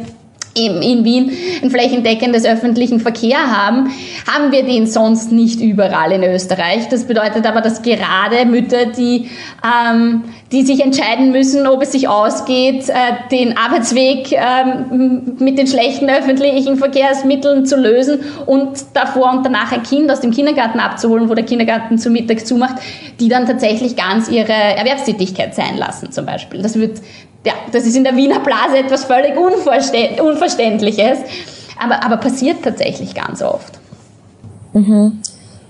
in 0.58 1.04
Wien 1.04 1.32
ein 1.62 1.70
flächendeckendes 1.70 2.46
öffentlichen 2.46 3.00
Verkehr 3.00 3.38
haben, 3.38 3.92
haben 4.32 4.52
wir 4.52 4.64
den 4.64 4.88
sonst 4.88 5.32
nicht 5.32 5.60
überall 5.60 6.14
in 6.14 6.24
Österreich. 6.24 6.88
Das 6.90 7.04
bedeutet 7.04 7.46
aber, 7.46 7.62
dass 7.62 7.82
gerade 7.82 8.46
Mütter, 8.46 8.86
die, 8.86 9.30
ähm, 9.64 10.24
die 10.52 10.64
sich 10.64 10.82
entscheiden 10.82 11.32
müssen, 11.32 11.68
ob 11.68 11.82
es 11.82 11.92
sich 11.92 12.08
ausgeht, 12.08 12.88
äh, 12.88 12.94
den 13.32 13.58
Arbeitsweg 13.58 14.32
ähm, 14.32 15.36
mit 15.40 15.58
den 15.58 15.68
schlechten 15.68 16.10
öffentlichen 16.10 16.78
Verkehrsmitteln 16.78 17.66
zu 17.66 17.76
lösen 17.76 18.20
und 18.46 18.70
davor 18.94 19.32
und 19.32 19.46
danach 19.46 19.74
ein 19.74 19.84
Kind 19.84 20.10
aus 20.10 20.22
dem 20.22 20.32
Kindergarten 20.32 20.80
abzuholen, 20.80 21.30
wo 21.30 21.34
der 21.34 21.46
Kindergarten 21.46 21.98
zu 21.98 22.10
Mittag 22.10 22.48
zumacht, 22.48 22.76
die 23.20 23.28
dann 23.28 23.46
tatsächlich 23.46 23.98
ganz 23.98 24.30
ihre 24.30 24.54
Erwerbstätigkeit 24.54 25.54
sein 25.54 25.78
lassen 25.78 26.14
zum 26.14 26.26
Beispiel. 26.26 26.62
Das 26.62 26.80
wird 26.80 27.02
ja, 27.46 27.54
das 27.72 27.86
ist 27.86 27.96
in 27.96 28.04
der 28.04 28.16
Wiener 28.16 28.40
Blase 28.40 28.78
etwas 28.78 29.06
völlig 29.06 29.38
Unverständliches, 29.38 31.20
aber, 31.80 32.04
aber 32.04 32.18
passiert 32.18 32.64
tatsächlich 32.64 33.14
ganz 33.14 33.42
oft. 33.42 33.80
Mhm. 34.74 35.22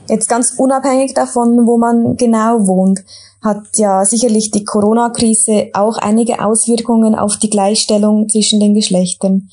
Jetzt 0.08 0.30
ganz 0.30 0.56
unabhängig 0.58 1.14
davon, 1.14 1.68
wo 1.68 1.78
man 1.78 2.16
genau 2.16 2.68
wohnt, 2.68 3.04
hat 3.42 3.64
ja 3.76 4.06
sicherlich 4.06 4.52
die 4.52 4.64
Corona-Krise 4.64 5.70
auch 5.74 5.98
einige 5.98 6.44
Auswirkungen 6.44 7.16
auf 7.16 7.38
die 7.38 7.50
Gleichstellung 7.50 8.30
zwischen 8.30 8.60
den 8.60 8.74
Geschlechtern. 8.74 9.50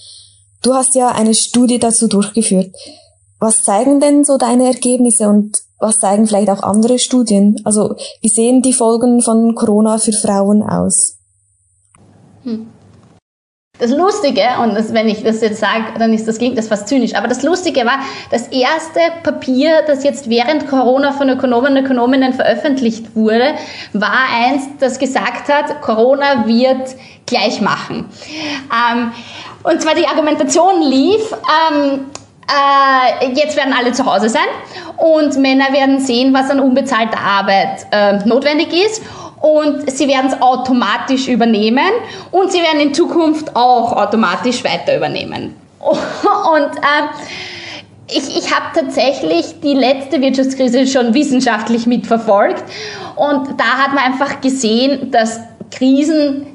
Du 0.62 0.74
hast 0.74 0.94
ja 0.94 1.08
eine 1.08 1.34
Studie 1.34 1.78
dazu 1.78 2.06
durchgeführt. 2.06 2.74
Was 3.40 3.64
zeigen 3.64 3.98
denn 3.98 4.24
so 4.24 4.38
deine 4.38 4.66
Ergebnisse 4.66 5.28
und 5.28 5.58
was 5.80 5.98
zeigen 5.98 6.26
vielleicht 6.26 6.48
auch 6.48 6.62
andere 6.62 6.98
Studien? 6.98 7.60
Also 7.64 7.96
wie 8.20 8.28
sehen 8.28 8.62
die 8.62 8.72
Folgen 8.72 9.20
von 9.20 9.54
Corona 9.56 9.98
für 9.98 10.12
Frauen 10.12 10.62
aus? 10.62 11.16
Hm. 12.45 12.68
Das 13.78 13.90
Lustige, 13.90 14.43
und 14.62 14.74
das, 14.76 14.93
wenn 14.93 15.09
ich 15.09 15.24
das 15.24 15.40
jetzt 15.40 15.59
sage, 15.59 15.84
dann 15.99 16.12
ist 16.12 16.28
das 16.28 16.38
klingt 16.38 16.57
das 16.57 16.68
fast 16.68 16.86
zynisch, 16.86 17.14
aber 17.14 17.26
das 17.26 17.43
Lustige 17.43 17.80
war, 17.86 17.99
das 18.30 18.49
erste 18.49 19.01
Papier, 19.22 19.82
das 19.86 20.05
jetzt 20.05 20.28
während 20.28 20.68
Corona 20.68 21.11
von 21.12 21.28
Ökonomen 21.30 21.76
und 21.76 21.84
Ökonominnen 21.84 22.34
veröffentlicht 22.34 23.16
wurde, 23.16 23.55
war 23.93 24.28
eins, 24.36 24.68
das 24.78 24.99
gesagt 24.99 25.49
hat, 25.53 25.80
Corona 25.80 26.47
wird 26.47 26.95
gleich 27.26 27.61
machen. 27.61 28.09
Ähm, 28.70 29.12
und 29.64 29.80
zwar 29.80 29.95
die 29.95 30.07
Argumentation 30.07 30.82
lief, 30.82 31.34
ähm, 31.72 32.07
äh, 32.49 33.32
jetzt 33.34 33.57
werden 33.57 33.74
alle 33.76 33.93
zu 33.93 34.05
Hause 34.05 34.28
sein 34.28 34.43
und 34.97 35.36
Männer 35.38 35.72
werden 35.72 35.99
sehen, 35.99 36.34
was 36.34 36.51
an 36.51 36.61
unbezahlter 36.61 37.18
Arbeit 37.18 37.86
äh, 37.90 38.18
notwendig 38.28 38.72
ist 38.72 39.03
und 39.43 39.90
sie 39.90 40.09
werden 40.09 40.30
es 40.30 40.40
automatisch 40.40 41.28
übernehmen 41.28 41.90
und 42.30 42.51
sie 42.51 42.61
werden 42.61 42.80
in 42.80 42.95
Zukunft 42.95 43.55
auch 43.55 43.93
automatisch 43.93 44.64
weiter 44.64 44.97
übernehmen. 44.97 45.57
Und 45.82 46.76
äh, 46.76 47.09
ich, 48.07 48.36
ich 48.36 48.55
habe 48.55 48.66
tatsächlich 48.74 49.61
die 49.61 49.74
letzte 49.74 50.20
Wirtschaftskrise 50.20 50.86
schon 50.86 51.12
wissenschaftlich 51.12 51.86
mitverfolgt 51.86 52.62
und 53.16 53.59
da 53.59 53.64
hat 53.64 53.95
man 53.95 54.05
einfach 54.05 54.40
gesehen, 54.40 55.11
dass 55.11 55.40
Krisen 55.70 56.47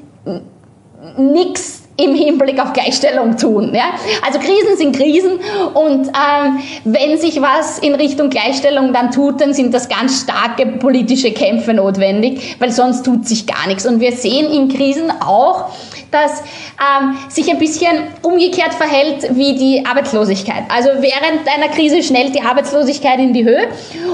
nichts 1.16 1.87
im 2.00 2.14
Hinblick 2.14 2.60
auf 2.60 2.72
Gleichstellung 2.72 3.36
tun. 3.36 3.74
Ja? 3.74 3.90
Also 4.24 4.38
Krisen 4.38 4.76
sind 4.76 4.96
Krisen 4.96 5.40
und 5.74 6.06
ähm, 6.08 6.58
wenn 6.84 7.18
sich 7.18 7.42
was 7.42 7.78
in 7.80 7.94
Richtung 7.94 8.30
Gleichstellung 8.30 8.92
dann 8.92 9.10
tut, 9.10 9.40
dann 9.40 9.52
sind 9.52 9.74
das 9.74 9.88
ganz 9.88 10.22
starke 10.22 10.66
politische 10.66 11.32
Kämpfe 11.32 11.74
notwendig, 11.74 12.56
weil 12.60 12.70
sonst 12.70 13.04
tut 13.04 13.26
sich 13.26 13.46
gar 13.46 13.66
nichts. 13.66 13.84
Und 13.84 14.00
wir 14.00 14.12
sehen 14.12 14.50
in 14.50 14.68
Krisen 14.68 15.10
auch, 15.20 15.70
dass 16.10 16.42
ähm, 16.78 17.16
sich 17.28 17.50
ein 17.50 17.58
bisschen 17.58 18.04
umgekehrt 18.22 18.74
verhält 18.74 19.36
wie 19.36 19.54
die 19.54 19.84
Arbeitslosigkeit. 19.84 20.64
Also 20.74 20.88
während 21.00 21.46
einer 21.54 21.68
Krise 21.68 22.02
schnellt 22.02 22.34
die 22.34 22.40
Arbeitslosigkeit 22.40 23.18
in 23.18 23.32
die 23.32 23.44
Höhe 23.44 23.68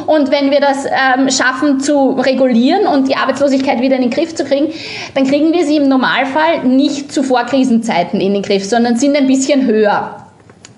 und 0.07 0.31
wenn 0.31 0.51
wir 0.51 0.61
das 0.61 0.87
ähm, 0.87 1.31
schaffen 1.31 1.81
zu 1.81 2.11
regulieren 2.13 2.87
und 2.87 3.09
die 3.09 3.17
Arbeitslosigkeit 3.17 3.81
wieder 3.81 3.97
in 3.97 4.03
den 4.03 4.11
Griff 4.11 4.35
zu 4.35 4.45
kriegen, 4.45 4.73
dann 5.15 5.27
kriegen 5.27 5.53
wir 5.53 5.65
sie 5.65 5.77
im 5.77 5.89
Normalfall 5.89 6.65
nicht 6.65 7.13
zu 7.13 7.23
Vorkrisenzeiten 7.75 8.21
in 8.21 8.35
den 8.35 8.43
Griff, 8.43 8.65
sondern 8.65 8.97
sind 8.97 9.17
ein 9.17 9.27
bisschen 9.27 9.67
höher. 9.67 10.21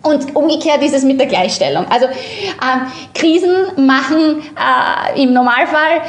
Und 0.03 0.37
umgekehrt 0.37 0.85
ist 0.85 0.95
es 0.95 1.03
mit 1.03 1.19
der 1.19 1.27
Gleichstellung. 1.27 1.85
Also 1.91 2.07
äh, 2.07 2.13
Krisen 3.13 3.85
machen 3.85 4.41
äh, 4.55 5.21
im 5.21 5.33
Normalfall 5.33 6.03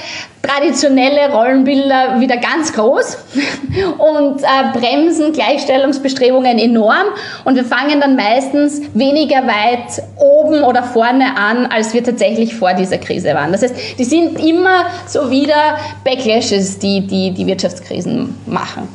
traditionelle 0.43 1.31
Rollenbilder 1.33 2.19
wieder 2.19 2.37
ganz 2.37 2.73
groß 2.73 3.17
und 3.97 4.43
äh, 4.43 4.79
bremsen 4.79 5.33
Gleichstellungsbestrebungen 5.33 6.59
enorm. 6.59 7.07
Und 7.43 7.55
wir 7.55 7.65
fangen 7.65 7.99
dann 7.99 8.15
meistens 8.15 8.81
weniger 8.93 9.47
weit 9.47 10.03
oben 10.15 10.63
oder 10.63 10.83
vorne 10.83 11.35
an, 11.35 11.65
als 11.65 11.95
wir 11.95 12.03
tatsächlich 12.03 12.53
vor 12.53 12.75
dieser 12.75 12.99
Krise 12.99 13.33
waren. 13.33 13.51
Das 13.51 13.63
heißt, 13.63 13.97
die 13.97 14.03
sind 14.03 14.39
immer 14.39 14.85
so 15.07 15.31
wieder 15.31 15.79
Backlashes, 16.03 16.77
die 16.77 17.01
die, 17.01 17.31
die 17.31 17.47
Wirtschaftskrisen 17.47 18.37
machen. 18.45 18.87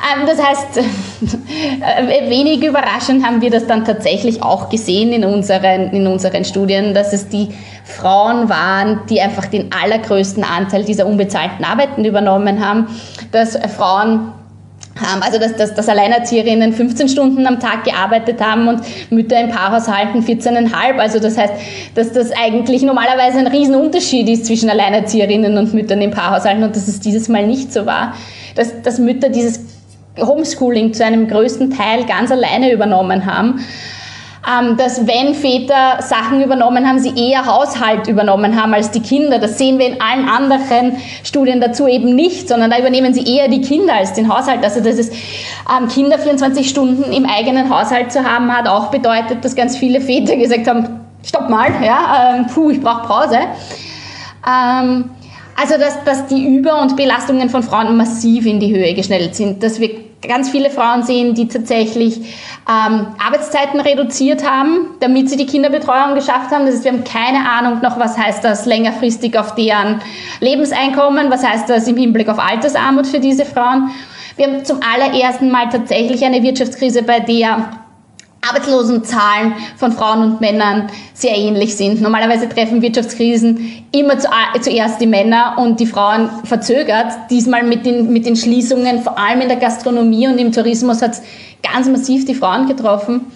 Ähm, 0.00 0.26
das 0.26 0.42
heißt, 0.42 0.78
äh, 0.78 2.30
wenig 2.30 2.64
überraschend 2.64 3.24
haben 3.24 3.42
wir 3.42 3.50
das 3.50 3.66
dann 3.66 3.84
tatsächlich 3.84 4.42
auch 4.42 4.70
gesehen 4.70 5.12
in 5.12 5.24
unseren, 5.24 5.90
in 5.90 6.06
unseren 6.06 6.44
Studien, 6.44 6.94
dass 6.94 7.12
es 7.12 7.28
die 7.28 7.48
Frauen 7.84 8.48
waren, 8.48 9.00
die 9.10 9.20
einfach 9.20 9.46
den 9.46 9.70
allergrößten 9.72 10.42
Anteil 10.42 10.84
dieser 10.84 11.06
unbezahlten 11.06 11.64
Arbeiten 11.64 12.04
übernommen 12.04 12.64
haben, 12.64 12.86
dass 13.30 13.58
Frauen 13.76 14.32
also 15.20 15.38
dass, 15.38 15.56
dass, 15.56 15.74
dass 15.74 15.88
Alleinerzieherinnen 15.88 16.72
15 16.74 17.08
Stunden 17.08 17.46
am 17.46 17.58
Tag 17.58 17.84
gearbeitet 17.84 18.40
haben 18.40 18.68
und 18.68 18.82
Mütter 19.10 19.40
im 19.40 19.48
Paarhaushalten 19.48 20.22
14,5. 20.22 20.98
Also 20.98 21.20
das 21.20 21.38
heißt, 21.38 21.54
dass 21.94 22.12
das 22.12 22.32
eigentlich 22.32 22.82
normalerweise 22.82 23.38
ein 23.38 23.46
Riesenunterschied 23.46 24.28
ist 24.28 24.46
zwischen 24.46 24.68
Alleinerzieherinnen 24.68 25.56
und 25.56 25.72
Müttern 25.72 26.02
im 26.02 26.10
Paarhaushalten 26.10 26.62
und 26.64 26.76
dass 26.76 26.86
es 26.86 27.00
dieses 27.00 27.28
Mal 27.28 27.46
nicht 27.46 27.72
so 27.72 27.86
war. 27.86 28.14
Dass, 28.56 28.82
dass 28.82 28.98
Mütter 28.98 29.30
dieses 29.30 29.79
Homeschooling 30.18 30.92
zu 30.92 31.04
einem 31.04 31.28
größten 31.28 31.70
Teil 31.70 32.04
ganz 32.04 32.30
alleine 32.30 32.72
übernommen 32.72 33.26
haben 33.26 33.60
ähm, 34.48 34.76
dass 34.76 35.06
wenn 35.06 35.34
Väter 35.34 36.00
Sachen 36.00 36.42
übernommen 36.42 36.88
haben, 36.88 36.98
sie 36.98 37.12
eher 37.14 37.44
Haushalt 37.44 38.08
übernommen 38.08 38.60
haben 38.60 38.72
als 38.72 38.90
die 38.90 39.00
Kinder. 39.00 39.38
Das 39.38 39.58
sehen 39.58 39.78
wir 39.78 39.86
in 39.86 40.00
allen 40.00 40.28
anderen 40.28 40.96
Studien 41.24 41.60
dazu 41.60 41.86
eben 41.86 42.14
nicht, 42.14 42.48
sondern 42.48 42.70
da 42.70 42.78
übernehmen 42.78 43.12
sie 43.12 43.22
eher 43.22 43.48
die 43.48 43.60
Kinder 43.60 43.94
als 43.94 44.14
den 44.14 44.32
Haushalt. 44.34 44.64
Also 44.64 44.80
dass 44.80 44.96
es 44.98 45.10
ähm, 45.10 45.88
Kinder 45.88 46.18
24 46.18 46.68
Stunden 46.68 47.12
im 47.12 47.26
eigenen 47.26 47.68
Haushalt 47.68 48.12
zu 48.12 48.24
haben, 48.24 48.50
hat 48.54 48.66
auch 48.66 48.90
bedeutet, 48.90 49.44
dass 49.44 49.54
ganz 49.54 49.76
viele 49.76 50.00
Väter 50.00 50.36
gesagt 50.36 50.66
haben, 50.66 51.00
stopp 51.22 51.50
mal, 51.50 51.70
ja, 51.84 52.36
ähm, 52.36 52.46
puh, 52.46 52.70
ich 52.70 52.80
brauche 52.80 53.06
Pause. 53.06 53.40
Ähm, 54.48 55.10
also 55.60 55.76
dass, 55.76 56.02
dass 56.04 56.26
die 56.26 56.46
Über- 56.46 56.80
und 56.80 56.96
Belastungen 56.96 57.50
von 57.50 57.62
Frauen 57.62 57.96
massiv 57.96 58.46
in 58.46 58.60
die 58.60 58.74
Höhe 58.74 58.94
geschnellt 58.94 59.34
sind, 59.34 59.62
dass 59.62 59.78
wir 59.78 59.90
ganz 60.26 60.50
viele 60.50 60.70
Frauen 60.70 61.02
sehen, 61.02 61.34
die 61.34 61.48
tatsächlich 61.48 62.20
ähm, 62.68 63.06
Arbeitszeiten 63.24 63.80
reduziert 63.80 64.48
haben, 64.48 64.88
damit 65.00 65.28
sie 65.28 65.36
die 65.36 65.46
Kinderbetreuung 65.46 66.14
geschafft 66.14 66.50
haben. 66.50 66.66
Das 66.66 66.76
heißt, 66.76 66.84
wir 66.84 66.92
haben 66.92 67.04
keine 67.04 67.48
Ahnung 67.48 67.80
noch, 67.82 67.98
was 67.98 68.16
heißt 68.16 68.42
das 68.42 68.66
längerfristig 68.66 69.38
auf 69.38 69.54
deren 69.54 70.00
Lebenseinkommen, 70.40 71.30
was 71.30 71.44
heißt 71.44 71.68
das 71.68 71.88
im 71.88 71.96
Hinblick 71.96 72.28
auf 72.28 72.38
Altersarmut 72.38 73.06
für 73.06 73.20
diese 73.20 73.44
Frauen. 73.44 73.90
Wir 74.36 74.46
haben 74.46 74.64
zum 74.64 74.80
allerersten 74.82 75.50
Mal 75.50 75.68
tatsächlich 75.68 76.24
eine 76.24 76.42
Wirtschaftskrise, 76.42 77.02
bei 77.02 77.20
der 77.20 77.79
Arbeitslosenzahlen 78.42 79.54
von 79.76 79.92
Frauen 79.92 80.22
und 80.22 80.40
Männern 80.40 80.88
sehr 81.12 81.36
ähnlich 81.36 81.76
sind. 81.76 82.00
Normalerweise 82.00 82.48
treffen 82.48 82.80
Wirtschaftskrisen 82.80 83.84
immer 83.92 84.18
zuerst 84.18 85.00
die 85.00 85.06
Männer 85.06 85.56
und 85.58 85.78
die 85.78 85.86
Frauen 85.86 86.30
verzögert. 86.44 87.12
Diesmal 87.30 87.62
mit 87.64 87.84
den, 87.84 88.12
mit 88.12 88.24
den 88.24 88.36
Schließungen, 88.36 89.02
vor 89.02 89.18
allem 89.18 89.42
in 89.42 89.48
der 89.48 89.58
Gastronomie 89.58 90.26
und 90.26 90.38
im 90.38 90.52
Tourismus 90.52 91.02
hat 91.02 91.12
es 91.12 91.22
ganz 91.62 91.88
massiv 91.88 92.24
die 92.24 92.34
Frauen 92.34 92.66
getroffen. 92.66 93.26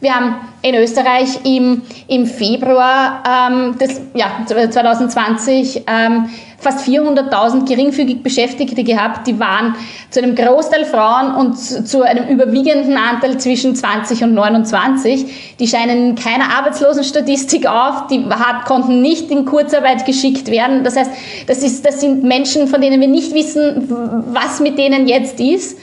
Wir 0.00 0.14
haben 0.14 0.36
in 0.62 0.76
Österreich 0.76 1.44
im, 1.44 1.82
im 2.06 2.26
Februar 2.26 3.22
ähm, 3.28 3.78
des, 3.78 4.00
ja, 4.14 4.44
2020 4.46 5.82
ähm, 5.88 6.28
fast 6.56 6.86
400.000 6.86 7.66
geringfügig 7.66 8.22
Beschäftigte 8.22 8.84
gehabt. 8.84 9.26
Die 9.26 9.40
waren 9.40 9.74
zu 10.10 10.22
einem 10.22 10.36
Großteil 10.36 10.84
Frauen 10.84 11.34
und 11.34 11.56
zu 11.56 12.02
einem 12.02 12.28
überwiegenden 12.28 12.96
Anteil 12.96 13.38
zwischen 13.38 13.74
20 13.74 14.22
und 14.22 14.34
29. 14.34 15.56
Die 15.58 15.66
scheinen 15.66 16.10
in 16.10 16.14
keiner 16.14 16.56
Arbeitslosenstatistik 16.56 17.66
auf. 17.66 18.06
Die 18.06 18.24
hat, 18.26 18.66
konnten 18.66 19.02
nicht 19.02 19.32
in 19.32 19.46
Kurzarbeit 19.46 20.06
geschickt 20.06 20.48
werden. 20.48 20.84
Das 20.84 20.96
heißt, 20.96 21.10
das, 21.48 21.64
ist, 21.64 21.84
das 21.84 22.00
sind 22.00 22.22
Menschen, 22.22 22.68
von 22.68 22.80
denen 22.80 23.00
wir 23.00 23.08
nicht 23.08 23.34
wissen, 23.34 23.88
was 24.32 24.60
mit 24.60 24.78
denen 24.78 25.08
jetzt 25.08 25.40
ist. 25.40 25.76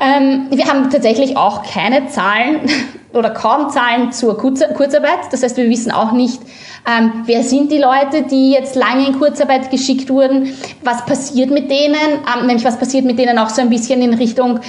Ähm, 0.00 0.46
wir 0.50 0.66
haben 0.66 0.90
tatsächlich 0.90 1.36
auch 1.36 1.62
keine 1.62 2.06
Zahlen 2.08 2.60
oder 3.12 3.30
kaum 3.30 3.70
Zahlen 3.70 4.12
zur 4.12 4.36
Kurzarbeit. 4.38 5.18
Das 5.30 5.42
heißt, 5.42 5.56
wir 5.56 5.68
wissen 5.68 5.90
auch 5.90 6.12
nicht, 6.12 6.40
ähm, 6.86 7.24
wer 7.24 7.42
sind 7.42 7.72
die 7.72 7.78
Leute, 7.78 8.22
die 8.30 8.52
jetzt 8.52 8.76
lange 8.76 9.06
in 9.06 9.18
Kurzarbeit 9.18 9.70
geschickt 9.70 10.08
wurden, 10.10 10.52
was 10.82 11.04
passiert 11.04 11.50
mit 11.50 11.70
denen, 11.70 11.96
ähm, 11.96 12.46
nämlich 12.46 12.64
was 12.64 12.78
passiert 12.78 13.04
mit 13.04 13.18
denen 13.18 13.38
auch 13.38 13.50
so 13.50 13.60
ein 13.60 13.70
bisschen 13.70 14.00
in 14.02 14.14
Richtung, 14.14 14.60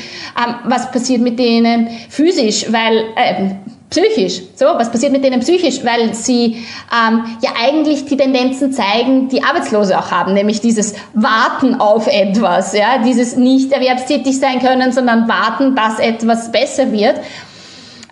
was 0.65 0.91
passiert 0.91 1.21
mit 1.21 1.38
denen 1.38 1.89
physisch, 2.09 2.65
weil 2.71 3.05
äh, 3.15 3.51
psychisch. 3.89 4.41
So, 4.55 4.65
was 4.65 4.91
passiert 4.91 5.11
mit 5.11 5.23
denen 5.23 5.39
psychisch? 5.39 5.83
Weil 5.83 6.13
sie 6.13 6.63
ähm, 6.91 7.25
ja 7.41 7.51
eigentlich 7.59 8.05
die 8.05 8.17
Tendenzen 8.17 8.71
zeigen, 8.71 9.29
die 9.29 9.43
Arbeitslose 9.43 9.97
auch 9.97 10.11
haben, 10.11 10.33
nämlich 10.33 10.61
dieses 10.61 10.95
Warten 11.13 11.75
auf 11.75 12.07
etwas, 12.07 12.73
ja, 12.73 12.99
dieses 13.03 13.35
nicht 13.35 13.71
erwerbstätig 13.71 14.39
sein 14.39 14.59
können, 14.59 14.91
sondern 14.91 15.27
warten, 15.27 15.75
dass 15.75 15.99
etwas 15.99 16.51
besser 16.51 16.91
wird. 16.91 17.15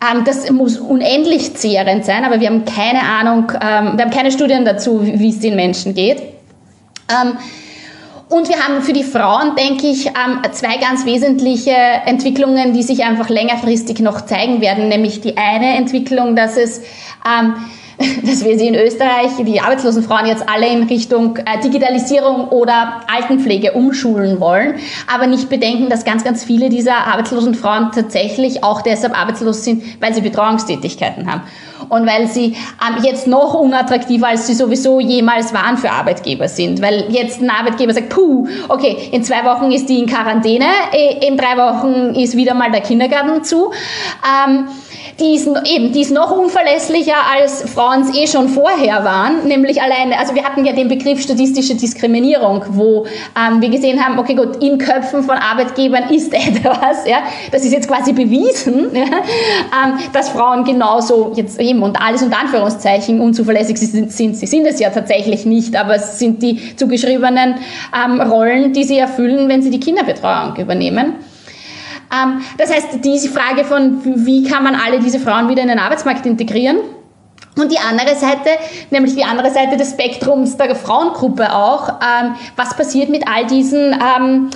Ähm, 0.02 0.24
das 0.26 0.50
muss 0.52 0.78
unendlich 0.78 1.56
zehrend 1.56 2.06
sein, 2.06 2.26
aber 2.26 2.40
wir 2.40 2.48
haben 2.48 2.66
keine 2.66 3.02
Ahnung, 3.02 3.52
ähm, 3.62 3.98
wir 3.98 4.06
haben 4.06 4.12
keine 4.12 4.32
Studien 4.32 4.66
dazu, 4.66 5.02
wie 5.04 5.30
es 5.30 5.40
den 5.40 5.56
Menschen 5.56 5.94
geht. 5.94 6.22
Ähm, 7.10 7.38
und 8.30 8.50
wir 8.50 8.58
haben 8.58 8.82
für 8.82 8.94
die 8.94 9.04
Frauen, 9.04 9.56
denke 9.56 9.88
ich, 9.88 10.08
ähm, 10.08 10.42
zwei 10.52 10.78
ganz 10.78 11.06
wesentliche 11.06 11.72
Entwicklungen, 11.72 12.74
die 12.74 12.84
sich 12.84 13.04
einfach 13.04 13.30
längerfristig 13.30 14.00
noch 14.00 14.26
zeigen 14.26 14.60
werden. 14.60 14.90
Nämlich 14.90 15.22
die 15.22 15.38
eine 15.38 15.78
Entwicklung, 15.78 16.36
dass 16.36 16.58
es 16.58 16.82
ähm, 17.26 17.56
dass 18.24 18.46
wir 18.46 18.60
sie 18.60 18.68
in 18.68 18.76
Österreich, 18.76 19.32
die 19.40 19.60
arbeitslosen 19.60 20.04
Frauen 20.04 20.28
jetzt 20.28 20.48
alle 20.48 20.68
in 20.68 20.84
Richtung 20.84 21.38
äh, 21.38 21.60
Digitalisierung 21.64 22.50
oder 22.50 23.02
Altenpflege 23.08 23.72
umschulen 23.72 24.40
wollen, 24.40 24.76
aber 25.12 25.26
nicht 25.26 25.50
bedenken, 25.50 25.90
dass 25.90 26.06
ganz, 26.06 26.24
ganz 26.24 26.44
viele 26.44 26.70
dieser 26.70 27.08
arbeitslosen 27.08 27.56
Frauen 27.56 27.92
tatsächlich 27.94 28.64
auch 28.64 28.82
deshalb 28.82 29.20
arbeitslos 29.20 29.64
sind, 29.64 29.84
weil 30.00 30.14
sie 30.14 30.22
Betreuungstätigkeiten 30.22 31.32
haben 31.32 31.42
und 31.90 32.06
weil 32.08 32.28
sie 32.28 32.56
ähm, 32.86 33.04
jetzt 33.04 33.28
noch 33.28 33.54
unattraktiver, 33.54 34.28
als 34.28 34.48
sie 34.48 34.54
sowieso 34.54 35.00
jemals 35.00 35.54
waren 35.54 35.78
für 35.78 35.92
Arbeitgeber 35.92 36.48
sind. 36.48 36.82
Weil 36.82 37.06
jetzt 37.10 37.42
ein 37.42 37.50
Arbeitgeber 37.50 37.94
sagt, 37.94 38.10
puh, 38.10 38.48
okay, 38.70 39.10
in 39.12 39.24
zwei 39.24 39.44
Wochen 39.46 39.72
ist 39.72 39.88
die 39.90 40.00
in 40.00 40.08
Quarantäne, 40.08 40.66
in 41.22 41.38
drei 41.38 41.58
Wochen 41.58 42.16
ist 42.16 42.36
wieder 42.36 42.54
mal 42.54 42.72
der 42.72 42.82
Kindergarten 42.82 43.44
zu. 43.44 43.72
Ähm, 44.24 44.68
die 45.20 45.36
ist, 45.36 45.48
eben, 45.48 45.92
die 45.92 46.02
ist 46.02 46.12
noch 46.12 46.32
unverlässlicher, 46.32 47.16
als 47.34 47.64
Frauen 47.70 48.02
es 48.02 48.16
eh 48.16 48.28
schon 48.28 48.50
vorher 48.50 49.04
waren, 49.04 49.48
nämlich 49.48 49.82
alleine, 49.82 50.18
also 50.20 50.36
wir 50.36 50.44
hatten 50.44 50.66
ja 50.66 50.74
den 50.74 50.88
Begriff 50.88 51.22
statistische 51.22 51.76
Diskriminierung, 51.76 52.64
wo 52.70 53.06
ähm, 53.36 53.62
wir 53.62 53.70
gesehen 53.70 54.04
haben, 54.04 54.20
okay 54.20 54.36
gut, 54.36 54.64
in 54.64 54.78
Köpfen 54.78 55.24
von 55.24 55.38
Arbeitgebern 55.38 56.10
ist 56.10 56.34
etwas, 56.34 57.08
ja, 57.08 57.20
das 57.52 57.64
ist 57.64 57.74
jetzt 57.74 57.88
quasi 57.88 58.14
bewiesen, 58.14 58.90
ja, 58.94 59.04
ähm, 59.04 60.00
dass 60.14 60.30
Frauen 60.30 60.64
genauso 60.64 61.34
jetzt 61.36 61.60
eben 61.60 61.84
und 61.84 62.00
alles 62.02 62.22
unter 62.22 62.40
Anführungszeichen 62.40 63.20
unzuverlässig 63.22 63.78
sind. 63.78 64.12
Sie 64.12 64.34
sind 64.34 64.66
es 64.66 64.80
ja 64.80 64.90
tatsächlich 64.90 65.46
nicht, 65.46 65.76
aber 65.76 65.96
es 65.96 66.20
sind 66.20 66.42
die 66.42 66.76
zugeschriebenen 66.76 67.56
ähm, 67.96 68.22
Rollen, 68.22 68.74
die 68.74 68.84
sie 68.84 68.98
erfüllen, 68.98 69.50
wenn 69.50 69.62
sie 69.62 69.70
die 69.70 69.80
Kinderbetreuung 69.80 70.56
übernehmen. 70.58 71.16
Ähm, 72.12 72.42
das 72.58 72.74
heißt, 72.74 73.04
diese 73.04 73.30
Frage 73.30 73.64
von, 73.64 74.02
wie 74.26 74.44
kann 74.44 74.64
man 74.64 74.76
alle 74.76 75.00
diese 75.00 75.20
Frauen 75.20 75.50
wieder 75.50 75.62
in 75.62 75.70
den 75.70 75.80
Arbeitsmarkt 75.80 76.26
integrieren? 76.26 76.78
Und 77.58 77.72
die 77.72 77.80
andere 77.80 78.16
Seite, 78.16 78.50
nämlich 78.92 79.16
die 79.16 79.24
andere 79.24 79.50
Seite 79.50 79.78
des 79.78 79.92
Spektrums 79.92 80.58
der 80.58 80.76
Frauengruppe 80.76 81.52
auch, 81.52 81.90
ähm, 81.90 82.36
was 82.56 82.76
passiert 82.76 83.10
mit 83.10 83.24
all 83.28 83.48
diesen 83.48 83.96
ähm, 83.96 84.50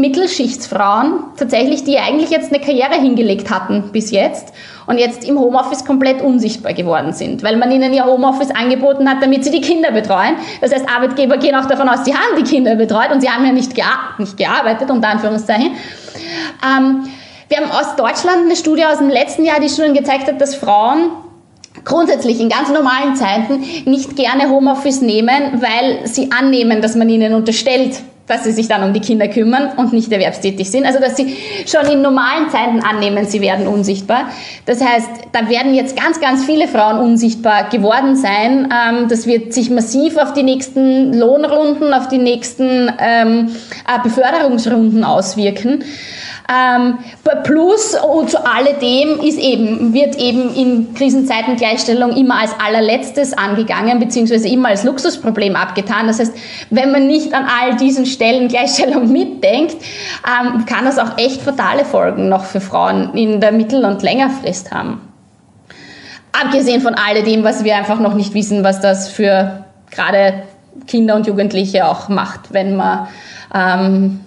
Mittelschichtsfrauen, 0.00 1.20
tatsächlich, 1.36 1.84
die 1.84 1.98
eigentlich 1.98 2.30
jetzt 2.30 2.52
eine 2.52 2.60
Karriere 2.60 3.00
hingelegt 3.00 3.48
hatten 3.48 3.90
bis 3.92 4.10
jetzt 4.10 4.52
und 4.86 4.98
jetzt 4.98 5.24
im 5.24 5.38
Homeoffice 5.38 5.84
komplett 5.84 6.20
unsichtbar 6.20 6.72
geworden 6.72 7.12
sind, 7.12 7.44
weil 7.44 7.56
man 7.56 7.70
ihnen 7.70 7.94
ja 7.94 8.06
Homeoffice 8.06 8.50
angeboten 8.50 9.08
hat, 9.08 9.22
damit 9.22 9.44
sie 9.44 9.50
die 9.52 9.60
Kinder 9.60 9.92
betreuen. 9.92 10.34
Das 10.60 10.72
heißt, 10.72 10.86
Arbeitgeber 10.88 11.36
gehen 11.36 11.54
auch 11.54 11.66
davon 11.66 11.88
aus, 11.88 12.04
sie 12.04 12.14
haben 12.14 12.36
die 12.36 12.44
Kinder 12.44 12.74
betreut 12.74 13.12
und 13.12 13.20
sie 13.20 13.30
haben 13.30 13.44
ja 13.44 13.52
nicht, 13.52 13.74
gear 13.74 14.14
nicht 14.18 14.36
gearbeitet, 14.36 14.90
unter 14.90 15.08
Anführungszeichen. 15.08 15.72
Ähm, 16.64 17.08
wir 17.48 17.58
haben 17.58 17.70
aus 17.70 17.96
Deutschland 17.96 18.44
eine 18.44 18.56
Studie 18.56 18.84
aus 18.84 18.98
dem 18.98 19.08
letzten 19.08 19.44
Jahr, 19.44 19.60
die 19.60 19.68
schon 19.68 19.94
gezeigt 19.94 20.26
hat, 20.26 20.40
dass 20.40 20.56
Frauen 20.56 21.10
grundsätzlich 21.84 22.40
in 22.40 22.48
ganz 22.48 22.70
normalen 22.70 23.14
Zeiten 23.14 23.64
nicht 23.84 24.16
gerne 24.16 24.50
Homeoffice 24.50 25.00
nehmen, 25.00 25.60
weil 25.62 26.06
sie 26.06 26.32
annehmen, 26.32 26.82
dass 26.82 26.96
man 26.96 27.08
ihnen 27.08 27.34
unterstellt, 27.34 28.00
dass 28.26 28.44
sie 28.44 28.52
sich 28.52 28.68
dann 28.68 28.82
um 28.82 28.92
die 28.92 29.00
Kinder 29.00 29.28
kümmern 29.28 29.70
und 29.76 29.92
nicht 29.92 30.12
erwerbstätig 30.12 30.70
sind. 30.70 30.86
Also 30.86 30.98
dass 31.00 31.16
sie 31.16 31.36
schon 31.66 31.86
in 31.90 32.02
normalen 32.02 32.50
Zeiten 32.50 32.80
annehmen, 32.80 33.26
sie 33.26 33.40
werden 33.40 33.66
unsichtbar. 33.66 34.30
Das 34.64 34.82
heißt, 34.82 35.08
da 35.32 35.48
werden 35.48 35.74
jetzt 35.74 35.96
ganz, 35.96 36.20
ganz 36.20 36.44
viele 36.44 36.68
Frauen 36.68 36.98
unsichtbar 36.98 37.68
geworden 37.68 38.16
sein. 38.16 38.68
Ähm, 38.72 39.08
das 39.08 39.26
wird 39.26 39.52
sich 39.52 39.70
massiv 39.70 40.16
auf 40.16 40.32
die 40.32 40.42
nächsten 40.42 41.12
Lohnrunden, 41.12 41.94
auf 41.94 42.08
die 42.08 42.18
nächsten 42.18 42.90
ähm, 42.98 43.50
äh, 43.86 44.02
Beförderungsrunden 44.02 45.04
auswirken. 45.04 45.84
Ähm, 46.48 46.98
plus 47.42 47.96
und 47.96 48.30
zu 48.30 48.38
alledem 48.46 49.20
ist 49.20 49.38
eben, 49.38 49.92
wird 49.92 50.16
eben 50.16 50.54
in 50.54 50.94
Krisenzeiten 50.94 51.56
Gleichstellung 51.56 52.16
immer 52.16 52.40
als 52.40 52.52
allerletztes 52.64 53.32
angegangen, 53.32 53.98
beziehungsweise 53.98 54.46
immer 54.48 54.68
als 54.68 54.84
Luxusproblem 54.84 55.56
abgetan. 55.56 56.06
Das 56.06 56.20
heißt, 56.20 56.34
wenn 56.70 56.92
man 56.92 57.08
nicht 57.08 57.34
an 57.34 57.46
all 57.46 57.76
diesen 57.76 58.06
Stellengleichstellung 58.16 59.10
mitdenkt, 59.12 59.76
ähm, 60.26 60.66
kann 60.66 60.84
das 60.84 60.98
auch 60.98 61.16
echt 61.16 61.42
fatale 61.42 61.84
Folgen 61.84 62.28
noch 62.28 62.44
für 62.44 62.60
Frauen 62.60 63.14
in 63.14 63.40
der 63.40 63.52
Mittel- 63.52 63.84
und 63.84 64.02
Längerfrist 64.02 64.72
haben. 64.72 65.00
Abgesehen 66.32 66.82
von 66.82 66.94
alledem, 66.94 67.44
was 67.44 67.64
wir 67.64 67.76
einfach 67.76 68.00
noch 68.00 68.14
nicht 68.14 68.34
wissen, 68.34 68.64
was 68.64 68.80
das 68.80 69.08
für 69.08 69.64
gerade 69.90 70.42
Kinder 70.86 71.16
und 71.16 71.26
Jugendliche 71.26 71.86
auch 71.86 72.08
macht, 72.08 72.52
wenn 72.52 72.76
man 72.76 73.08
ähm, 73.54 74.20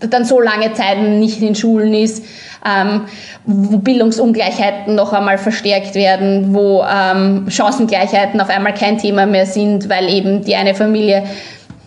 dann 0.00 0.24
so 0.24 0.40
lange 0.40 0.72
Zeit 0.72 1.00
nicht 1.00 1.40
in 1.42 1.54
Schulen 1.54 1.94
ist, 1.94 2.24
ähm, 2.66 3.02
wo 3.44 3.78
Bildungsungleichheiten 3.78 4.94
noch 4.94 5.12
einmal 5.12 5.38
verstärkt 5.38 5.94
werden, 5.94 6.54
wo 6.54 6.82
ähm, 6.82 7.46
Chancengleichheiten 7.48 8.40
auf 8.40 8.48
einmal 8.48 8.74
kein 8.74 8.98
Thema 8.98 9.26
mehr 9.26 9.46
sind, 9.46 9.88
weil 9.88 10.08
eben 10.08 10.44
die 10.44 10.56
eine 10.56 10.74
Familie 10.74 11.24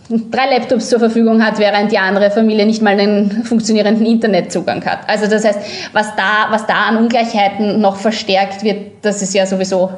drei 0.09 0.57
Laptops 0.57 0.89
zur 0.89 0.99
Verfügung 0.99 1.43
hat, 1.43 1.59
während 1.59 1.91
die 1.91 1.97
andere 1.97 2.31
Familie 2.31 2.65
nicht 2.65 2.81
mal 2.81 2.99
einen 2.99 3.43
funktionierenden 3.43 4.05
Internetzugang 4.05 4.83
hat. 4.85 5.07
Also 5.07 5.27
das 5.27 5.43
heißt, 5.43 5.59
was 5.93 6.15
da, 6.15 6.47
was 6.49 6.65
da 6.65 6.85
an 6.85 6.97
Ungleichheiten 6.97 7.81
noch 7.81 7.97
verstärkt 7.97 8.63
wird, 8.63 9.03
das 9.03 9.21
ist 9.21 9.33
ja 9.33 9.45
sowieso 9.45 9.91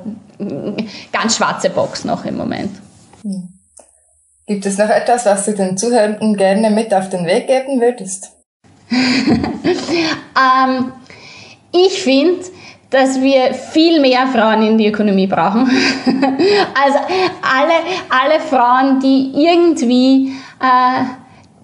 ganz 1.12 1.38
schwarze 1.38 1.70
Box 1.70 2.06
noch 2.06 2.26
im 2.26 2.38
Moment. 2.38 2.72
Hm. 3.24 3.50
Gibt 4.48 4.66
es 4.66 4.78
noch 4.78 4.90
etwas, 4.90 5.26
was 5.26 5.46
du 5.46 5.54
den 5.54 5.78
Zuhörenden 5.78 6.36
gerne 6.36 6.72
mit 6.72 6.94
auf 6.94 7.10
den 7.10 7.26
Weg 7.26 7.48
geben 7.48 7.80
würdest? 7.80 8.32
ähm, 8.90 10.92
ich 11.72 12.02
finde, 12.02 12.42
dass 12.90 13.22
wir 13.22 13.54
viel 13.54 14.02
mehr 14.02 14.28
Frauen 14.28 14.64
in 14.64 14.78
die 14.78 14.88
Ökonomie 14.88 15.28
brauchen. 15.28 15.70
also 16.06 16.98
alle, 17.42 17.74
alle 18.10 18.40
Frauen, 18.40 19.00
die 19.00 19.32
irgendwie 19.36 20.34
äh, 20.60 21.06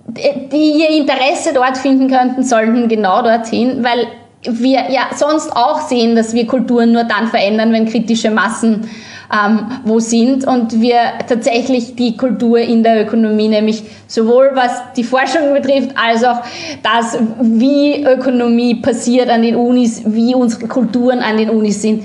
die 0.07 0.81
ihr 0.81 0.89
Interesse 0.89 1.51
dort 1.53 1.77
finden 1.77 2.09
könnten, 2.09 2.43
sollten 2.43 2.87
genau 2.87 3.23
dorthin, 3.23 3.83
weil 3.83 4.07
wir 4.43 4.91
ja 4.91 5.07
sonst 5.15 5.51
auch 5.55 5.81
sehen, 5.81 6.15
dass 6.15 6.33
wir 6.33 6.45
Kulturen 6.45 6.91
nur 6.91 7.03
dann 7.03 7.27
verändern, 7.27 7.73
wenn 7.73 7.87
kritische 7.87 8.29
Massen 8.29 8.87
ähm, 9.33 9.67
wo 9.83 9.99
sind. 9.99 10.47
Und 10.47 10.81
wir 10.81 10.99
tatsächlich 11.27 11.95
die 11.95 12.17
Kultur 12.17 12.59
in 12.59 12.83
der 12.83 13.03
Ökonomie, 13.03 13.47
nämlich 13.47 13.83
sowohl 14.07 14.51
was 14.53 14.71
die 14.95 15.03
Forschung 15.03 15.53
betrifft, 15.53 15.91
als 15.95 16.23
auch 16.23 16.41
das, 16.83 17.17
wie 17.41 18.03
Ökonomie 18.03 18.75
passiert 18.75 19.29
an 19.29 19.41
den 19.41 19.55
Unis, 19.55 20.03
wie 20.05 20.35
unsere 20.35 20.67
Kulturen 20.67 21.19
an 21.19 21.37
den 21.37 21.49
Unis 21.49 21.81
sind, 21.81 22.03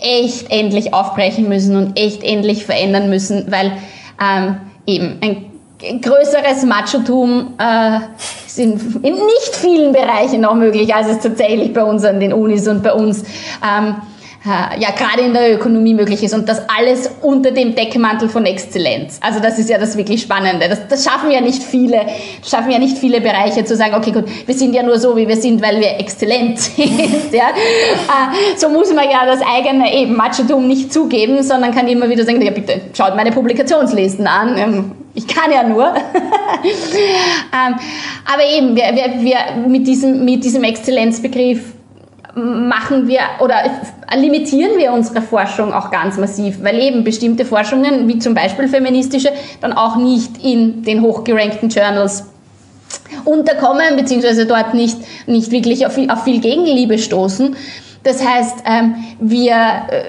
echt 0.00 0.50
endlich 0.50 0.92
aufbrechen 0.92 1.48
müssen 1.48 1.76
und 1.76 1.98
echt 1.98 2.22
endlich 2.22 2.64
verändern 2.64 3.08
müssen, 3.08 3.46
weil 3.50 3.72
ähm, 4.20 4.56
eben 4.86 5.18
ein 5.22 5.46
größeres 6.00 6.64
Machotum 6.64 7.54
äh, 7.58 7.98
ist 8.46 8.58
in, 8.58 8.72
in 9.02 9.14
nicht 9.14 9.54
vielen 9.54 9.92
Bereichen 9.92 10.40
noch 10.40 10.54
möglich, 10.54 10.94
als 10.94 11.08
es 11.08 11.20
tatsächlich 11.20 11.72
bei 11.72 11.84
uns 11.84 12.04
an 12.04 12.20
den 12.20 12.32
Unis 12.32 12.68
und 12.68 12.82
bei 12.82 12.92
uns 12.92 13.22
ähm, 13.62 13.96
ja 14.46 14.90
gerade 14.90 15.22
in 15.22 15.32
der 15.32 15.54
Ökonomie 15.54 15.94
möglich 15.94 16.22
ist 16.22 16.34
und 16.34 16.48
das 16.48 16.62
alles 16.68 17.10
unter 17.22 17.50
dem 17.50 17.74
Deckmantel 17.74 18.28
von 18.28 18.44
Exzellenz. 18.44 19.18
Also 19.22 19.40
das 19.40 19.58
ist 19.58 19.70
ja 19.70 19.78
das 19.78 19.96
wirklich 19.96 20.20
Spannende. 20.20 20.68
Das, 20.68 20.86
das 20.86 21.02
schaffen 21.02 21.30
ja 21.30 21.40
nicht 21.40 21.62
viele, 21.62 22.02
schaffen 22.46 22.70
ja 22.70 22.78
nicht 22.78 22.98
viele 22.98 23.22
Bereiche 23.22 23.64
zu 23.64 23.74
sagen, 23.74 23.94
okay 23.94 24.12
gut, 24.12 24.24
wir 24.44 24.54
sind 24.54 24.74
ja 24.74 24.82
nur 24.82 24.98
so, 24.98 25.16
wie 25.16 25.26
wir 25.26 25.36
sind, 25.36 25.62
weil 25.62 25.80
wir 25.80 25.98
exzellent 25.98 26.58
sind. 26.60 27.32
Ja? 27.32 27.48
Äh, 27.48 28.56
so 28.56 28.68
muss 28.68 28.92
man 28.92 29.04
ja 29.10 29.24
das 29.24 29.40
eigene 29.40 29.94
eben 29.94 30.14
Machotum 30.14 30.68
nicht 30.68 30.92
zugeben, 30.92 31.42
sondern 31.42 31.74
kann 31.74 31.88
immer 31.88 32.10
wieder 32.10 32.24
sagen, 32.24 32.42
ja 32.42 32.50
bitte, 32.50 32.82
schaut 32.92 33.16
meine 33.16 33.32
Publikationslisten 33.32 34.26
an. 34.26 34.58
Ähm, 34.58 34.92
ich 35.14 35.26
kann 35.26 35.50
ja 35.50 35.62
nur. 35.62 35.86
ähm, 35.94 37.74
aber 38.24 38.44
eben, 38.56 38.76
wir, 38.76 38.84
wir, 38.94 39.22
wir 39.22 39.68
mit, 39.68 39.86
diesem, 39.86 40.24
mit 40.24 40.44
diesem 40.44 40.64
Exzellenzbegriff 40.64 41.73
machen 42.34 43.06
wir 43.06 43.20
oder 43.40 43.56
limitieren 44.16 44.76
wir 44.76 44.92
unsere 44.92 45.22
Forschung 45.22 45.72
auch 45.72 45.90
ganz 45.90 46.18
massiv, 46.18 46.62
weil 46.62 46.80
eben 46.80 47.04
bestimmte 47.04 47.44
Forschungen, 47.44 48.08
wie 48.08 48.18
zum 48.18 48.34
Beispiel 48.34 48.68
feministische, 48.68 49.30
dann 49.60 49.72
auch 49.72 49.96
nicht 49.96 50.42
in 50.42 50.82
den 50.82 51.02
hochgerankten 51.02 51.68
Journals 51.68 52.24
unterkommen, 53.24 53.96
beziehungsweise 53.96 54.46
dort 54.46 54.74
nicht, 54.74 54.98
nicht 55.26 55.50
wirklich 55.50 55.86
auf 55.86 55.94
viel, 55.94 56.10
auf 56.10 56.24
viel 56.24 56.40
Gegenliebe 56.40 56.98
stoßen. 56.98 57.56
Das 58.02 58.22
heißt, 58.22 58.56
ähm, 58.66 58.96
wir, 59.18 59.54
äh, 59.54 60.02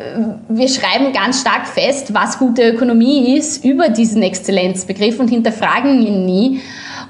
wir 0.50 0.68
schreiben 0.68 1.14
ganz 1.14 1.42
stark 1.42 1.66
fest, 1.66 2.14
was 2.14 2.38
gute 2.38 2.70
Ökonomie 2.70 3.38
ist, 3.38 3.64
über 3.64 3.88
diesen 3.88 4.22
Exzellenzbegriff 4.22 5.20
und 5.20 5.30
hinterfragen 5.30 6.02
ihn 6.06 6.26
nie. 6.26 6.62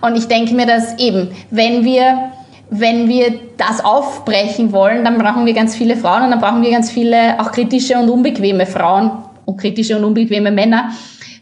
Und 0.02 0.16
ich 0.16 0.28
denke 0.28 0.54
mir, 0.54 0.68
dass 0.68 1.00
eben, 1.00 1.30
wenn 1.50 1.84
wir 1.84 2.32
wenn 2.70 3.08
wir 3.08 3.40
das 3.58 3.84
aufbrechen 3.84 4.72
wollen, 4.72 5.04
dann 5.04 5.18
brauchen 5.18 5.46
wir 5.46 5.54
ganz 5.54 5.76
viele 5.76 5.96
Frauen 5.96 6.24
und 6.24 6.32
dann 6.32 6.42
brauchen 6.42 6.62
wir 6.62 6.72
ganz 6.72 6.92
viele 6.92 7.40
auch 7.40 7.52
kritische 7.52 7.98
und 7.98 8.10
unbequeme 8.10 8.66
Frauen 8.66 9.12
und 9.46 9.58
kritische 9.58 9.98
und 9.98 10.04
unbequeme 10.04 10.52
Männer, 10.52 10.92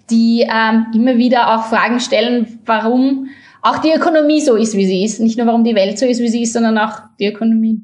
die 0.09 0.41
ähm, 0.41 0.87
immer 0.93 1.17
wieder 1.17 1.55
auch 1.55 1.65
Fragen 1.65 1.99
stellen, 1.99 2.59
warum 2.65 3.29
auch 3.61 3.77
die 3.77 3.93
Ökonomie 3.93 4.41
so 4.41 4.55
ist, 4.55 4.75
wie 4.75 4.85
sie 4.85 5.05
ist. 5.05 5.19
Nicht 5.19 5.37
nur, 5.37 5.47
warum 5.47 5.63
die 5.63 5.75
Welt 5.75 5.97
so 5.97 6.05
ist, 6.05 6.19
wie 6.19 6.27
sie 6.27 6.43
ist, 6.43 6.53
sondern 6.53 6.77
auch 6.77 6.99
die 7.19 7.27
Ökonomie. 7.27 7.81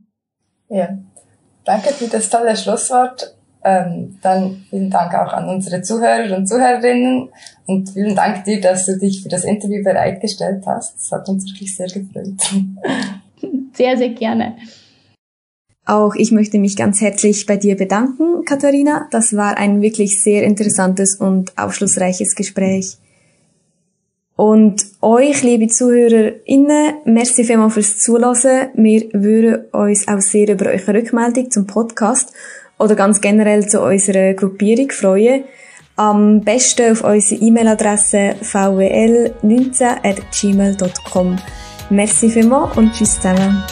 Ja, 0.68 0.90
danke 1.64 1.90
für 1.90 2.08
das 2.08 2.30
tolle 2.30 2.56
Schlusswort. 2.56 3.36
Ähm, 3.64 4.18
dann 4.22 4.66
vielen 4.70 4.90
Dank 4.90 5.14
auch 5.16 5.34
an 5.34 5.50
unsere 5.50 5.82
Zuhörer 5.82 6.36
und 6.36 6.48
Zuhörerinnen 6.48 7.30
und 7.66 7.90
vielen 7.90 8.16
Dank 8.16 8.46
dir, 8.46 8.62
dass 8.62 8.86
du 8.86 8.98
dich 8.98 9.22
für 9.22 9.30
das 9.30 9.44
Interview 9.44 9.84
bereitgestellt 9.84 10.64
hast. 10.66 10.96
Das 10.96 11.12
hat 11.12 11.28
uns 11.28 11.46
wirklich 11.46 11.76
sehr 11.76 11.88
gefreut. 11.88 12.36
Sehr, 13.74 13.98
sehr 13.98 14.10
gerne. 14.10 14.58
Auch 15.86 16.16
ich 16.16 16.32
möchte 16.32 16.60
mich 16.60 16.76
ganz 16.76 17.00
herzlich 17.02 17.46
bei 17.46 17.58
dir 17.58 17.76
bedanken, 17.76 18.46
Katharina. 18.46 19.08
Das 19.12 19.36
war 19.36 19.58
ein 19.58 19.82
wirklich 19.82 20.22
sehr 20.22 20.44
interessantes 20.44 21.16
und 21.16 21.58
aufschlussreiches 21.58 22.36
Gespräch. 22.36 22.98
Und 24.36 24.86
euch, 25.02 25.42
liebe 25.44 25.68
ZuhörerInnen, 25.68 26.94
merci 27.06 27.44
vielmals 27.44 27.74
fürs 27.74 27.98
Zuhören. 27.98 28.70
Wir 28.76 29.12
würden 29.14 29.66
uns 29.72 30.08
auch 30.08 30.22
sehr 30.22 30.50
über 30.50 30.68
eure 30.68 30.94
Rückmeldung 30.94 31.50
zum 31.52 31.68
Podcast 31.68 32.32
oder 32.78 32.96
ganz 32.96 33.20
generell 33.20 33.68
zu 33.68 33.82
unserer 33.82 34.36
Gruppierung 34.36 34.92
freuen. 34.92 35.44
Am 35.96 36.42
besten 36.42 36.92
auf 36.94 37.04
unsere 37.04 37.42
E-Mail-Adresse 37.42 38.36
vwl19.gmail.com. 38.42 41.38
Merci 41.90 42.30
vielmals 42.30 42.78
und 42.78 42.94
tschüss 42.94 43.16
zusammen. 43.16 43.64